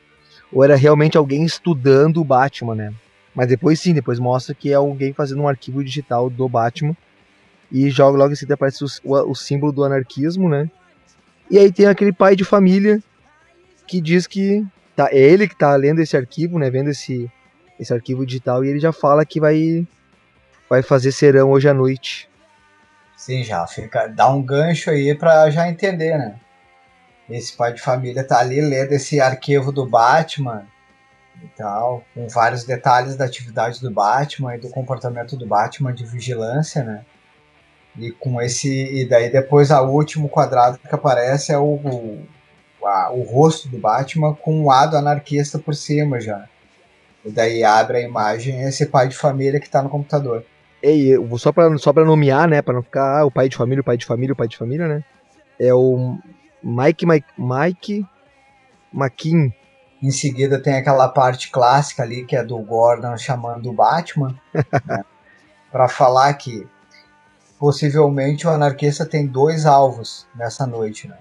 ou 0.53 0.63
era 0.63 0.77
realmente 0.77 1.17
alguém 1.17 1.43
estudando 1.43 2.21
o 2.21 2.25
Batman, 2.25 2.75
né? 2.75 2.95
Mas 3.35 3.49
depois 3.49 3.81
sim, 3.81 3.95
depois 3.95 4.19
mostra 4.19 4.55
que 4.55 4.71
é 4.71 4.75
alguém 4.75 5.15
fazendo 5.15 5.43
um 5.43 5.49
arquivo 5.49 5.83
digital 5.83 6.29
do 6.29 6.47
Batman 6.47 6.97
e 7.73 7.89
joga 7.89 8.19
logo 8.19 8.33
em 8.33 8.37
seguida 8.37 8.55
aparece 8.55 8.85
o, 8.85 8.89
o, 9.03 9.31
o 9.31 9.35
símbolo 9.35 9.73
do 9.73 9.83
anarquismo, 9.83 10.49
né? 10.49 10.71
E 11.51 11.59
aí 11.59 11.73
tem 11.73 11.87
aquele 11.87 12.13
pai 12.13 12.37
de 12.37 12.45
família 12.45 13.03
que 13.87 14.01
diz 14.01 14.27
que 14.27 14.67
tá, 14.95 15.09
é 15.11 15.19
ele 15.19 15.47
que 15.47 15.55
está 15.55 15.75
lendo 15.77 16.01
esse 16.01 16.17
arquivo, 16.17 16.59
né, 16.59 16.71
vendo 16.71 16.91
esse, 16.91 17.31
esse 17.79 17.93
arquivo 17.93 18.27
digital 18.27 18.65
e 18.65 18.69
ele 18.69 18.81
já 18.81 18.93
fala 18.93 19.25
que 19.25 19.41
vai 19.41 19.87
vai 20.69 20.83
fazer 20.83 21.13
serão 21.13 21.51
hoje 21.51 21.69
à 21.69 21.75
noite. 21.75 22.29
Sim, 23.17 23.45
já 23.45 23.67
fica 23.67 24.09
dá 24.09 24.29
um 24.29 24.43
gancho 24.43 24.91
aí 24.91 25.15
para 25.15 25.49
já 25.51 25.69
entender, 25.69 26.19
né? 26.19 26.39
Esse 27.29 27.57
pai 27.57 27.73
de 27.73 27.81
família 27.81 28.25
tá 28.25 28.39
ali 28.39 28.61
lendo 28.61 28.93
esse 28.93 29.21
arquivo 29.21 29.73
do 29.73 29.87
Batman 29.87 30.67
e 31.43 31.49
tal, 31.49 32.05
com 32.15 32.29
vários 32.29 32.65
detalhes 32.65 33.17
da 33.17 33.25
atividade 33.25 33.81
do 33.81 33.91
Batman 33.91 34.57
e 34.57 34.61
do 34.61 34.71
comportamento 34.71 35.37
do 35.37 35.47
Batman 35.47 35.93
de 35.93 36.05
vigilância, 36.05 36.83
né? 36.85 37.05
E 37.99 38.11
com 38.11 38.41
esse 38.41 38.69
e 38.69 39.09
daí 39.09 39.31
depois 39.31 39.71
a 39.71 39.83
último 39.83 40.29
quadrado 40.29 40.79
que 40.79 40.95
aparece 40.95 41.53
é 41.53 41.59
o, 41.59 41.81
a, 42.87 43.11
o 43.11 43.23
rosto 43.23 43.69
do 43.69 43.79
Batman 43.79 44.35
com 44.35 44.63
o 44.63 44.67
lado 44.67 44.97
anarquista 44.97 45.59
por 45.59 45.75
cima 45.75 46.21
já. 46.21 46.47
E 47.25 47.31
daí 47.31 47.65
abre 47.65 47.99
a 47.99 48.03
imagem 48.03 48.63
esse 48.63 48.87
pai 48.87 49.09
de 49.09 49.17
família 49.17 49.59
que 49.59 49.67
está 49.67 49.83
no 49.83 49.89
computador. 49.89 50.45
Ei, 50.83 51.13
só 51.39 51.51
para 51.51 51.77
só 51.79 51.93
pra 51.93 52.05
nomear, 52.05 52.49
né? 52.49 52.63
Para 52.63 52.75
não 52.75 52.83
ficar 52.83 53.21
ah, 53.21 53.25
o 53.25 53.31
pai 53.31 53.49
de 53.49 53.57
família, 53.57 53.81
o 53.81 53.85
pai 53.85 53.97
de 53.97 54.07
família, 54.07 54.33
o 54.33 54.37
pai 54.37 54.47
de 54.47 54.57
família, 54.57 54.87
né? 54.87 55.05
É 55.59 55.75
o 55.75 56.17
Mike 56.63 57.05
Mike, 57.05 57.27
Mike 57.37 58.07
McKean. 58.93 59.53
Em 60.03 60.11
seguida 60.11 60.61
tem 60.61 60.75
aquela 60.75 61.09
parte 61.09 61.51
clássica 61.51 62.03
ali 62.03 62.25
que 62.25 62.37
é 62.37 62.45
do 62.45 62.59
Gordon 62.59 63.17
chamando 63.17 63.71
o 63.71 63.73
Batman. 63.73 64.39
né? 64.87 65.05
Para 65.73 65.89
falar 65.89 66.33
que 66.35 66.67
possivelmente 67.59 68.47
o 68.47 68.51
anarquista 68.51 69.05
tem 69.05 69.27
dois 69.27 69.67
alvos 69.67 70.27
nessa 70.35 70.67
noite, 70.67 71.09
né? 71.09 71.17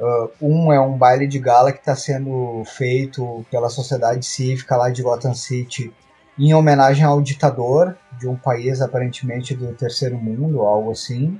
Uh, 0.00 0.30
um 0.40 0.72
é 0.72 0.80
um 0.80 0.96
baile 0.96 1.26
de 1.26 1.38
gala 1.38 1.72
que 1.72 1.78
está 1.78 1.94
sendo 1.94 2.62
feito 2.64 3.44
pela 3.50 3.68
sociedade 3.68 4.24
cívica 4.24 4.74
lá 4.74 4.88
de 4.88 5.02
Gotham 5.02 5.34
City 5.34 5.92
em 6.38 6.54
homenagem 6.54 7.04
ao 7.04 7.20
ditador 7.20 7.94
de 8.18 8.26
um 8.26 8.34
país 8.34 8.80
aparentemente 8.80 9.54
do 9.54 9.74
terceiro 9.74 10.16
mundo, 10.16 10.62
algo 10.62 10.90
assim. 10.90 11.38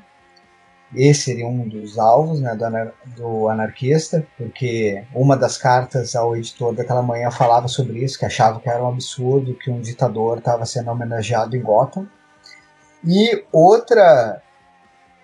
Esse 0.94 1.22
seria 1.22 1.46
um 1.46 1.66
dos 1.66 1.98
alvos 1.98 2.40
né, 2.40 2.54
do, 2.54 2.64
anar 2.66 2.92
do 3.16 3.48
anarquista, 3.48 4.26
porque 4.36 5.04
uma 5.14 5.38
das 5.38 5.56
cartas 5.56 6.14
ao 6.14 6.36
editor 6.36 6.74
daquela 6.74 7.00
manhã 7.00 7.30
falava 7.30 7.66
sobre 7.66 8.04
isso, 8.04 8.18
que 8.18 8.26
achava 8.26 8.60
que 8.60 8.68
era 8.68 8.82
um 8.82 8.88
absurdo 8.88 9.54
que 9.54 9.70
um 9.70 9.80
ditador 9.80 10.36
estava 10.36 10.66
sendo 10.66 10.90
homenageado 10.90 11.56
em 11.56 11.62
Gotham. 11.62 12.06
E 13.02 13.42
outra 13.50 14.42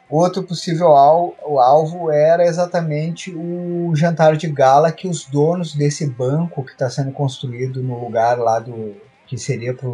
Outro 0.09 0.45
possível 0.45 0.89
alvo 0.95 2.13
era 2.13 2.45
exatamente 2.47 3.35
o 3.35 3.91
jantar 3.95 4.37
de 4.37 4.47
gala 4.47 4.93
que 4.93 5.09
os 5.09 5.25
donos 5.25 5.75
desse 5.75 6.07
banco 6.07 6.65
que 6.65 6.73
está 6.73 6.89
sendo 6.89 7.11
construído 7.11 7.83
no 7.83 7.99
lugar 7.99 8.39
lá 8.39 8.61
do 8.61 8.95
que 9.27 9.37
seria 9.37 9.75
para 9.75 9.89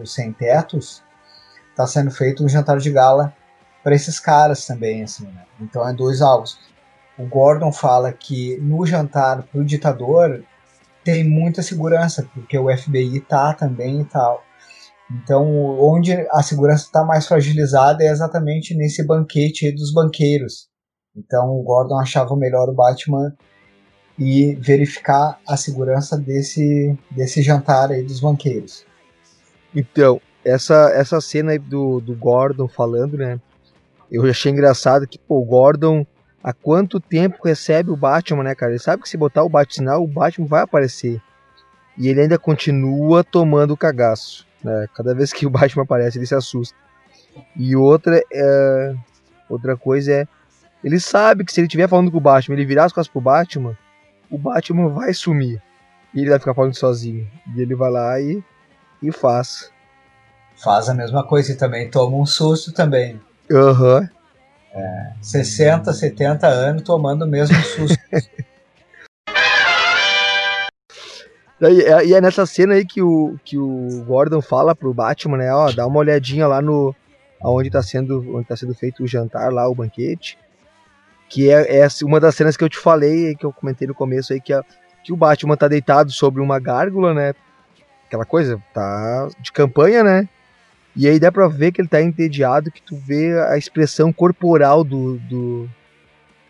os 0.00 0.14
sem 0.14 0.32
tetos, 0.32 1.02
está 1.70 1.86
sendo 1.86 2.10
feito 2.10 2.42
um 2.42 2.48
jantar 2.48 2.78
de 2.78 2.90
gala 2.90 3.34
para 3.84 3.94
esses 3.94 4.18
caras 4.18 4.64
também, 4.64 5.02
assim. 5.02 5.26
Né? 5.26 5.44
Então 5.60 5.86
é 5.86 5.92
dois 5.92 6.22
alvos. 6.22 6.58
O 7.18 7.26
Gordon 7.26 7.70
fala 7.70 8.12
que 8.12 8.56
no 8.58 8.86
jantar 8.86 9.42
para 9.42 9.60
o 9.60 9.64
ditador 9.64 10.42
tem 11.04 11.28
muita 11.28 11.62
segurança 11.62 12.26
porque 12.32 12.56
o 12.56 12.74
FBI 12.74 13.20
tá 13.20 13.52
também 13.52 14.00
e 14.00 14.04
tal. 14.04 14.42
Então, 15.10 15.46
onde 15.80 16.12
a 16.30 16.42
segurança 16.42 16.84
está 16.84 17.04
mais 17.04 17.26
fragilizada 17.26 18.04
é 18.04 18.08
exatamente 18.08 18.74
nesse 18.74 19.06
banquete 19.06 19.72
dos 19.72 19.92
banqueiros. 19.92 20.68
Então, 21.16 21.48
o 21.48 21.62
Gordon 21.62 21.98
achava 21.98 22.36
melhor 22.36 22.68
o 22.68 22.74
Batman 22.74 23.34
e 24.18 24.54
verificar 24.56 25.38
a 25.48 25.56
segurança 25.56 26.16
desse, 26.18 26.96
desse 27.10 27.40
jantar 27.40 27.90
aí 27.90 28.02
dos 28.02 28.20
banqueiros. 28.20 28.84
Então, 29.74 30.20
essa, 30.44 30.90
essa 30.94 31.20
cena 31.20 31.52
aí 31.52 31.58
do, 31.58 32.00
do 32.00 32.14
Gordon 32.14 32.68
falando, 32.68 33.16
né? 33.16 33.40
Eu 34.10 34.24
achei 34.24 34.52
engraçado 34.52 35.06
que, 35.06 35.18
pô, 35.18 35.38
o 35.38 35.44
Gordon 35.44 36.06
há 36.42 36.52
quanto 36.52 37.00
tempo 37.00 37.38
recebe 37.44 37.90
o 37.90 37.96
Batman, 37.96 38.42
né, 38.42 38.54
cara? 38.54 38.72
Ele 38.72 38.78
sabe 38.78 39.02
que 39.02 39.08
se 39.08 39.16
botar 39.16 39.42
o 39.42 39.48
Bat-sinal, 39.48 40.02
o 40.02 40.08
Batman 40.08 40.46
vai 40.46 40.62
aparecer. 40.62 41.20
E 41.96 42.08
ele 42.08 42.22
ainda 42.22 42.38
continua 42.38 43.22
tomando 43.22 43.72
o 43.72 43.76
cagaço. 43.76 44.47
Né? 44.62 44.88
Cada 44.94 45.14
vez 45.14 45.32
que 45.32 45.46
o 45.46 45.50
Batman 45.50 45.82
aparece, 45.82 46.18
ele 46.18 46.26
se 46.26 46.34
assusta. 46.34 46.76
E 47.56 47.76
outra, 47.76 48.20
é... 48.32 48.94
outra 49.48 49.76
coisa 49.76 50.12
é. 50.12 50.28
Ele 50.82 51.00
sabe 51.00 51.44
que 51.44 51.52
se 51.52 51.60
ele 51.60 51.66
estiver 51.66 51.88
falando 51.88 52.10
com 52.10 52.18
o 52.18 52.20
Batman, 52.20 52.54
ele 52.54 52.64
virar 52.64 52.84
as 52.84 52.92
costas 52.92 53.12
pro 53.12 53.20
Batman, 53.20 53.76
o 54.30 54.38
Batman 54.38 54.88
vai 54.88 55.12
sumir. 55.12 55.60
E 56.14 56.20
ele 56.20 56.30
vai 56.30 56.38
ficar 56.38 56.54
falando 56.54 56.74
sozinho. 56.74 57.28
E 57.54 57.60
ele 57.60 57.74
vai 57.74 57.90
lá 57.90 58.20
e, 58.20 58.42
e 59.02 59.12
faz. 59.12 59.72
Faz 60.56 60.88
a 60.88 60.94
mesma 60.94 61.24
coisa 61.24 61.52
e 61.52 61.56
também 61.56 61.90
toma 61.90 62.16
um 62.16 62.26
susto 62.26 62.72
também. 62.72 63.20
Aham. 63.50 64.00
Uhum. 64.00 64.08
60, 65.20 65.92
70 65.92 66.46
anos 66.46 66.82
tomando 66.82 67.24
o 67.24 67.28
mesmo 67.28 67.56
susto. 67.62 67.98
E 71.60 71.82
é, 71.82 72.06
e 72.06 72.14
é 72.14 72.20
nessa 72.20 72.46
cena 72.46 72.74
aí 72.74 72.84
que 72.84 73.02
o, 73.02 73.36
que 73.44 73.58
o 73.58 74.04
Gordon 74.06 74.40
fala 74.40 74.76
pro 74.76 74.94
Batman, 74.94 75.38
né? 75.38 75.52
Ó, 75.52 75.72
dá 75.72 75.86
uma 75.86 75.98
olhadinha 75.98 76.46
lá 76.46 76.62
no. 76.62 76.94
onde 77.42 77.70
tá 77.70 77.82
sendo, 77.82 78.36
onde 78.36 78.46
tá 78.46 78.56
sendo 78.56 78.74
feito 78.74 79.02
o 79.02 79.06
jantar 79.06 79.52
lá, 79.52 79.68
o 79.68 79.74
banquete. 79.74 80.38
Que 81.28 81.50
é, 81.50 81.80
é 81.80 81.88
uma 82.02 82.20
das 82.20 82.34
cenas 82.34 82.56
que 82.56 82.64
eu 82.64 82.68
te 82.68 82.78
falei, 82.78 83.34
que 83.34 83.44
eu 83.44 83.52
comentei 83.52 83.88
no 83.88 83.94
começo 83.94 84.32
aí, 84.32 84.40
que, 84.40 84.52
que 85.04 85.12
o 85.12 85.16
Batman 85.16 85.56
tá 85.56 85.68
deitado 85.68 86.10
sobre 86.10 86.40
uma 86.40 86.58
gárgula, 86.58 87.12
né? 87.12 87.34
Aquela 88.06 88.24
coisa, 88.24 88.62
tá 88.72 89.28
de 89.40 89.52
campanha, 89.52 90.02
né? 90.02 90.28
E 90.96 91.06
aí 91.06 91.20
dá 91.20 91.30
pra 91.30 91.48
ver 91.48 91.72
que 91.72 91.80
ele 91.80 91.88
tá 91.88 92.00
entediado, 92.00 92.70
que 92.70 92.82
tu 92.82 92.96
vê 92.96 93.38
a 93.48 93.58
expressão 93.58 94.12
corporal 94.12 94.82
do, 94.82 95.18
do, 95.18 95.68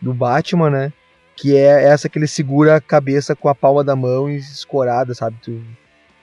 do 0.01 0.15
Batman, 0.15 0.71
né? 0.71 0.93
Que 1.41 1.57
é 1.57 1.85
essa 1.85 2.09
que 2.09 2.19
ele 2.19 2.27
segura 2.27 2.75
a 2.75 2.81
cabeça 2.81 3.37
com 3.37 3.49
a 3.49 3.55
palma 3.55 3.85
da 3.85 3.95
mão 3.95 4.29
e 4.29 4.39
escorada, 4.39 5.15
sabe? 5.15 5.37
Tu, 5.41 5.63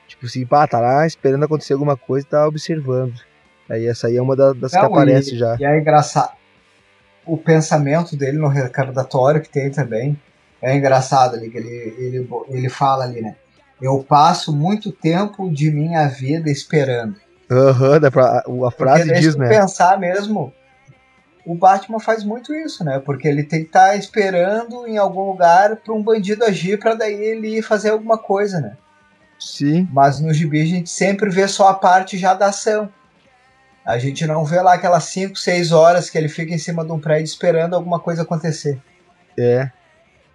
tipo 0.07 0.25
assim, 0.25 0.45
pá, 0.45 0.67
tá 0.67 0.79
lá 0.79 1.07
esperando 1.07 1.45
acontecer 1.45 1.71
alguma 1.71 1.95
coisa 1.95 2.27
e 2.27 2.29
tá 2.29 2.45
observando. 2.45 3.13
Aí 3.69 3.87
essa 3.87 4.07
aí 4.07 4.17
é 4.17 4.21
uma 4.21 4.35
das, 4.35 4.53
das 4.57 4.73
Não, 4.73 4.81
que 4.81 4.85
aparece 4.85 5.35
e, 5.35 5.37
já. 5.37 5.55
E 5.57 5.63
é 5.63 5.79
engraçado. 5.79 6.33
O 7.25 7.37
pensamento 7.37 8.15
dele 8.17 8.37
no 8.37 8.49
recordatório 8.49 9.41
que 9.41 9.49
tem 9.49 9.71
também 9.71 10.19
é 10.61 10.75
engraçado 10.75 11.35
ali, 11.35 11.49
que 11.49 11.57
ele, 11.57 11.95
ele, 11.97 12.29
ele 12.49 12.69
fala 12.69 13.05
ali, 13.05 13.21
né? 13.21 13.35
Eu 13.81 14.03
passo 14.03 14.53
muito 14.53 14.91
tempo 14.91 15.49
de 15.49 15.71
minha 15.71 16.07
vida 16.07 16.49
esperando. 16.49 17.15
Aham, 17.49 17.99
uhum, 18.47 18.65
a 18.65 18.71
frase 18.71 19.05
Porque, 19.05 19.19
diz, 19.19 19.35
né? 19.35 19.47
pensar 19.47 19.97
mesmo, 19.97 20.53
o 21.45 21.53
Batman 21.53 21.99
faz 21.99 22.23
muito 22.23 22.53
isso, 22.53 22.83
né? 22.83 22.99
Porque 22.99 23.27
ele 23.27 23.43
tem 23.43 23.61
que 23.61 23.67
estar 23.67 23.89
tá 23.89 23.95
esperando 23.95 24.87
em 24.87 24.97
algum 24.97 25.29
lugar 25.29 25.75
para 25.75 25.93
um 25.93 26.01
bandido 26.01 26.43
agir 26.43 26.79
para 26.79 26.95
daí 26.95 27.13
ele 27.13 27.61
fazer 27.61 27.91
alguma 27.91 28.17
coisa, 28.17 28.59
né? 28.59 28.75
Sim. 29.39 29.87
Mas 29.91 30.19
no 30.19 30.33
gibi 30.33 30.61
a 30.61 30.65
gente 30.65 30.89
sempre 30.89 31.29
vê 31.29 31.47
só 31.47 31.69
a 31.69 31.73
parte 31.75 32.17
já 32.17 32.33
da 32.33 32.47
ação. 32.47 32.89
A 33.85 33.99
gente 33.99 34.25
não 34.25 34.43
vê 34.43 34.59
lá 34.61 34.73
aquelas 34.73 35.03
5, 35.03 35.37
6 35.37 35.71
horas 35.71 36.09
que 36.09 36.17
ele 36.17 36.27
fica 36.27 36.53
em 36.53 36.57
cima 36.57 36.83
de 36.83 36.91
um 36.91 36.99
prédio 36.99 37.25
esperando 37.25 37.75
alguma 37.75 37.99
coisa 37.99 38.23
acontecer. 38.23 38.81
É. 39.37 39.69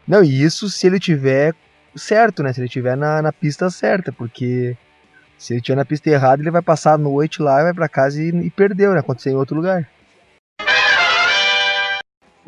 Não, 0.07 0.23
e 0.23 0.43
isso 0.43 0.71
se 0.71 0.87
ele 0.87 1.01
tiver 1.01 1.55
certo, 1.97 2.43
né? 2.43 2.53
Se 2.53 2.61
ele 2.61 2.69
tiver 2.69 2.97
na, 2.97 3.21
na 3.21 3.33
pista 3.33 3.69
certa, 3.69 4.13
porque 4.13 4.77
se 5.37 5.55
ele 5.55 5.61
tiver 5.61 5.77
na 5.77 5.85
pista 5.85 6.09
errada, 6.09 6.41
ele 6.41 6.51
vai 6.51 6.63
passar 6.63 6.93
a 6.93 6.99
noite 6.99 7.43
lá, 7.43 7.63
vai 7.65 7.75
para 7.75 7.89
casa 7.89 8.23
e, 8.23 8.29
e 8.29 8.51
perdeu, 8.51 8.93
né? 8.93 9.01
Aconteceu 9.01 9.33
em 9.33 9.37
outro 9.37 9.57
lugar. 9.57 9.89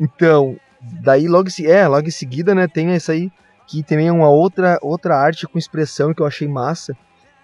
Então, 0.03 0.57
daí 1.01 1.27
logo, 1.27 1.47
é, 1.65 1.87
logo 1.87 2.07
em 2.07 2.11
seguida, 2.11 2.53
né, 2.53 2.67
tem 2.67 2.89
essa 2.91 3.13
aí 3.13 3.31
que 3.65 3.81
também 3.81 4.07
é 4.07 4.11
uma 4.11 4.29
outra 4.29 4.77
outra 4.81 5.15
arte 5.15 5.47
com 5.47 5.57
expressão 5.57 6.13
que 6.13 6.21
eu 6.21 6.25
achei 6.25 6.47
massa, 6.47 6.95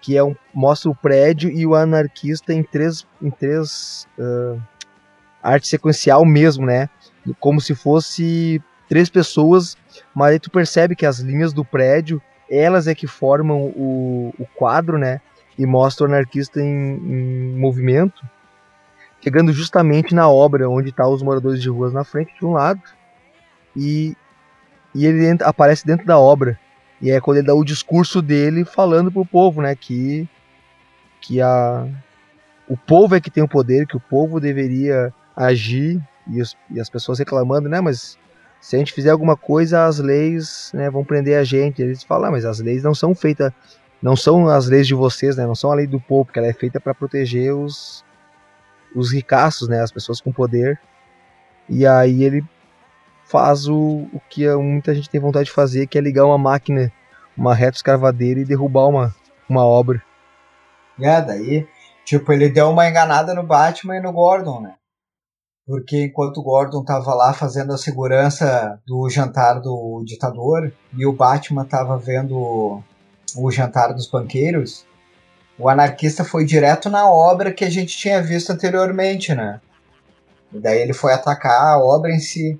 que 0.02 0.16
é 0.16 0.22
um 0.22 0.36
mostra 0.52 0.90
o 0.90 0.94
prédio 0.94 1.50
e 1.50 1.66
o 1.66 1.74
anarquista 1.74 2.52
em 2.52 2.62
três 2.62 3.06
em 3.22 3.30
três 3.30 4.06
uh, 4.18 4.60
arte 5.42 5.66
sequencial 5.66 6.24
mesmo, 6.26 6.66
né? 6.66 6.90
Como 7.38 7.60
se 7.60 7.74
fosse 7.74 8.62
três 8.88 9.08
pessoas, 9.08 9.76
mas 10.14 10.32
aí 10.32 10.38
tu 10.38 10.50
percebe 10.50 10.94
que 10.94 11.06
as 11.06 11.20
linhas 11.20 11.54
do 11.54 11.64
prédio, 11.64 12.20
elas 12.50 12.86
é 12.86 12.94
que 12.94 13.06
formam 13.06 13.72
o, 13.74 14.34
o 14.38 14.46
quadro, 14.54 14.98
né? 14.98 15.20
e 15.60 15.66
mostra 15.66 16.06
o 16.06 16.08
anarquista 16.08 16.58
em, 16.58 16.94
em 16.94 17.58
movimento, 17.58 18.26
chegando 19.22 19.52
justamente 19.52 20.14
na 20.14 20.28
obra 20.28 20.68
onde 20.68 20.92
tá 20.92 21.06
os 21.06 21.22
moradores 21.22 21.60
de 21.60 21.68
ruas 21.68 21.92
na 21.92 22.04
frente 22.04 22.32
de 22.38 22.44
um 22.44 22.52
lado 22.52 22.80
e, 23.76 24.16
e 24.94 25.06
ele 25.06 25.26
entra, 25.26 25.46
aparece 25.46 25.86
dentro 25.86 26.06
da 26.06 26.18
obra 26.18 26.58
e 27.00 27.10
é 27.10 27.20
quando 27.20 27.38
ele 27.38 27.46
dá 27.46 27.54
o 27.54 27.64
discurso 27.64 28.20
dele 28.20 28.64
falando 28.64 29.10
pro 29.10 29.24
povo, 29.24 29.62
né, 29.62 29.74
que 29.74 30.28
que 31.20 31.40
a 31.40 31.86
o 32.68 32.76
povo 32.76 33.16
é 33.16 33.20
que 33.20 33.30
tem 33.30 33.42
o 33.42 33.48
poder, 33.48 33.86
que 33.86 33.96
o 33.96 34.00
povo 34.00 34.38
deveria 34.38 35.12
agir 35.34 36.00
e, 36.28 36.40
os, 36.40 36.56
e 36.70 36.78
as 36.78 36.88
pessoas 36.88 37.18
reclamando, 37.18 37.68
né, 37.68 37.80
mas 37.80 38.16
se 38.60 38.76
a 38.76 38.78
gente 38.78 38.92
fizer 38.92 39.10
alguma 39.10 39.36
coisa, 39.36 39.86
as 39.86 39.98
leis 39.98 40.70
né, 40.74 40.90
vão 40.90 41.02
prender 41.02 41.38
a 41.38 41.42
gente. 41.42 41.80
Eles 41.80 42.02
falam, 42.02 42.28
ah, 42.28 42.30
mas 42.30 42.44
as 42.44 42.60
leis 42.60 42.82
não 42.82 42.94
são 42.94 43.14
feitas 43.14 43.50
não 44.02 44.16
são 44.16 44.48
as 44.48 44.66
leis 44.66 44.86
de 44.86 44.94
vocês, 44.94 45.36
né? 45.36 45.46
Não 45.46 45.54
são 45.54 45.70
a 45.70 45.74
lei 45.74 45.86
do 45.86 46.00
povo, 46.00 46.24
porque 46.24 46.38
ela 46.38 46.48
é 46.48 46.52
feita 46.52 46.80
para 46.80 46.94
proteger 46.94 47.54
os 47.54 48.04
os 48.94 49.12
ricaços, 49.12 49.68
né? 49.68 49.80
As 49.80 49.92
pessoas 49.92 50.20
com 50.20 50.32
poder. 50.32 50.80
E 51.68 51.86
aí 51.86 52.24
ele 52.24 52.44
faz 53.24 53.68
o, 53.68 54.08
o 54.12 54.20
que 54.28 54.48
muita 54.56 54.94
gente 54.94 55.08
tem 55.08 55.20
vontade 55.20 55.46
de 55.46 55.52
fazer, 55.52 55.86
que 55.86 55.96
é 55.96 56.00
ligar 56.00 56.24
uma 56.24 56.38
máquina, 56.38 56.92
uma 57.36 57.54
reta 57.54 57.76
escavadeira 57.76 58.40
e 58.40 58.44
derrubar 58.44 58.88
uma, 58.88 59.14
uma 59.48 59.64
obra. 59.64 60.02
É, 61.00 61.20
daí, 61.22 61.66
tipo, 62.04 62.32
ele 62.32 62.48
deu 62.48 62.70
uma 62.70 62.88
enganada 62.88 63.32
no 63.34 63.42
Batman 63.42 63.96
e 63.96 64.00
no 64.00 64.12
Gordon, 64.12 64.60
né? 64.60 64.74
Porque 65.66 66.06
enquanto 66.06 66.38
o 66.38 66.42
Gordon 66.42 66.82
tava 66.82 67.14
lá 67.14 67.32
fazendo 67.32 67.72
a 67.72 67.78
segurança 67.78 68.80
do 68.84 69.08
jantar 69.08 69.60
do 69.60 70.02
ditador 70.04 70.72
e 70.92 71.06
o 71.06 71.12
Batman 71.12 71.64
tava 71.64 71.96
vendo 71.96 72.82
o 73.36 73.50
Jantar 73.52 73.94
dos 73.94 74.08
Banqueiros, 74.10 74.84
o 75.60 75.68
anarquista 75.68 76.24
foi 76.24 76.46
direto 76.46 76.88
na 76.88 77.08
obra 77.08 77.52
que 77.52 77.64
a 77.66 77.70
gente 77.70 77.96
tinha 77.96 78.22
visto 78.22 78.50
anteriormente, 78.50 79.34
né? 79.34 79.60
E 80.50 80.58
daí 80.58 80.80
ele 80.80 80.94
foi 80.94 81.12
atacar 81.12 81.74
a 81.74 81.78
obra 81.78 82.10
em 82.10 82.18
si. 82.18 82.58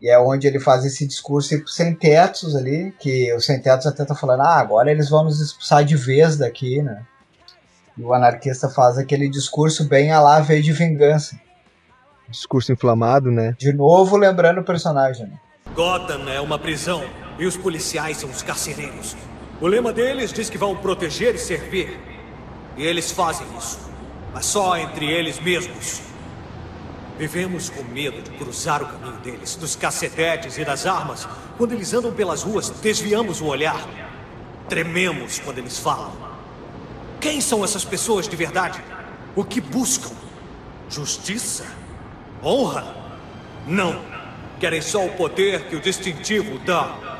E 0.00 0.08
é 0.08 0.18
onde 0.18 0.46
ele 0.46 0.58
faz 0.58 0.86
esse 0.86 1.06
discurso 1.06 1.62
sem 1.66 1.94
tetos 1.94 2.56
ali, 2.56 2.94
que 2.98 3.30
os 3.34 3.44
sem 3.44 3.60
tetos 3.60 3.86
até 3.86 4.06
tá 4.06 4.14
falando, 4.14 4.40
ah, 4.40 4.58
agora 4.58 4.90
eles 4.90 5.10
vão 5.10 5.24
nos 5.24 5.38
expulsar 5.38 5.84
de 5.84 5.96
vez 5.96 6.38
daqui, 6.38 6.80
né? 6.80 7.04
E 7.96 8.02
o 8.02 8.14
anarquista 8.14 8.70
faz 8.70 8.96
aquele 8.96 9.28
discurso 9.28 9.86
bem 9.86 10.10
a 10.10 10.20
lá 10.20 10.40
veio 10.40 10.62
de 10.62 10.72
vingança. 10.72 11.38
Discurso 12.26 12.72
inflamado, 12.72 13.30
né? 13.30 13.54
De 13.58 13.72
novo 13.72 14.16
lembrando 14.16 14.60
o 14.60 14.64
personagem. 14.64 15.26
Né? 15.26 15.38
Gotham 15.74 16.26
é 16.28 16.40
uma 16.40 16.58
prisão 16.58 17.02
e 17.38 17.44
os 17.44 17.56
policiais 17.56 18.16
são 18.16 18.30
os 18.30 18.42
carcereiros. 18.42 19.14
O 19.60 19.66
lema 19.66 19.92
deles 19.92 20.32
diz 20.32 20.48
que 20.48 20.58
vão 20.58 20.76
proteger 20.76 21.34
e 21.34 21.38
servir. 21.38 21.98
E 22.76 22.84
eles 22.86 23.10
fazem 23.10 23.46
isso, 23.58 23.78
mas 24.32 24.46
só 24.46 24.76
entre 24.76 25.06
eles 25.06 25.40
mesmos. 25.40 26.00
Vivemos 27.18 27.68
com 27.68 27.82
medo 27.82 28.22
de 28.22 28.30
cruzar 28.38 28.80
o 28.80 28.86
caminho 28.86 29.16
deles, 29.16 29.56
dos 29.56 29.74
cacetetes 29.74 30.56
e 30.56 30.64
das 30.64 30.86
armas. 30.86 31.26
Quando 31.56 31.72
eles 31.72 31.92
andam 31.92 32.12
pelas 32.12 32.44
ruas, 32.44 32.70
desviamos 32.70 33.40
o 33.40 33.46
olhar. 33.46 33.84
Trememos 34.68 35.40
quando 35.40 35.58
eles 35.58 35.76
falam. 35.76 36.12
Quem 37.20 37.40
são 37.40 37.64
essas 37.64 37.84
pessoas 37.84 38.28
de 38.28 38.36
verdade? 38.36 38.80
O 39.34 39.42
que 39.42 39.60
buscam? 39.60 40.14
Justiça? 40.88 41.66
Honra? 42.44 42.94
Não. 43.66 44.00
Querem 44.60 44.80
só 44.80 45.04
o 45.04 45.10
poder 45.16 45.64
que 45.64 45.74
o 45.74 45.80
distintivo 45.80 46.60
dá. 46.60 47.17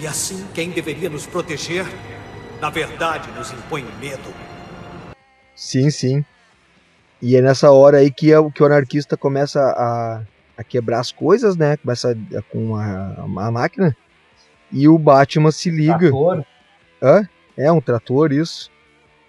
E 0.00 0.06
assim, 0.06 0.46
quem 0.54 0.70
deveria 0.70 1.10
nos 1.10 1.26
proteger, 1.26 1.84
na 2.60 2.70
verdade, 2.70 3.28
nos 3.32 3.50
impõe 3.52 3.84
medo. 4.00 4.32
Sim, 5.56 5.90
sim. 5.90 6.24
E 7.20 7.34
é 7.34 7.42
nessa 7.42 7.72
hora 7.72 7.98
aí 7.98 8.10
que, 8.10 8.32
é, 8.32 8.50
que 8.50 8.62
o 8.62 8.66
anarquista 8.66 9.16
começa 9.16 9.60
a, 9.60 10.22
a 10.56 10.62
quebrar 10.62 11.00
as 11.00 11.10
coisas, 11.10 11.56
né? 11.56 11.76
Começa 11.78 12.16
a, 12.36 12.42
com 12.42 12.76
a, 12.76 13.24
a 13.24 13.50
máquina. 13.50 13.96
E 14.70 14.86
o 14.86 14.96
Batman 14.96 15.50
se 15.50 15.68
liga. 15.68 15.98
Trator? 15.98 16.44
Hã? 17.02 17.28
É, 17.56 17.72
um 17.72 17.80
trator, 17.80 18.30
isso. 18.30 18.70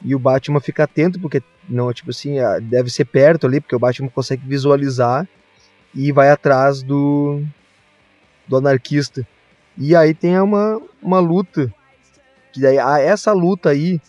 E 0.03 0.13
o 0.13 0.19
Batman 0.19 0.59
fica 0.59 0.83
atento, 0.83 1.19
porque 1.19 1.41
não, 1.67 1.91
tipo 1.91 2.11
assim, 2.11 2.35
deve 2.61 2.91
ser 2.91 3.05
perto 3.05 3.47
ali, 3.47 3.59
porque 3.59 3.75
o 3.75 3.79
Batman 3.79 4.09
consegue 4.09 4.47
visualizar 4.47 5.27
e 5.95 6.11
vai 6.11 6.29
atrás 6.29 6.83
do, 6.83 7.41
do 8.47 8.57
anarquista. 8.57 9.27
E 9.79 9.95
aí 9.95 10.13
tem 10.13 10.37
uma, 10.37 10.81
uma 11.01 11.19
luta. 11.19 11.73
Que 12.51 12.59
daí, 12.59 12.77
essa 12.77 13.31
luta 13.31 13.69
aí, 13.69 14.01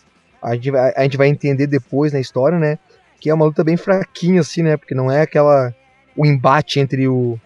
a 0.43 0.53
gente, 0.53 0.69
vai, 0.69 0.93
a 0.93 1.03
gente 1.03 1.15
vai 1.15 1.29
entender 1.29 1.65
depois 1.65 2.11
na 2.11 2.19
história, 2.19 2.59
né? 2.59 2.77
Que 3.21 3.29
é 3.29 3.33
uma 3.33 3.45
luta 3.45 3.63
bem 3.63 3.77
fraquinha, 3.77 4.41
assim, 4.41 4.63
né? 4.63 4.75
Porque 4.75 4.93
não 4.93 5.09
é 5.09 5.21
aquela. 5.21 5.73
O 6.17 6.25
embate 6.25 6.81
entre 6.81 7.07
o. 7.07 7.39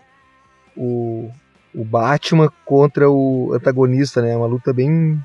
O, 0.76 1.30
o 1.73 1.86
Batman 1.86 2.51
contra 2.65 3.09
o 3.09 3.53
antagonista, 3.53 4.21
né? 4.23 4.32
É 4.32 4.38
uma 4.38 4.47
luta 4.47 4.73
bem. 4.73 5.23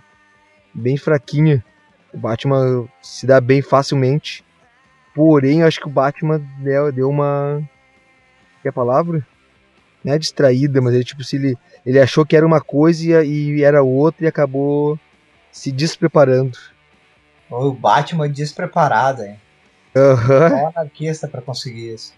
Bem 0.74 0.98
fraquinha. 0.98 1.64
O 2.12 2.18
Batman 2.18 2.86
se 3.01 3.26
dá 3.26 3.40
bem 3.40 3.62
facilmente. 3.62 4.44
Porém, 5.14 5.61
eu 5.61 5.66
acho 5.66 5.80
que 5.80 5.88
o 5.88 5.90
Batman 5.90 6.40
deu, 6.59 6.92
deu 6.92 7.09
uma. 7.09 7.62
Que 8.61 8.68
é 8.68 8.70
a 8.70 8.72
palavra? 8.72 9.26
Não 10.05 10.14
é 10.14 10.18
distraída, 10.18 10.80
mas 10.80 10.94
ele, 10.94 11.05
tipo, 11.05 11.22
se 11.22 11.36
ele, 11.36 11.59
ele 11.84 12.01
achou 12.01 12.24
que 12.24 12.36
era 12.36 12.46
uma 12.46 12.61
coisa 12.61 13.22
e, 13.24 13.62
era 13.62 13.82
outra 13.82 14.24
e 14.24 14.28
acabou 14.28 14.98
se 15.53 15.70
despreparando. 15.70 16.57
O 17.51 17.72
Batman 17.72 18.28
despreparado, 18.28 19.22
hein? 19.22 19.36
Aham. 19.94 20.48
Só 20.48 20.66
anarquista 20.68 21.28
pra 21.28 21.42
conseguir 21.42 21.94
isso. 21.94 22.14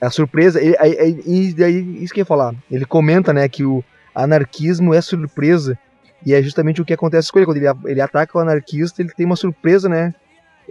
A 0.00 0.10
surpresa, 0.10 0.60
e 0.62 1.54
daí, 1.54 2.02
isso 2.02 2.12
que 2.12 2.20
eu 2.20 2.22
ia 2.22 2.26
falar. 2.26 2.54
Ele 2.70 2.84
comenta, 2.84 3.32
né, 3.32 3.48
que 3.48 3.64
o 3.64 3.84
anarquismo 4.14 4.92
é 4.92 5.00
surpresa. 5.00 5.78
E 6.24 6.34
é 6.34 6.42
justamente 6.42 6.82
o 6.82 6.84
que 6.84 6.94
acontece 6.94 7.30
com 7.30 7.38
ele. 7.38 7.46
Quando 7.46 7.58
ele, 7.58 7.66
ele 7.84 8.00
ataca 8.00 8.36
o 8.36 8.40
anarquista, 8.40 9.00
ele 9.00 9.12
tem 9.12 9.24
uma 9.24 9.36
surpresa, 9.36 9.88
né? 9.88 10.14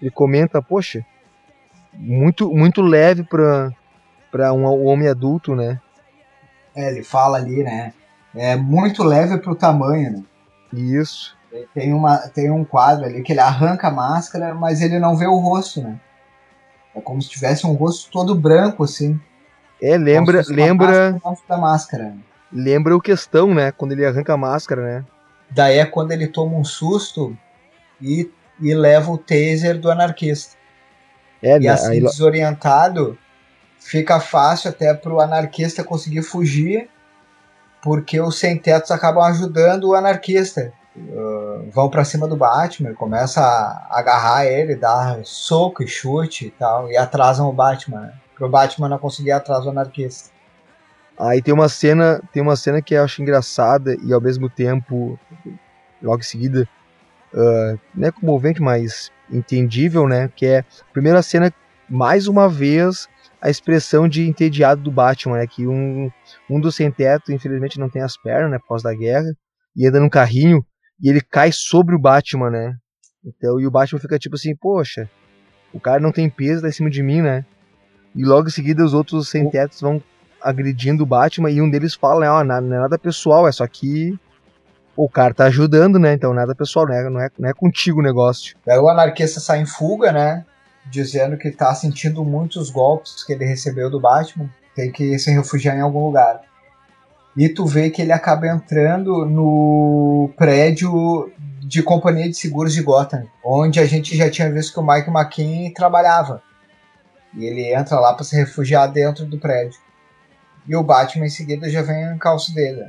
Ele 0.02 0.12
comenta, 0.12 0.62
poxa, 0.62 1.06
muito, 1.94 2.52
muito 2.52 2.82
leve 2.82 3.24
pra, 3.24 3.72
pra 4.32 4.52
um, 4.52 4.66
um 4.66 4.86
homem 4.86 5.08
adulto, 5.08 5.56
né? 5.56 5.80
É, 6.76 6.90
ele 6.90 7.04
fala 7.04 7.38
ali, 7.38 7.64
né? 7.64 7.94
É 8.36 8.56
muito 8.56 9.04
leve 9.04 9.38
pro 9.38 9.56
tamanho, 9.56 10.12
né? 10.12 10.24
Isso. 10.74 11.36
Tem, 11.74 11.94
uma, 11.94 12.18
tem 12.18 12.52
um 12.52 12.66
quadro 12.66 13.06
ali 13.06 13.22
que 13.22 13.32
ele 13.32 13.40
arranca 13.40 13.88
a 13.88 13.92
máscara, 13.92 14.54
mas 14.54 14.82
ele 14.82 15.00
não 15.00 15.16
vê 15.16 15.26
o 15.26 15.38
rosto, 15.38 15.82
né? 15.82 15.98
É 16.94 17.00
como 17.00 17.22
se 17.22 17.30
tivesse 17.30 17.66
um 17.66 17.74
rosto 17.74 18.12
todo 18.12 18.36
branco, 18.36 18.84
assim. 18.84 19.20
É, 19.82 19.98
lembra, 19.98 20.42
lembra, 20.48 21.20
da 21.48 21.58
máscara. 21.58 22.14
lembra 22.52 22.96
o 22.96 23.02
questão, 23.02 23.54
né? 23.54 23.72
Quando 23.72 23.92
ele 23.92 24.06
arranca 24.06 24.34
a 24.34 24.38
máscara, 24.38 24.82
né? 24.82 25.06
Daí 25.50 25.78
é 25.78 25.86
quando 25.86 26.12
ele 26.12 26.28
toma 26.28 26.58
um 26.58 26.64
susto 26.64 27.38
e, 28.02 28.30
e 28.60 28.74
leva 28.74 29.12
o 29.12 29.18
taser 29.18 29.80
do 29.80 29.92
anarquista. 29.92 30.56
É, 31.42 31.58
E 31.58 31.60
né? 31.60 31.68
assim, 31.70 31.92
aí, 31.92 32.02
desorientado, 32.02 33.18
fica 33.86 34.20
fácil 34.20 34.72
até 34.72 34.94
pro 34.94 35.20
anarquista 35.20 35.84
conseguir 35.84 36.24
fugir, 36.24 36.90
porque 37.84 38.20
os 38.20 38.40
sem-tetos 38.40 38.90
acabam 38.90 39.24
ajudando 39.24 39.86
o 39.86 39.94
anarquista. 39.94 40.74
Uh, 40.98 41.70
vão 41.72 41.90
pra 41.90 42.06
cima 42.06 42.26
do 42.26 42.38
Batman, 42.38 42.94
começa 42.94 43.42
a 43.42 44.00
agarrar 44.00 44.46
ele, 44.46 44.76
dar 44.76 45.20
soco 45.24 45.84
e 45.84 45.88
chute 45.88 46.48
e 46.48 46.52
tal, 46.52 46.90
e 46.90 46.96
atrasam 46.96 47.50
o 47.50 47.54
Batman, 47.54 48.00
né? 48.02 48.14
Pro 48.34 48.50
Batman 48.50 48.90
não 48.90 48.98
conseguir 48.98 49.32
atrás 49.32 49.66
do 49.66 49.70
anarquista. 49.70 50.30
Aí 51.20 51.42
tem 51.42 51.54
uma 51.54 51.70
cena, 51.70 52.22
tem 52.32 52.42
uma 52.42 52.56
cena 52.56 52.82
que 52.82 52.94
eu 52.94 53.04
acho 53.04 53.22
engraçada 53.22 53.96
e 54.04 54.14
ao 54.14 54.22
mesmo 54.22 54.50
tempo, 54.50 55.20
logo 56.02 56.20
em 56.20 56.24
seguida, 56.24 56.68
ah, 57.34 57.76
não 57.94 58.08
é 58.08 58.12
comovente, 58.12 58.62
mas 58.62 59.12
entendível, 59.30 60.08
né? 60.08 60.30
Que 60.34 60.46
é 60.46 60.60
a 60.60 60.94
primeira 60.94 61.22
cena, 61.22 61.54
mais 61.90 62.28
uma 62.28 62.48
vez, 62.48 63.10
a 63.46 63.50
expressão 63.52 64.08
de 64.08 64.28
entediado 64.28 64.82
do 64.82 64.90
Batman, 64.90 65.38
né? 65.38 65.46
Que 65.46 65.68
um, 65.68 66.10
um 66.50 66.60
dos 66.60 66.76
sem-teto, 66.76 67.32
infelizmente, 67.32 67.80
não 67.80 67.88
tem 67.88 68.02
as 68.02 68.18
pernas, 68.18 68.50
né? 68.50 68.58
Por 68.58 68.70
causa 68.70 68.86
da 68.86 68.96
guerra, 68.96 69.28
e 69.76 69.88
anda 69.88 70.00
num 70.00 70.10
carrinho, 70.10 70.66
e 71.00 71.08
ele 71.08 71.22
cai 71.22 71.52
sobre 71.52 71.94
o 71.94 72.00
Batman, 72.00 72.50
né? 72.50 72.76
Então, 73.24 73.60
e 73.60 73.68
o 73.68 73.72
Batman 73.72 74.00
fica 74.00 74.18
tipo 74.18 74.36
assim, 74.36 74.56
poxa, 74.56 75.08
o 75.72 75.80
cara 75.80 76.00
não 76.00 76.12
tem 76.12 76.28
peso, 76.28 76.64
tá 76.64 76.70
em 76.70 76.72
cima 76.72 76.90
de 76.90 77.04
mim, 77.04 77.22
né? 77.22 77.46
E 78.16 78.26
logo 78.26 78.48
em 78.48 78.52
seguida 78.52 78.84
os 78.84 78.96
outros 78.96 79.30
sem-tetos 79.30 79.80
vão 79.80 80.02
agredindo 80.42 81.04
o 81.04 81.06
Batman 81.06 81.52
e 81.52 81.62
um 81.62 81.70
deles 81.70 81.94
fala, 81.94 82.22
né, 82.22 82.30
ó, 82.32 82.44
não 82.44 82.56
é 82.56 82.80
nada 82.80 82.98
pessoal, 82.98 83.48
é 83.48 83.52
só 83.52 83.68
que 83.68 84.18
o 84.96 85.08
cara 85.08 85.36
tá 85.36 85.46
ajudando, 85.46 86.00
né? 86.00 86.14
Então 86.14 86.34
nada 86.34 86.56
pessoal, 86.56 86.88
né? 86.88 87.08
Não 87.12 87.22
é, 87.22 87.30
não 87.38 87.50
é 87.50 87.54
contigo 87.54 88.00
o 88.00 88.04
negócio. 88.04 88.58
Daí 88.66 88.80
o 88.80 88.90
anarquista 88.90 89.40
sai 89.40 89.60
em 89.60 89.68
fuga, 89.68 90.12
né? 90.12 90.44
Dizendo 90.90 91.38
que 91.38 91.52
tá 91.52 91.74
sentindo 91.74 92.24
muitos 92.24 92.70
golpes 92.70 93.24
que 93.24 93.34
ele 93.34 93.46
recebeu 93.46 93.90
do 93.90 94.00
Batman. 94.00 94.50
Tem 94.76 94.92
que 94.92 95.18
se 95.18 95.32
refugiar 95.32 95.76
em 95.76 95.82
algum 95.82 96.06
lugar. 96.06 96.42
E 97.36 97.50
tu 97.50 97.66
vê 97.66 97.90
que 97.90 98.02
ele 98.02 98.12
acaba 98.12 98.48
entrando 98.48 99.26
no 99.26 100.32
prédio 100.38 101.32
de 101.60 101.82
companhia 101.84 102.30
de 102.30 102.36
seguros 102.36 102.74
de 102.74 102.82
Gotham, 102.82 103.26
onde 103.44 103.80
a 103.80 103.86
gente 103.86 104.16
já 104.16 104.30
tinha 104.30 104.50
visto 104.52 104.74
que 104.74 104.80
o 104.80 104.86
Mike 104.86 105.10
McKean 105.10 105.72
trabalhava. 105.74 106.42
E 107.34 107.44
ele 107.46 107.74
entra 107.74 108.00
lá 108.00 108.14
para 108.14 108.24
se 108.24 108.36
refugiar 108.36 108.88
dentro 108.88 109.26
do 109.26 109.38
prédio. 109.38 109.80
E 110.68 110.76
o 110.76 110.84
Batman 110.84 111.26
em 111.26 111.30
seguida 111.30 111.70
já 111.70 111.82
vem 111.82 112.04
em 112.04 112.18
calço 112.18 112.54
dele. 112.54 112.86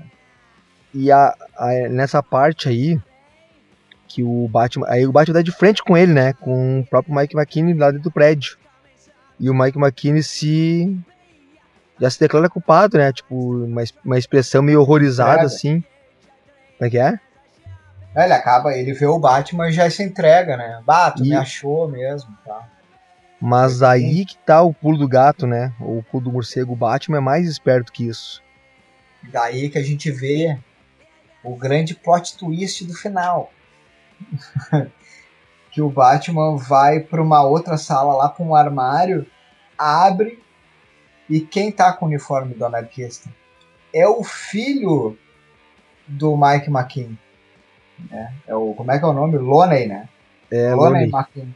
E 0.94 1.10
a, 1.10 1.34
a- 1.56 1.88
nessa 1.90 2.22
parte 2.22 2.68
aí, 2.68 3.00
que 4.08 4.22
o 4.22 4.48
Batman. 4.48 4.86
Aí 4.88 5.06
o 5.06 5.12
Batman 5.12 5.34
dá 5.34 5.42
de 5.42 5.52
frente 5.52 5.82
com 5.82 5.96
ele, 5.96 6.12
né? 6.12 6.32
Com 6.34 6.80
o 6.80 6.86
próprio 6.86 7.14
Mike 7.14 7.36
McKinney 7.36 7.74
lá 7.74 7.90
dentro 7.90 8.04
do 8.04 8.10
prédio. 8.10 8.56
E 9.38 9.50
o 9.50 9.54
Mike 9.54 9.78
McKinney 9.78 10.22
se. 10.22 10.96
Já 12.00 12.10
se 12.10 12.20
declara 12.20 12.48
culpado, 12.48 12.98
né? 12.98 13.12
Tipo, 13.12 13.34
uma, 13.64 13.82
uma 14.04 14.18
expressão 14.18 14.62
meio 14.62 14.80
horrorizada, 14.80 15.32
Entrega. 15.32 15.46
assim. 15.46 15.80
Como 16.78 16.86
é 16.86 16.90
que 16.90 16.98
é? 16.98 17.18
Aí 18.14 18.24
Ele 18.24 18.32
acaba, 18.32 18.74
ele 18.74 18.92
vê 18.92 19.06
o 19.06 19.18
Batman 19.18 19.68
e 19.68 19.72
já 19.72 19.88
se 19.90 20.02
entrega, 20.02 20.56
né? 20.56 20.82
Bah, 20.84 21.10
tu 21.10 21.24
E- 21.24 21.28
me 21.30 21.34
achou 21.36 21.88
mesmo, 21.88 22.30
tá? 22.44 22.68
Mas 23.40 23.82
aí 23.82 24.24
que 24.24 24.36
tá 24.38 24.62
o 24.62 24.72
pulo 24.72 24.96
do 24.96 25.06
gato, 25.06 25.46
né? 25.46 25.72
O 25.80 26.02
pulo 26.02 26.24
do 26.24 26.32
morcego. 26.32 26.72
O 26.72 26.76
Batman 26.76 27.18
é 27.18 27.20
mais 27.20 27.46
esperto 27.46 27.92
que 27.92 28.08
isso. 28.08 28.42
Daí 29.30 29.68
que 29.68 29.76
a 29.78 29.82
gente 29.82 30.10
vê 30.10 30.58
o 31.44 31.54
grande 31.54 31.94
plot 31.94 32.36
twist 32.38 32.84
do 32.86 32.94
final. 32.94 33.52
que 35.70 35.82
o 35.82 35.90
Batman 35.90 36.56
vai 36.56 37.00
para 37.00 37.22
uma 37.22 37.42
outra 37.42 37.76
sala 37.76 38.14
lá 38.14 38.28
para 38.28 38.44
um 38.44 38.54
armário, 38.54 39.26
abre 39.76 40.42
e 41.28 41.40
quem 41.40 41.70
tá 41.72 41.92
com 41.92 42.06
o 42.06 42.08
uniforme 42.08 42.54
do 42.54 42.64
anarquista 42.64 43.28
é 43.92 44.06
o 44.06 44.22
filho 44.22 45.16
do 46.06 46.36
Mike 46.36 46.70
McKean. 46.70 47.16
né? 48.10 48.32
É 48.46 48.54
o, 48.54 48.74
como 48.74 48.92
é 48.92 48.98
que 48.98 49.04
é 49.04 49.08
o 49.08 49.12
nome? 49.12 49.38
Loney, 49.38 49.86
né? 49.86 50.08
É, 50.50 50.74
Loney 50.74 51.06
Loney. 51.06 51.10
McKean. 51.10 51.48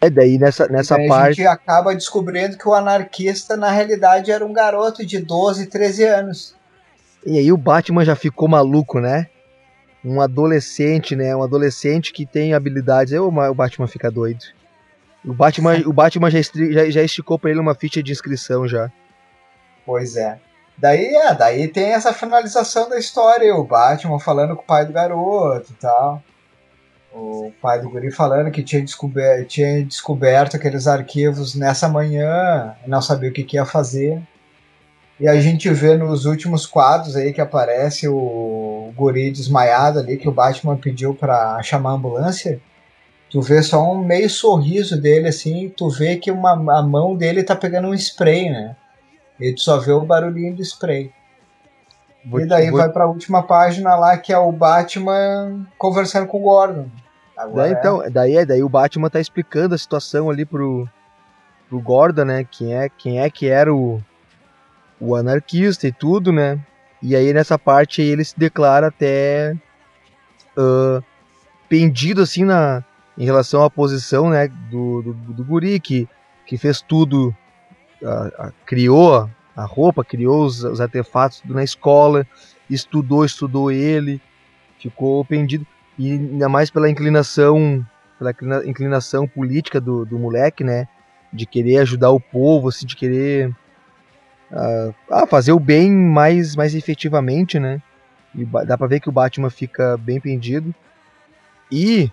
É 0.00 0.08
daí 0.08 0.38
nessa, 0.38 0.68
nessa 0.68 0.96
Daí 0.96 1.06
a 1.06 1.08
parte. 1.08 1.36
gente 1.36 1.46
acaba 1.46 1.94
descobrindo 1.94 2.56
que 2.56 2.68
o 2.68 2.74
anarquista 2.74 3.56
na 3.56 3.70
realidade 3.70 4.30
era 4.30 4.46
um 4.46 4.52
garoto 4.52 5.04
de 5.04 5.18
12, 5.18 5.66
13 5.66 6.04
anos. 6.04 6.54
E 7.26 7.36
aí 7.36 7.50
o 7.50 7.56
Batman 7.56 8.04
já 8.04 8.14
ficou 8.14 8.48
maluco, 8.48 9.00
né? 9.00 9.28
Um 10.04 10.20
adolescente, 10.20 11.16
né? 11.16 11.34
Um 11.34 11.42
adolescente 11.42 12.12
que 12.12 12.24
tem 12.24 12.54
habilidades. 12.54 13.12
O 13.14 13.30
Ma- 13.30 13.50
o 13.50 13.54
Batman 13.54 13.86
fica 13.86 14.10
doido. 14.10 14.44
O 15.24 15.34
Batman, 15.34 15.76
o 15.86 15.92
Batman 15.92 16.30
já, 16.30 16.40
já, 16.40 16.90
já 16.90 17.02
esticou 17.02 17.38
pra 17.38 17.50
ele 17.50 17.60
uma 17.60 17.74
ficha 17.74 18.02
de 18.02 18.12
inscrição 18.12 18.66
já. 18.68 18.90
Pois 19.84 20.16
é. 20.16 20.38
Daí 20.76 21.06
é, 21.06 21.34
daí 21.34 21.66
tem 21.66 21.92
essa 21.92 22.12
finalização 22.12 22.88
da 22.88 22.98
história, 22.98 23.52
o 23.54 23.64
Batman 23.64 24.20
falando 24.20 24.54
com 24.54 24.62
o 24.62 24.66
pai 24.66 24.86
do 24.86 24.92
garoto 24.92 25.72
e 25.72 25.74
tal. 25.74 26.22
O 27.12 27.52
pai 27.60 27.80
do 27.80 27.90
guri 27.90 28.12
falando 28.12 28.50
que 28.50 28.62
tinha, 28.62 28.80
descober, 28.82 29.44
tinha 29.46 29.84
descoberto 29.84 30.54
aqueles 30.56 30.86
arquivos 30.86 31.56
nessa 31.56 31.88
manhã 31.88 32.76
e 32.86 32.88
não 32.88 33.02
sabia 33.02 33.30
o 33.30 33.32
que, 33.32 33.42
que 33.42 33.56
ia 33.56 33.64
fazer. 33.64 34.22
E 35.20 35.26
a 35.26 35.40
gente 35.40 35.68
vê 35.70 35.96
nos 35.96 36.26
últimos 36.26 36.64
quadros 36.64 37.16
aí 37.16 37.32
que 37.32 37.40
aparece 37.40 38.06
o 38.08 38.92
guri 38.94 39.30
desmaiado 39.30 39.98
ali 39.98 40.16
que 40.16 40.28
o 40.28 40.32
Batman 40.32 40.76
pediu 40.76 41.14
pra 41.14 41.60
chamar 41.62 41.90
a 41.90 41.94
ambulância. 41.94 42.60
Tu 43.30 43.40
vê 43.42 43.62
só 43.62 43.82
um 43.92 43.98
meio 44.02 44.30
sorriso 44.30 45.00
dele 45.00 45.28
assim, 45.28 45.72
tu 45.76 45.90
vê 45.90 46.16
que 46.16 46.30
uma, 46.30 46.52
a 46.78 46.82
mão 46.82 47.16
dele 47.16 47.42
tá 47.42 47.54
pegando 47.56 47.88
um 47.88 47.94
spray, 47.94 48.48
né? 48.48 48.76
E 49.40 49.52
tu 49.52 49.60
só 49.60 49.78
vê 49.78 49.92
o 49.92 50.00
barulhinho 50.00 50.54
do 50.54 50.62
spray. 50.62 51.10
Vou 52.24 52.40
e 52.40 52.46
daí 52.46 52.70
vou- 52.70 52.78
vai 52.78 52.88
pra 52.88 53.06
última 53.06 53.42
página 53.42 53.96
lá 53.96 54.16
que 54.16 54.32
é 54.32 54.38
o 54.38 54.52
Batman 54.52 55.66
conversando 55.76 56.26
com 56.26 56.38
o 56.38 56.42
Gordon. 56.42 56.86
Agora 57.36 57.68
Daí, 57.68 57.72
então, 57.72 58.10
daí, 58.10 58.36
é, 58.36 58.44
daí 58.46 58.62
o 58.62 58.68
Batman 58.68 59.10
tá 59.10 59.20
explicando 59.20 59.74
a 59.74 59.78
situação 59.78 60.28
ali 60.30 60.44
pro, 60.44 60.88
pro 61.68 61.80
Gordon, 61.80 62.24
né? 62.24 62.44
Quem 62.50 62.74
é, 62.74 62.88
quem 62.88 63.20
é 63.20 63.30
que 63.30 63.48
era 63.48 63.72
o, 63.72 64.02
o 65.00 65.14
anarquista 65.14 65.86
e 65.86 65.92
tudo, 65.92 66.32
né? 66.32 66.58
E 67.02 67.14
aí 67.14 67.32
nessa 67.32 67.58
parte 67.58 68.02
aí 68.02 68.08
ele 68.08 68.24
se 68.24 68.38
declara 68.38 68.88
até 68.88 69.54
ah, 70.56 71.00
pendido 71.68 72.22
assim 72.22 72.44
na, 72.44 72.82
em 73.16 73.24
relação 73.24 73.62
à 73.62 73.70
posição 73.70 74.30
né, 74.30 74.48
do, 74.70 75.02
do, 75.02 75.12
do 75.34 75.44
guri 75.44 75.78
que, 75.78 76.08
que 76.46 76.56
fez 76.56 76.80
tudo, 76.80 77.34
criou 78.64 79.28
a 79.56 79.64
roupa, 79.64 80.04
criou 80.04 80.44
os, 80.44 80.62
os 80.62 80.80
artefatos 80.80 81.42
na 81.44 81.64
escola 81.64 82.26
estudou, 82.70 83.24
estudou 83.24 83.70
ele, 83.70 84.20
ficou 84.78 85.24
pendido. 85.24 85.66
E 85.98 86.12
ainda 86.12 86.48
mais 86.48 86.70
pela 86.70 86.88
inclinação, 86.88 87.84
pela 88.18 88.30
inclina- 88.30 88.66
inclinação 88.66 89.26
política 89.26 89.80
do, 89.80 90.04
do 90.04 90.18
moleque, 90.18 90.62
né? 90.62 90.86
De 91.32 91.44
querer 91.44 91.78
ajudar 91.78 92.10
o 92.10 92.20
povo, 92.20 92.68
assim, 92.68 92.86
de 92.86 92.96
querer 92.96 93.54
ah, 94.52 94.90
ah, 95.10 95.26
fazer 95.26 95.52
o 95.52 95.60
bem 95.60 95.90
mais, 95.90 96.56
mais 96.56 96.74
efetivamente, 96.74 97.58
né? 97.58 97.82
E 98.34 98.44
dá 98.44 98.76
pra 98.76 98.86
ver 98.86 99.00
que 99.00 99.08
o 99.08 99.12
Batman 99.12 99.50
fica 99.50 99.96
bem 99.96 100.20
pendido. 100.20 100.74
E 101.70 102.10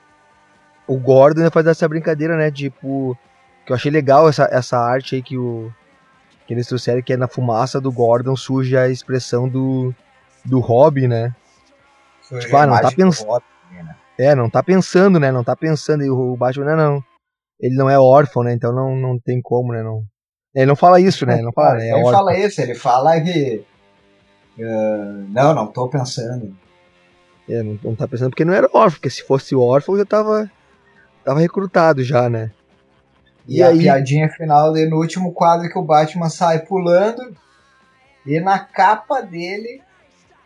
o 0.87 0.97
Gordon 0.97 1.49
faz 1.51 1.67
essa 1.67 1.87
brincadeira, 1.87 2.37
né? 2.37 2.51
Tipo, 2.51 3.17
que 3.65 3.71
eu 3.71 3.75
achei 3.75 3.91
legal 3.91 4.27
essa, 4.29 4.47
essa 4.51 4.77
arte 4.77 5.15
aí 5.15 5.21
que, 5.21 5.37
o, 5.37 5.71
que 6.45 6.53
eles 6.53 6.67
trouxeram, 6.67 7.01
que 7.01 7.13
é 7.13 7.17
na 7.17 7.27
fumaça 7.27 7.79
do 7.79 7.91
Gordon 7.91 8.35
surge 8.35 8.77
a 8.77 8.87
expressão 8.89 9.47
do, 9.47 9.93
do 10.43 10.59
Hobby, 10.59 11.07
né? 11.07 11.33
Surge 12.21 12.45
Tipo, 12.45 12.57
ah, 12.57 12.63
a 12.63 12.67
não 12.67 12.73
tá 12.73 12.79
imagem 12.81 12.97
do 12.97 13.03
pens- 13.03 13.23
Robin, 13.23 13.45
né? 13.71 13.95
É, 14.17 14.35
não 14.35 14.49
tá 14.49 14.63
pensando, 14.63 15.19
né? 15.19 15.31
Não 15.31 15.43
tá 15.43 15.55
pensando. 15.55 16.03
E 16.03 16.09
o 16.09 16.35
Batman, 16.37 16.75
não, 16.75 16.75
não. 16.75 17.03
Ele 17.59 17.75
não 17.75 17.89
é 17.89 17.97
órfão, 17.97 18.43
né? 18.43 18.53
Então 18.53 18.73
não, 18.73 18.95
não 18.95 19.19
tem 19.19 19.41
como, 19.41 19.73
né? 19.73 19.81
Não... 19.81 20.03
Ele 20.55 20.65
não 20.65 20.75
fala 20.75 20.99
isso, 21.01 21.25
né? 21.25 21.33
Ele 21.35 21.43
não 21.43 21.51
fala, 21.51 21.75
né? 21.75 21.89
É 21.89 21.93
ele 21.99 22.11
fala 22.11 22.37
isso, 22.37 22.61
ele 22.61 22.75
fala 22.75 23.19
que. 23.21 23.63
ah, 24.59 25.23
não, 25.29 25.53
não 25.53 25.67
tô 25.67 25.87
pensando. 25.89 26.55
É, 27.49 27.61
não, 27.61 27.77
não 27.83 27.95
tá 27.95 28.07
pensando 28.07 28.29
porque 28.29 28.45
não 28.45 28.53
era 28.53 28.67
órfão, 28.73 28.91
porque 28.99 29.09
se 29.09 29.21
fosse 29.23 29.55
órfão 29.55 29.97
já 29.97 30.05
tava, 30.05 30.49
tava 31.23 31.39
recrutado 31.39 32.03
já, 32.03 32.29
né? 32.29 32.51
E, 33.47 33.57
E 33.57 33.63
a 33.63 33.67
aí- 33.67 33.79
piadinha 33.79 34.29
final 34.29 34.69
ali 34.71 34.87
no 34.89 34.97
último 34.97 35.31
quadro 35.31 35.69
que 35.69 35.77
o 35.77 35.83
Batman 35.83 36.29
sai 36.29 36.59
pulando 36.59 37.35
e 38.25 38.39
na 38.39 38.57
capa 38.57 39.21
dele 39.21 39.83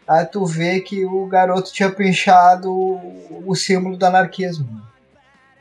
aí 0.05 0.25
tu 0.25 0.43
vê 0.45 0.81
que 0.81 1.05
o 1.05 1.25
garoto 1.27 1.71
tinha 1.71 1.89
pinchado 1.89 2.69
o, 2.73 3.55
símbolo 3.55 3.95
do 3.95 4.05
anarquismo. 4.05 4.67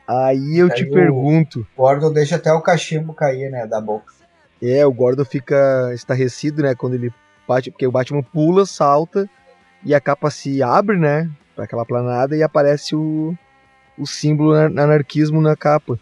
Aí 0.05 0.57
eu 0.57 0.69
te 0.69 0.83
Aí 0.83 0.89
o- 0.89 0.93
pergunto, 0.93 1.65
O 1.77 1.81
Gordon 1.83 2.11
deixa 2.11 2.35
até 2.35 2.51
o 2.51 2.61
cachimbo 2.61 3.13
cair, 3.13 3.49
né, 3.51 3.65
da 3.67 3.79
boca. 3.79 4.11
É, 4.61 4.85
o 4.85 4.91
Gordon 4.91 5.25
fica 5.25 5.91
estarrecido, 5.93 6.61
né, 6.61 6.75
quando 6.75 6.95
ele 6.95 7.11
bate, 7.47 7.71
porque 7.71 7.87
o 7.87 7.91
Batman 7.91 8.21
pula, 8.21 8.65
salta 8.65 9.29
e 9.83 9.93
a 9.95 9.99
capa 10.01 10.29
se 10.29 10.61
abre, 10.61 10.97
né, 10.97 11.29
pra 11.55 11.65
aquela 11.65 11.85
planada 11.85 12.35
e 12.35 12.43
aparece 12.43 12.95
o, 12.95 13.35
o 13.97 14.05
símbolo 14.05 14.53
anar- 14.53 14.83
anarquismo 14.83 15.41
na 15.41 15.55
capa. 15.55 15.97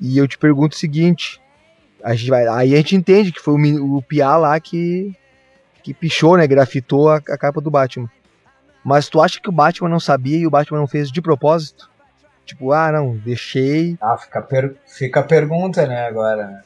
E 0.00 0.16
eu 0.16 0.26
te 0.26 0.38
pergunto 0.38 0.74
o 0.74 0.78
seguinte, 0.78 1.40
a 2.02 2.14
gente 2.14 2.30
vai, 2.30 2.46
aí 2.48 2.74
a 2.74 2.76
gente 2.78 2.96
entende 2.96 3.32
que 3.32 3.40
foi 3.40 3.54
o, 3.54 3.96
o 3.98 4.04
lá 4.38 4.58
que 4.58 5.14
que 5.82 5.94
pichou, 5.94 6.36
né, 6.36 6.46
grafitou 6.46 7.08
a, 7.08 7.16
a 7.16 7.38
capa 7.38 7.58
do 7.60 7.70
Batman. 7.70 8.10
Mas 8.84 9.08
tu 9.08 9.20
acha 9.20 9.40
que 9.40 9.48
o 9.48 9.52
Batman 9.52 9.88
não 9.88 10.00
sabia 10.00 10.36
e 10.38 10.46
o 10.46 10.50
Batman 10.50 10.78
não 10.78 10.86
fez 10.86 11.10
de 11.10 11.22
propósito? 11.22 11.90
Tipo, 12.44 12.72
ah, 12.72 12.90
não, 12.90 13.16
deixei 13.16 13.96
Ah, 14.00 14.16
fica, 14.16 14.42
per- 14.42 14.74
fica 14.86 15.20
a 15.20 15.22
pergunta, 15.22 15.86
né, 15.86 16.06
agora. 16.06 16.62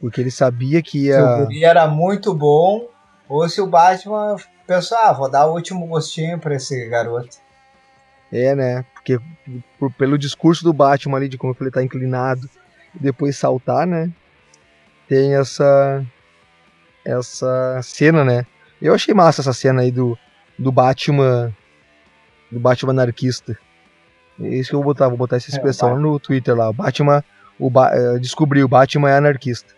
Porque 0.00 0.20
ele 0.20 0.30
sabia 0.30 0.82
que 0.82 1.00
Se 1.06 1.06
o 1.06 1.10
ia 1.10 1.44
guri 1.44 1.64
era 1.64 1.86
muito 1.88 2.34
bom 2.34 2.86
ou 3.28 3.48
se 3.48 3.60
o 3.60 3.66
Batman 3.66 4.36
pensou, 4.66 4.96
ah, 4.98 5.12
vou 5.12 5.30
dar 5.30 5.46
o 5.46 5.54
último 5.54 5.86
gostinho 5.86 6.38
pra 6.38 6.54
esse 6.54 6.88
garoto. 6.88 7.36
É, 8.32 8.54
né? 8.54 8.84
Porque 8.94 9.18
por- 9.78 9.92
pelo 9.92 10.18
discurso 10.18 10.62
do 10.62 10.72
Batman 10.72 11.16
ali, 11.16 11.28
de 11.28 11.38
como 11.38 11.56
ele 11.60 11.70
tá 11.70 11.82
inclinado 11.82 12.48
e 12.94 12.98
depois 12.98 13.36
saltar, 13.36 13.86
né? 13.86 14.10
Tem 15.08 15.34
essa. 15.34 16.04
Essa 17.04 17.80
cena, 17.82 18.24
né? 18.24 18.44
Eu 18.82 18.94
achei 18.94 19.14
massa 19.14 19.40
essa 19.40 19.52
cena 19.54 19.80
aí 19.82 19.90
do, 19.90 20.16
do 20.58 20.70
Batman. 20.70 21.54
Do 22.52 22.60
Batman 22.60 22.92
anarquista. 22.92 23.58
É 24.40 24.48
isso 24.48 24.70
que 24.70 24.74
eu 24.76 24.80
vou 24.80 24.92
botar, 24.92 25.08
vou 25.08 25.16
botar 25.16 25.36
essa 25.36 25.50
É, 25.50 25.52
expressão 25.54 25.94
lá 25.94 25.98
no 25.98 26.18
Twitter 26.20 26.54
lá. 26.54 26.68
O 26.68 26.72
Batman. 26.72 27.24
O 27.58 27.68
ba 27.70 27.90
eh, 27.92 28.18
descobri, 28.20 28.62
o 28.62 28.68
Batman 28.68 29.10
é 29.10 29.16
anarquista. 29.16 29.74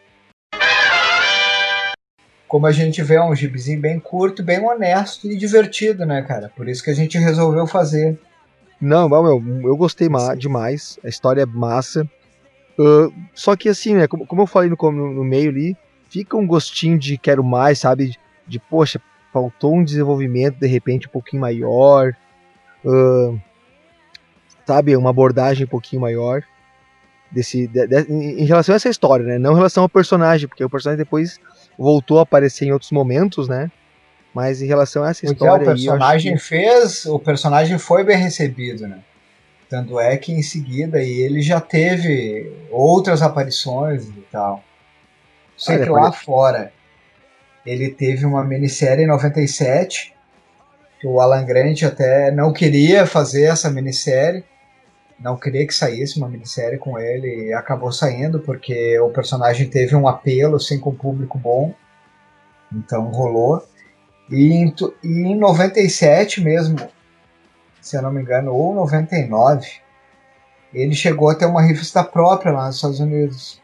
Como 2.51 2.67
a 2.67 2.73
gente 2.73 3.01
vê, 3.01 3.15
é 3.15 3.23
um 3.23 3.33
gibizinho 3.33 3.81
bem 3.81 4.01
curto, 4.01 4.43
bem 4.43 4.59
honesto 4.59 5.29
e 5.31 5.37
divertido, 5.37 6.05
né, 6.05 6.21
cara? 6.23 6.51
Por 6.57 6.69
isso 6.69 6.83
que 6.83 6.91
a 6.91 6.95
gente 6.95 7.17
resolveu 7.17 7.65
fazer. 7.65 8.19
Não, 8.81 9.09
meu, 9.09 9.41
eu 9.69 9.77
gostei 9.77 10.09
ma- 10.09 10.35
demais. 10.35 10.99
A 11.05 11.09
história 11.09 11.43
é 11.43 11.47
massa. 11.47 12.11
Ah, 12.77 13.09
só 13.33 13.55
que 13.55 13.69
assim, 13.69 13.95
né? 13.95 14.09
Como, 14.09 14.27
como 14.27 14.43
eu 14.43 14.49
falei 14.49 14.69
no, 14.69 14.77
no, 14.91 15.23
meio 15.23 15.49
ali, 15.49 15.77
fica 16.09 16.37
um 16.37 16.45
gostinho 16.45 16.99
de 16.99 17.17
quero 17.17 17.45
mais, 17.45 17.79
sabe? 17.79 18.19
De, 18.49 18.59
poxa, 18.59 19.01
faltou 19.33 19.77
um 19.77 19.85
desenvolvimento 19.85 20.59
de 20.59 20.67
repente 20.67 21.07
um 21.07 21.11
pouquinho 21.13 21.43
maior. 21.43 22.17
ah, 22.85 23.33
sabe? 24.67 24.97
Uma 24.97 25.11
abordagem 25.11 25.67
um 25.67 25.71
pouquinho 25.71 26.03
maior. 26.03 26.43
Desse, 27.31 27.69
de- 27.69 27.87
de- 27.87 28.13
em 28.13 28.45
relação 28.45 28.73
a 28.73 28.77
essa 28.77 28.89
história, 28.89 29.25
né? 29.25 29.39
Não 29.39 29.53
em 29.53 29.57
relação 29.57 29.85
ao 29.85 29.89
personagem, 29.89 30.49
porque 30.49 30.65
o 30.65 30.69
personagem 30.69 30.99
depois 31.05 31.39
voltou 31.83 32.19
a 32.19 32.23
aparecer 32.23 32.67
em 32.67 32.73
outros 32.73 32.91
momentos, 32.93 33.49
né? 33.49 33.71
Mas 34.35 34.61
em 34.63 34.67
relação 34.67 35.03
a 35.03 35.11
essa 35.11 35.23
Porque 35.23 35.33
história. 35.33 35.67
o 35.67 35.71
aí, 35.71 35.75
personagem 35.77 36.35
que- 36.35 36.39
fez, 36.41 37.07
o 37.07 37.19
personagem 37.19 37.79
foi 37.79 38.05
bem 38.05 38.19
recebido, 38.19 38.87
né? 38.87 38.99
Tanto 39.69 39.99
é 39.99 40.17
que 40.17 40.33
em 40.33 40.43
seguida 40.43 41.03
e 41.03 41.11
ele 41.21 41.41
já 41.41 41.61
teve 41.61 42.53
outras 42.71 43.23
aparições 43.23 44.05
e 44.09 44.25
tal. 44.31 44.63
Sei 45.57 45.77
Olha, 45.77 45.85
que 45.85 45.91
lá 45.91 46.13
fora 46.13 46.73
ele 47.65 47.91
teve 47.91 48.25
uma 48.27 48.45
minissérie 48.45 49.05
em 49.05 49.09
97, 49.09 50.13
que 51.01 51.07
o 51.07 51.21
Alan 51.21 51.45
Grant 51.45 51.83
até 51.83 52.31
não 52.31 52.53
queria 52.53 53.07
fazer 53.07 53.45
essa 53.45 53.71
minissérie, 53.71 54.45
não 55.21 55.37
queria 55.37 55.67
que 55.67 55.75
saísse 55.75 56.19
uma 56.19 56.29
minissérie 56.29 56.79
com 56.79 56.99
ele 56.99 57.49
e 57.49 57.53
acabou 57.53 57.93
saindo 57.93 58.41
porque 58.41 58.99
o 59.01 59.11
personagem 59.11 59.69
teve 59.69 59.95
um 59.95 60.09
apelo 60.09 60.57
assim 60.57 60.79
com 60.79 60.91
o 60.91 60.95
público 60.95 61.39
bom. 61.39 61.75
Então 62.73 63.11
rolou. 63.11 63.63
E 64.31 64.53
em, 64.53 64.75
e 65.03 65.09
em 65.09 65.37
97 65.37 66.41
mesmo, 66.41 66.77
se 67.81 67.97
eu 67.97 68.03
não 68.03 68.13
me 68.13 68.23
engano, 68.23 68.55
ou 68.55 68.75
99, 68.75 69.69
ele 70.73 70.95
chegou 70.95 71.29
a 71.29 71.35
ter 71.35 71.47
uma 71.47 71.63
revista 71.63 72.03
própria 72.03 72.53
lá 72.53 72.67
nos 72.67 72.77
Estados 72.77 73.01
Unidos. 73.01 73.61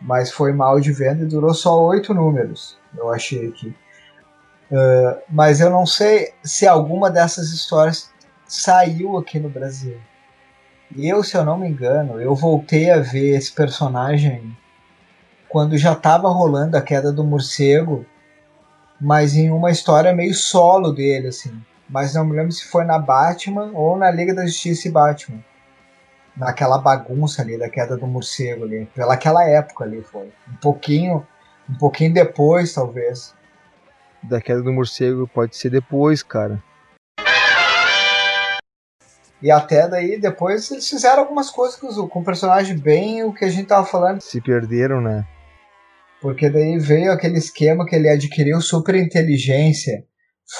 Mas 0.00 0.32
foi 0.32 0.52
mal 0.52 0.80
de 0.80 0.92
venda 0.92 1.22
e 1.24 1.28
durou 1.28 1.54
só 1.54 1.80
oito 1.84 2.12
números, 2.14 2.78
eu 2.96 3.12
achei 3.12 3.48
aqui. 3.48 3.74
Ah, 4.72 5.18
mas 5.28 5.60
eu 5.60 5.68
não 5.68 5.84
sei 5.84 6.32
se 6.42 6.66
alguma 6.66 7.10
dessas 7.10 7.50
histórias 7.50 8.10
saiu 8.46 9.18
aqui 9.18 9.38
no 9.38 9.50
Brasil. 9.50 10.00
Eu, 10.96 11.22
se 11.22 11.36
eu 11.36 11.44
não 11.44 11.58
me 11.58 11.68
engano, 11.68 12.20
eu 12.20 12.34
voltei 12.34 12.90
a 12.90 12.98
ver 12.98 13.36
esse 13.36 13.52
personagem 13.52 14.56
quando 15.48 15.76
já 15.76 15.92
estava 15.92 16.28
rolando 16.28 16.76
a 16.76 16.82
queda 16.82 17.12
do 17.12 17.24
morcego 17.24 18.06
mas 19.02 19.34
em 19.34 19.50
uma 19.50 19.72
história 19.72 20.14
meio 20.14 20.32
solo 20.32 20.92
dele, 20.92 21.26
assim. 21.26 21.60
Mas 21.90 22.14
não 22.14 22.24
me 22.24 22.36
lembro 22.36 22.52
se 22.52 22.64
foi 22.64 22.84
na 22.84 23.00
Batman 23.00 23.72
ou 23.74 23.98
na 23.98 24.08
Liga 24.12 24.32
da 24.32 24.46
Justiça 24.46 24.86
e 24.86 24.92
Batman. 24.92 25.42
Naquela 26.36 26.78
bagunça 26.78 27.42
ali 27.42 27.58
da 27.58 27.68
queda 27.68 27.96
do 27.96 28.06
morcego 28.06 28.64
ali. 28.64 28.86
Pelaquela 28.94 29.44
época 29.44 29.84
ali 29.84 30.02
foi. 30.02 30.32
Um 30.48 30.56
pouquinho, 30.62 31.26
um 31.68 31.74
pouquinho 31.74 32.14
depois, 32.14 32.72
talvez. 32.72 33.34
Da 34.22 34.40
queda 34.40 34.62
do 34.62 34.72
morcego 34.72 35.26
pode 35.26 35.56
ser 35.56 35.70
depois, 35.70 36.22
cara. 36.22 36.62
E 39.42 39.50
até 39.50 39.88
daí, 39.88 40.20
depois 40.20 40.70
eles 40.70 40.88
fizeram 40.88 41.20
algumas 41.24 41.50
coisas 41.50 41.76
com, 41.76 42.20
o 42.20 42.24
personagem 42.24 42.78
bem 42.78 43.24
o 43.24 43.34
que 43.34 43.44
a 43.44 43.48
gente 43.48 43.66
tava 43.66 43.84
falando. 43.84 44.20
Se 44.20 44.40
perderam, 44.40 45.00
né? 45.00 45.26
Porque 46.20 46.48
daí 46.48 46.78
veio 46.78 47.10
aquele 47.10 47.38
esquema 47.38 47.84
que 47.84 47.96
ele 47.96 48.08
adquiriu 48.08 48.60
super 48.60 48.94
inteligência, 48.94 50.04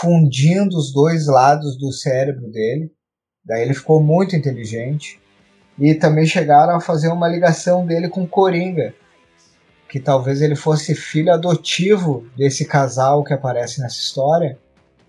fundindo 0.00 0.76
os 0.76 0.92
dois 0.92 1.28
lados 1.28 1.78
do 1.78 1.92
cérebro 1.92 2.50
dele. 2.50 2.90
Daí 3.44 3.62
ele 3.62 3.74
ficou 3.74 4.02
muito 4.02 4.34
inteligente. 4.34 5.20
E 5.78 5.94
também 5.94 6.26
chegaram 6.26 6.74
a 6.74 6.80
fazer 6.80 7.08
uma 7.08 7.28
ligação 7.28 7.86
dele 7.86 8.08
com 8.08 8.26
Coringa. 8.26 8.92
Que 9.88 10.00
talvez 10.00 10.42
ele 10.42 10.56
fosse 10.56 10.96
filho 10.96 11.32
adotivo 11.32 12.26
desse 12.36 12.64
casal 12.64 13.22
que 13.22 13.32
aparece 13.32 13.80
nessa 13.80 14.00
história. 14.00 14.58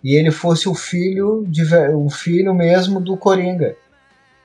E 0.03 0.15
ele 0.15 0.31
fosse 0.31 0.67
o 0.67 0.75
filho 0.75 1.45
de 1.47 1.63
o 1.95 2.09
filho 2.09 2.53
mesmo 2.53 2.99
do 2.99 3.15
Coringa. 3.15 3.75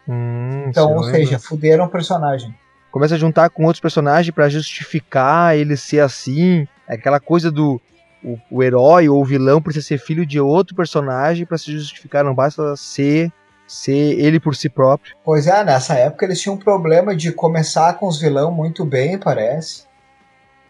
Hum, 0.08 0.66
Então, 0.68 0.90
ou 0.94 1.00
lembra? 1.00 1.10
seja, 1.18 1.38
fuderam 1.38 1.84
o 1.86 1.88
personagem. 1.88 2.54
começa 2.90 3.14
a 3.14 3.18
juntar 3.18 3.50
com 3.50 3.64
outros 3.64 3.80
personagens 3.80 4.34
pra 4.34 4.48
justificar 4.48 5.56
ele 5.56 5.76
ser 5.76 6.00
assim. 6.00 6.66
É 6.88 6.94
aquela 6.94 7.20
coisa 7.20 7.50
do 7.50 7.80
o, 8.24 8.38
o 8.50 8.62
herói 8.62 9.08
ou 9.08 9.20
o 9.20 9.24
vilão 9.24 9.60
precisa 9.60 9.86
ser 9.86 9.98
filho 9.98 10.24
de 10.26 10.40
outro 10.40 10.74
personagem 10.74 11.44
pra 11.46 11.58
se 11.58 11.70
justificar, 11.72 12.24
não 12.24 12.34
basta 12.34 12.74
ser 12.76 13.30
ser 13.66 14.18
ele 14.18 14.40
por 14.40 14.56
si 14.56 14.68
próprio. 14.68 15.14
Pois 15.24 15.46
é, 15.46 15.62
nessa 15.62 15.94
época 15.94 16.24
eles 16.24 16.40
tinham 16.40 16.54
um 16.54 16.58
problema 16.58 17.14
de 17.14 17.30
começar 17.32 17.92
com 17.98 18.06
os 18.08 18.18
vilão 18.20 18.50
muito 18.50 18.84
bem, 18.84 19.18
parece. 19.18 19.82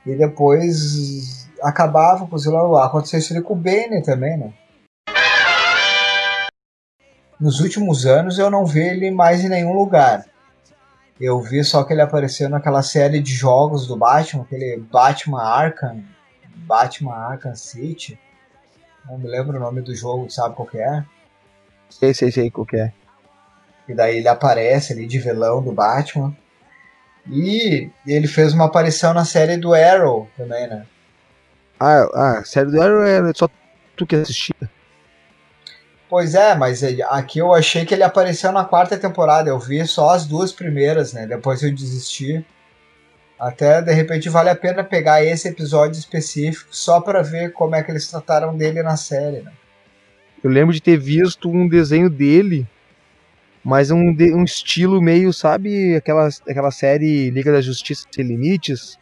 E 0.04 0.14
depois 0.16 1.48
acabava 1.62 2.26
com 2.26 2.34
os 2.34 2.44
vilão. 2.44 2.76
Aconteceu 2.76 3.18
isso 3.20 3.32
ali 3.32 3.42
com 3.42 3.54
o 3.54 3.56
Bane 3.56 4.02
também, 4.02 4.36
né? 4.36 4.50
Nos 7.40 7.60
últimos 7.60 8.04
anos 8.04 8.38
eu 8.38 8.50
não 8.50 8.66
vi 8.66 8.80
ele 8.80 9.10
mais 9.10 9.44
em 9.44 9.48
nenhum 9.48 9.72
lugar. 9.72 10.24
Eu 11.20 11.40
vi 11.40 11.64
só 11.64 11.82
que 11.82 11.92
ele 11.92 12.00
apareceu 12.00 12.48
naquela 12.48 12.82
série 12.82 13.20
de 13.20 13.34
jogos 13.34 13.86
do 13.86 13.96
Batman, 13.96 14.42
aquele 14.42 14.78
Batman 14.78 15.42
Arkham, 15.42 16.02
Batman 16.54 17.14
Arkham 17.14 17.54
City. 17.54 18.18
Não 19.04 19.18
me 19.18 19.28
lembro 19.28 19.56
o 19.56 19.60
nome 19.60 19.80
do 19.80 19.94
jogo, 19.94 20.30
sabe 20.30 20.54
qual 20.54 20.68
que 20.68 20.78
é? 20.78 21.04
Sei, 21.90 22.14
sei, 22.14 22.30
sei 22.30 22.50
qual 22.50 22.66
que 22.66 22.76
é. 22.76 22.92
E 23.88 23.94
daí 23.94 24.18
ele 24.18 24.28
aparece 24.28 24.92
ali 24.92 25.06
de 25.06 25.18
vilão 25.18 25.62
do 25.62 25.72
Batman. 25.72 26.36
E 27.26 27.90
ele 28.06 28.26
fez 28.26 28.52
uma 28.52 28.66
aparição 28.66 29.12
na 29.12 29.24
série 29.24 29.56
do 29.56 29.74
Arrow 29.74 30.28
também, 30.36 30.68
né? 30.68 30.86
Ah, 31.80 32.08
ah, 32.14 32.44
série 32.44 32.70
do 32.70 32.80
Arrow 32.80 33.02
é 33.02 33.32
só 33.34 33.48
tu 33.96 34.06
que 34.06 34.16
assistia. 34.16 34.54
Pois 36.08 36.34
é, 36.34 36.54
mas 36.54 36.82
ele- 36.82 37.02
aqui 37.02 37.38
eu 37.38 37.52
achei 37.52 37.84
que 37.84 37.92
ele 37.94 38.02
apareceu 38.02 38.50
na 38.50 38.64
quarta 38.64 38.96
temporada. 38.96 39.50
Eu 39.50 39.58
vi 39.58 39.86
só 39.86 40.10
as 40.10 40.26
duas 40.26 40.52
primeiras, 40.52 41.12
né? 41.12 41.26
Depois 41.26 41.62
eu 41.62 41.70
desisti. 41.74 42.44
Até 43.38 43.80
de 43.82 43.92
repente 43.92 44.28
vale 44.28 44.48
a 44.50 44.56
pena 44.56 44.82
pegar 44.82 45.22
esse 45.24 45.46
episódio 45.48 45.98
específico 45.98 46.68
só 46.74 47.00
pra 47.00 47.22
ver 47.22 47.52
como 47.52 47.76
é 47.76 47.82
que 47.82 47.90
eles 47.90 48.08
trataram 48.10 48.56
dele 48.56 48.82
na 48.82 48.96
série, 48.96 49.42
né? 49.42 49.52
Eu 50.42 50.50
lembro 50.50 50.74
de 50.74 50.80
ter 50.80 50.96
visto 50.96 51.48
um 51.48 51.68
desenho 51.68 52.08
dele, 52.10 52.66
mas 53.62 53.90
um, 53.90 54.12
de- 54.12 54.34
um 54.34 54.42
estilo 54.44 55.00
meio, 55.00 55.32
sabe, 55.32 55.94
aquela, 55.94 56.28
aquela 56.48 56.70
série 56.70 57.30
Liga 57.30 57.52
da 57.52 57.60
Justiça 57.60 58.06
Sem 58.10 58.24
Limites, 58.24 58.98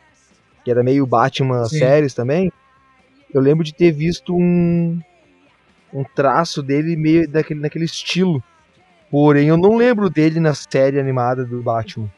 que 0.64 0.70
era 0.70 0.82
meio 0.82 1.07
Batman 1.07 1.64
Sim. 1.66 1.78
séries 1.78 2.12
também. 2.14 2.52
Eu 3.32 3.40
lembro 3.40 3.64
de 3.64 3.72
ter 3.72 3.92
visto 3.92 4.34
um, 4.36 5.00
um 5.97 6.05
traço 6.05 6.62
dele 6.62 6.94
meio 6.94 7.28
daquele, 7.28 7.61
naquele 7.61 7.86
estilo. 7.86 8.42
Porém, 9.11 9.49
eu 9.49 9.57
não 9.57 9.76
lembro 9.76 10.11
dele 10.11 10.38
na 10.38 10.55
série 10.55 11.01
animada 11.01 11.44
do 11.44 11.62
Batman. 11.62 12.11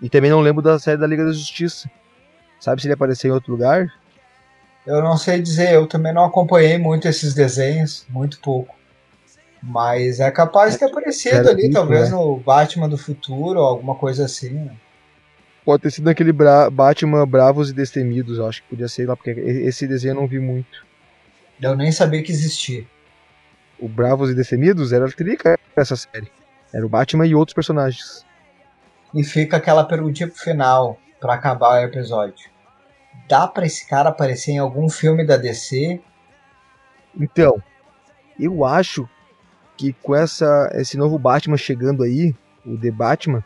E 0.00 0.08
também 0.08 0.30
não 0.30 0.40
lembro 0.40 0.62
da 0.62 0.78
série 0.78 0.98
da 0.98 1.06
Liga 1.06 1.24
da 1.24 1.32
Justiça. 1.32 1.90
Sabe 2.60 2.80
se 2.80 2.86
ele 2.86 2.94
apareceu 2.94 3.30
em 3.30 3.34
outro 3.34 3.52
lugar? 3.52 3.92
Eu 4.86 5.02
não 5.02 5.16
sei 5.16 5.42
dizer, 5.42 5.72
eu 5.72 5.86
também 5.86 6.12
não 6.12 6.24
acompanhei 6.24 6.78
muito 6.78 7.08
esses 7.08 7.34
desenhos, 7.34 8.06
muito 8.08 8.38
pouco. 8.40 8.76
Mas 9.60 10.20
é 10.20 10.30
capaz 10.30 10.74
de 10.74 10.78
ter 10.78 10.84
aparecido 10.84 11.48
ali, 11.48 11.70
talvez 11.70 12.10
né? 12.10 12.16
no 12.16 12.36
Batman 12.36 12.88
do 12.88 12.96
futuro, 12.96 13.58
ou 13.58 13.66
alguma 13.66 13.96
coisa 13.96 14.26
assim. 14.26 14.50
né? 14.50 14.70
Pode 15.64 15.82
ter 15.82 15.90
sido 15.90 16.04
naquele 16.04 16.30
Bra 16.30 16.70
Batman 16.70 17.26
Bravos 17.26 17.70
e 17.70 17.72
Destemidos, 17.72 18.38
eu 18.38 18.46
acho 18.46 18.62
que 18.62 18.68
podia 18.68 18.86
ser 18.86 19.08
lá, 19.08 19.16
porque 19.16 19.30
esse 19.30 19.88
desenho 19.88 20.12
eu 20.12 20.20
não 20.20 20.28
vi 20.28 20.38
muito. 20.38 20.86
Eu 21.60 21.74
nem 21.74 21.90
sabia 21.90 22.22
que 22.22 22.30
existia. 22.30 22.86
O 23.78 23.88
Bravos 23.88 24.30
e 24.30 24.34
Destemidos 24.34 24.92
era 24.92 25.10
trica 25.10 25.58
essa 25.74 25.96
série. 25.96 26.30
Era 26.72 26.84
o 26.84 26.88
Batman 26.88 27.26
e 27.26 27.34
outros 27.34 27.54
personagens. 27.54 28.24
E 29.14 29.22
fica 29.22 29.56
aquela 29.56 29.84
perguntinha 29.84 30.28
pro 30.28 30.38
final, 30.38 30.98
pra 31.20 31.34
acabar 31.34 31.80
o 31.80 31.84
episódio. 31.84 32.50
Dá 33.28 33.46
pra 33.46 33.66
esse 33.66 33.86
cara 33.88 34.10
aparecer 34.10 34.52
em 34.52 34.58
algum 34.58 34.88
filme 34.88 35.26
da 35.26 35.36
DC? 35.36 36.00
Então, 37.18 37.62
eu 38.38 38.64
acho 38.64 39.08
que 39.76 39.92
com 40.02 40.14
essa, 40.14 40.70
esse 40.74 40.96
novo 40.96 41.18
Batman 41.18 41.56
chegando 41.56 42.02
aí, 42.02 42.34
o 42.64 42.76
The 42.76 42.90
Batman, 42.90 43.44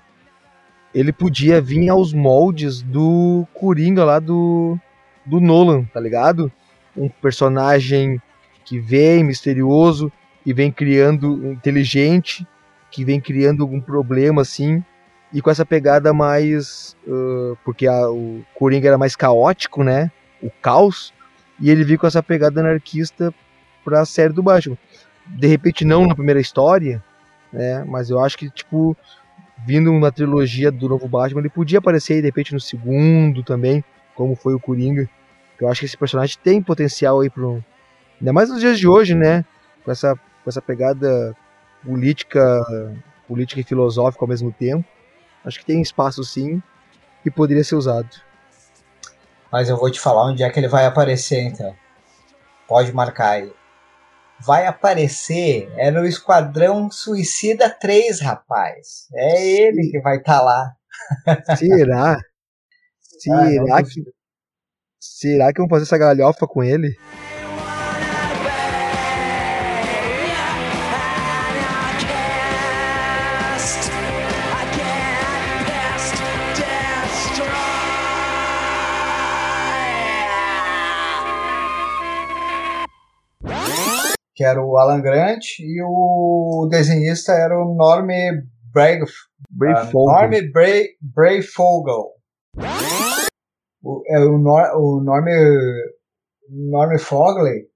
ele 0.94 1.12
podia 1.12 1.60
vir 1.60 1.88
aos 1.88 2.12
moldes 2.12 2.82
do 2.82 3.46
Coringa 3.54 4.04
lá 4.04 4.18
do, 4.18 4.78
do 5.24 5.40
Nolan, 5.40 5.84
tá 5.84 6.00
ligado? 6.00 6.50
Um 6.96 7.08
personagem 7.08 8.20
que 8.64 8.78
vem 8.78 9.24
misterioso 9.24 10.12
e 10.44 10.52
vem 10.52 10.70
criando 10.72 11.46
inteligente, 11.52 12.46
que 12.90 13.04
vem 13.04 13.20
criando 13.20 13.62
algum 13.62 13.80
problema 13.80 14.42
assim, 14.42 14.82
e 15.32 15.40
com 15.40 15.50
essa 15.50 15.64
pegada 15.64 16.12
mais. 16.12 16.96
ah, 17.08 17.54
porque 17.64 17.86
a- 17.86 18.10
o 18.10 18.42
Coringa 18.54 18.88
era 18.88 18.98
mais 18.98 19.14
caótico, 19.16 19.82
né? 19.84 20.10
O 20.42 20.50
caos, 20.50 21.12
e 21.60 21.70
ele 21.70 21.84
veio 21.84 21.98
com 21.98 22.06
essa 22.06 22.22
pegada 22.22 22.60
anarquista 22.60 23.32
pra 23.84 24.04
série 24.04 24.32
do 24.32 24.42
Batman. 24.42 24.78
De 25.26 25.46
repente 25.46 25.84
não 25.84 26.06
na 26.06 26.14
primeira 26.14 26.40
história, 26.40 27.02
né? 27.52 27.84
Mas 27.86 28.10
eu 28.10 28.18
acho 28.20 28.36
que, 28.38 28.50
tipo, 28.50 28.96
vindo 29.66 29.92
uma 29.92 30.10
trilogia 30.10 30.70
do 30.70 30.88
novo 30.88 31.06
Batman, 31.08 31.40
ele 31.40 31.48
podia 31.50 31.78
aparecer 31.78 32.14
aí, 32.14 32.20
de 32.20 32.26
repente 32.28 32.52
no 32.54 32.60
segundo 32.60 33.42
também, 33.42 33.84
como 34.14 34.34
foi 34.34 34.54
o 34.54 34.60
Coringa. 34.60 35.08
Eu 35.60 35.68
acho 35.68 35.80
que 35.80 35.86
esse 35.86 35.96
personagem 35.96 36.36
tem 36.42 36.62
potencial 36.62 37.20
aí 37.20 37.28
pro. 37.30 37.62
Ainda 38.20 38.32
mais 38.32 38.48
nos 38.50 38.60
dias 38.60 38.78
de 38.78 38.88
hoje, 38.88 39.14
né? 39.14 39.44
Com 39.84 39.90
essa, 39.90 40.18
com 40.42 40.50
essa 40.50 40.62
pegada 40.62 41.36
política, 41.84 42.42
política 43.26 43.60
e 43.60 43.64
filosófica 43.64 44.24
ao 44.24 44.28
mesmo 44.28 44.52
tempo. 44.52 44.88
Acho 45.44 45.58
que 45.58 45.66
tem 45.66 45.80
espaço 45.80 46.22
sim 46.24 46.62
e 47.24 47.30
poderia 47.30 47.64
ser 47.64 47.76
usado. 47.76 48.08
Mas 49.50 49.68
eu 49.68 49.76
vou 49.76 49.90
te 49.90 49.98
falar 49.98 50.26
onde 50.26 50.42
é 50.42 50.50
que 50.50 50.60
ele 50.60 50.68
vai 50.68 50.86
aparecer, 50.86 51.40
então. 51.40 51.74
Pode 52.68 52.92
marcar 52.92 53.30
aí. 53.30 53.52
Vai 54.38 54.66
aparecer, 54.66 55.70
é 55.76 55.90
no 55.90 56.06
Esquadrão 56.06 56.90
Suicida 56.90 57.68
3, 57.68 58.20
rapaz. 58.20 59.06
É 59.12 59.46
ele 59.46 59.90
que 59.90 60.00
vai 60.00 60.16
estar 60.16 60.40
lá. 60.40 60.72
Será? 61.56 62.12
Ah, 62.14 62.20
Será 63.18 63.82
não 63.82 63.84
que. 63.84 64.02
Será 64.98 65.52
que 65.52 65.60
vão 65.60 65.68
fazer 65.68 65.82
essa 65.82 65.98
galhofa 65.98 66.46
com 66.46 66.62
ele? 66.62 66.96
Que 84.40 84.44
era 84.44 84.64
o 84.64 84.78
Alan 84.78 85.02
Grant 85.02 85.44
e 85.58 85.82
o 85.84 86.66
desenhista 86.70 87.32
era 87.32 87.54
o 87.62 87.74
Norme 87.74 88.42
Brave, 88.72 89.04
Brave 89.50 89.80
Ah, 89.80 89.84
Folger. 89.84 90.18
Norme 90.22 90.50
Bra 90.50 90.64
Brayfogle. 91.02 92.12
O, 93.84 94.02
é 94.08 94.18
o, 94.20 94.38
Nor, 94.38 94.62
o 94.76 95.02
Norme. 95.04 95.30
Norme 96.48 96.98
Fogley. 96.98 97.66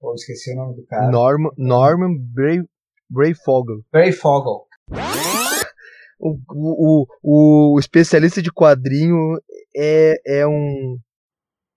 Pô, 0.00 0.14
esqueci 0.14 0.54
o 0.54 0.56
nome 0.56 0.76
do 0.76 0.86
cara. 0.86 1.10
Norman, 1.10 1.50
Norman 1.58 2.16
Brave, 2.32 2.66
Brayfogle. 3.10 3.84
Brayfogle. 3.92 4.62
O, 6.18 6.38
o, 6.50 7.06
o, 7.22 7.74
o 7.74 7.78
especialista 7.78 8.40
de 8.40 8.50
quadrinho 8.50 9.38
é, 9.76 10.14
é 10.40 10.46
um. 10.46 10.96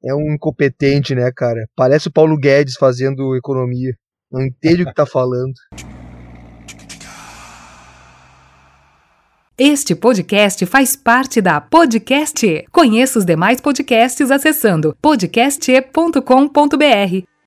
É 0.08 0.16
um 0.16 0.34
incompetente, 0.34 1.14
né, 1.14 1.30
cara? 1.36 1.68
Parece 1.76 2.08
o 2.08 2.12
Paulo 2.12 2.38
Guedes 2.38 2.76
fazendo 2.76 3.36
economia. 3.36 3.93
Não 4.32 4.41
entende 4.41 4.84
o 4.84 4.86
que 4.86 4.93
tá 4.93 5.05
falando. 5.05 5.53
Este 9.58 9.95
podcast 9.95 10.66
faz 10.68 10.95
parte 10.95 11.41
da 11.41 11.60
Podcast. 11.60 12.45
E. 12.45 12.66
Conheça 12.72 13.20
os 13.20 13.26
demais 13.26 13.60
podcasts 13.60 14.32
acessando 14.32 14.95
podcast.com.br. 15.01 17.28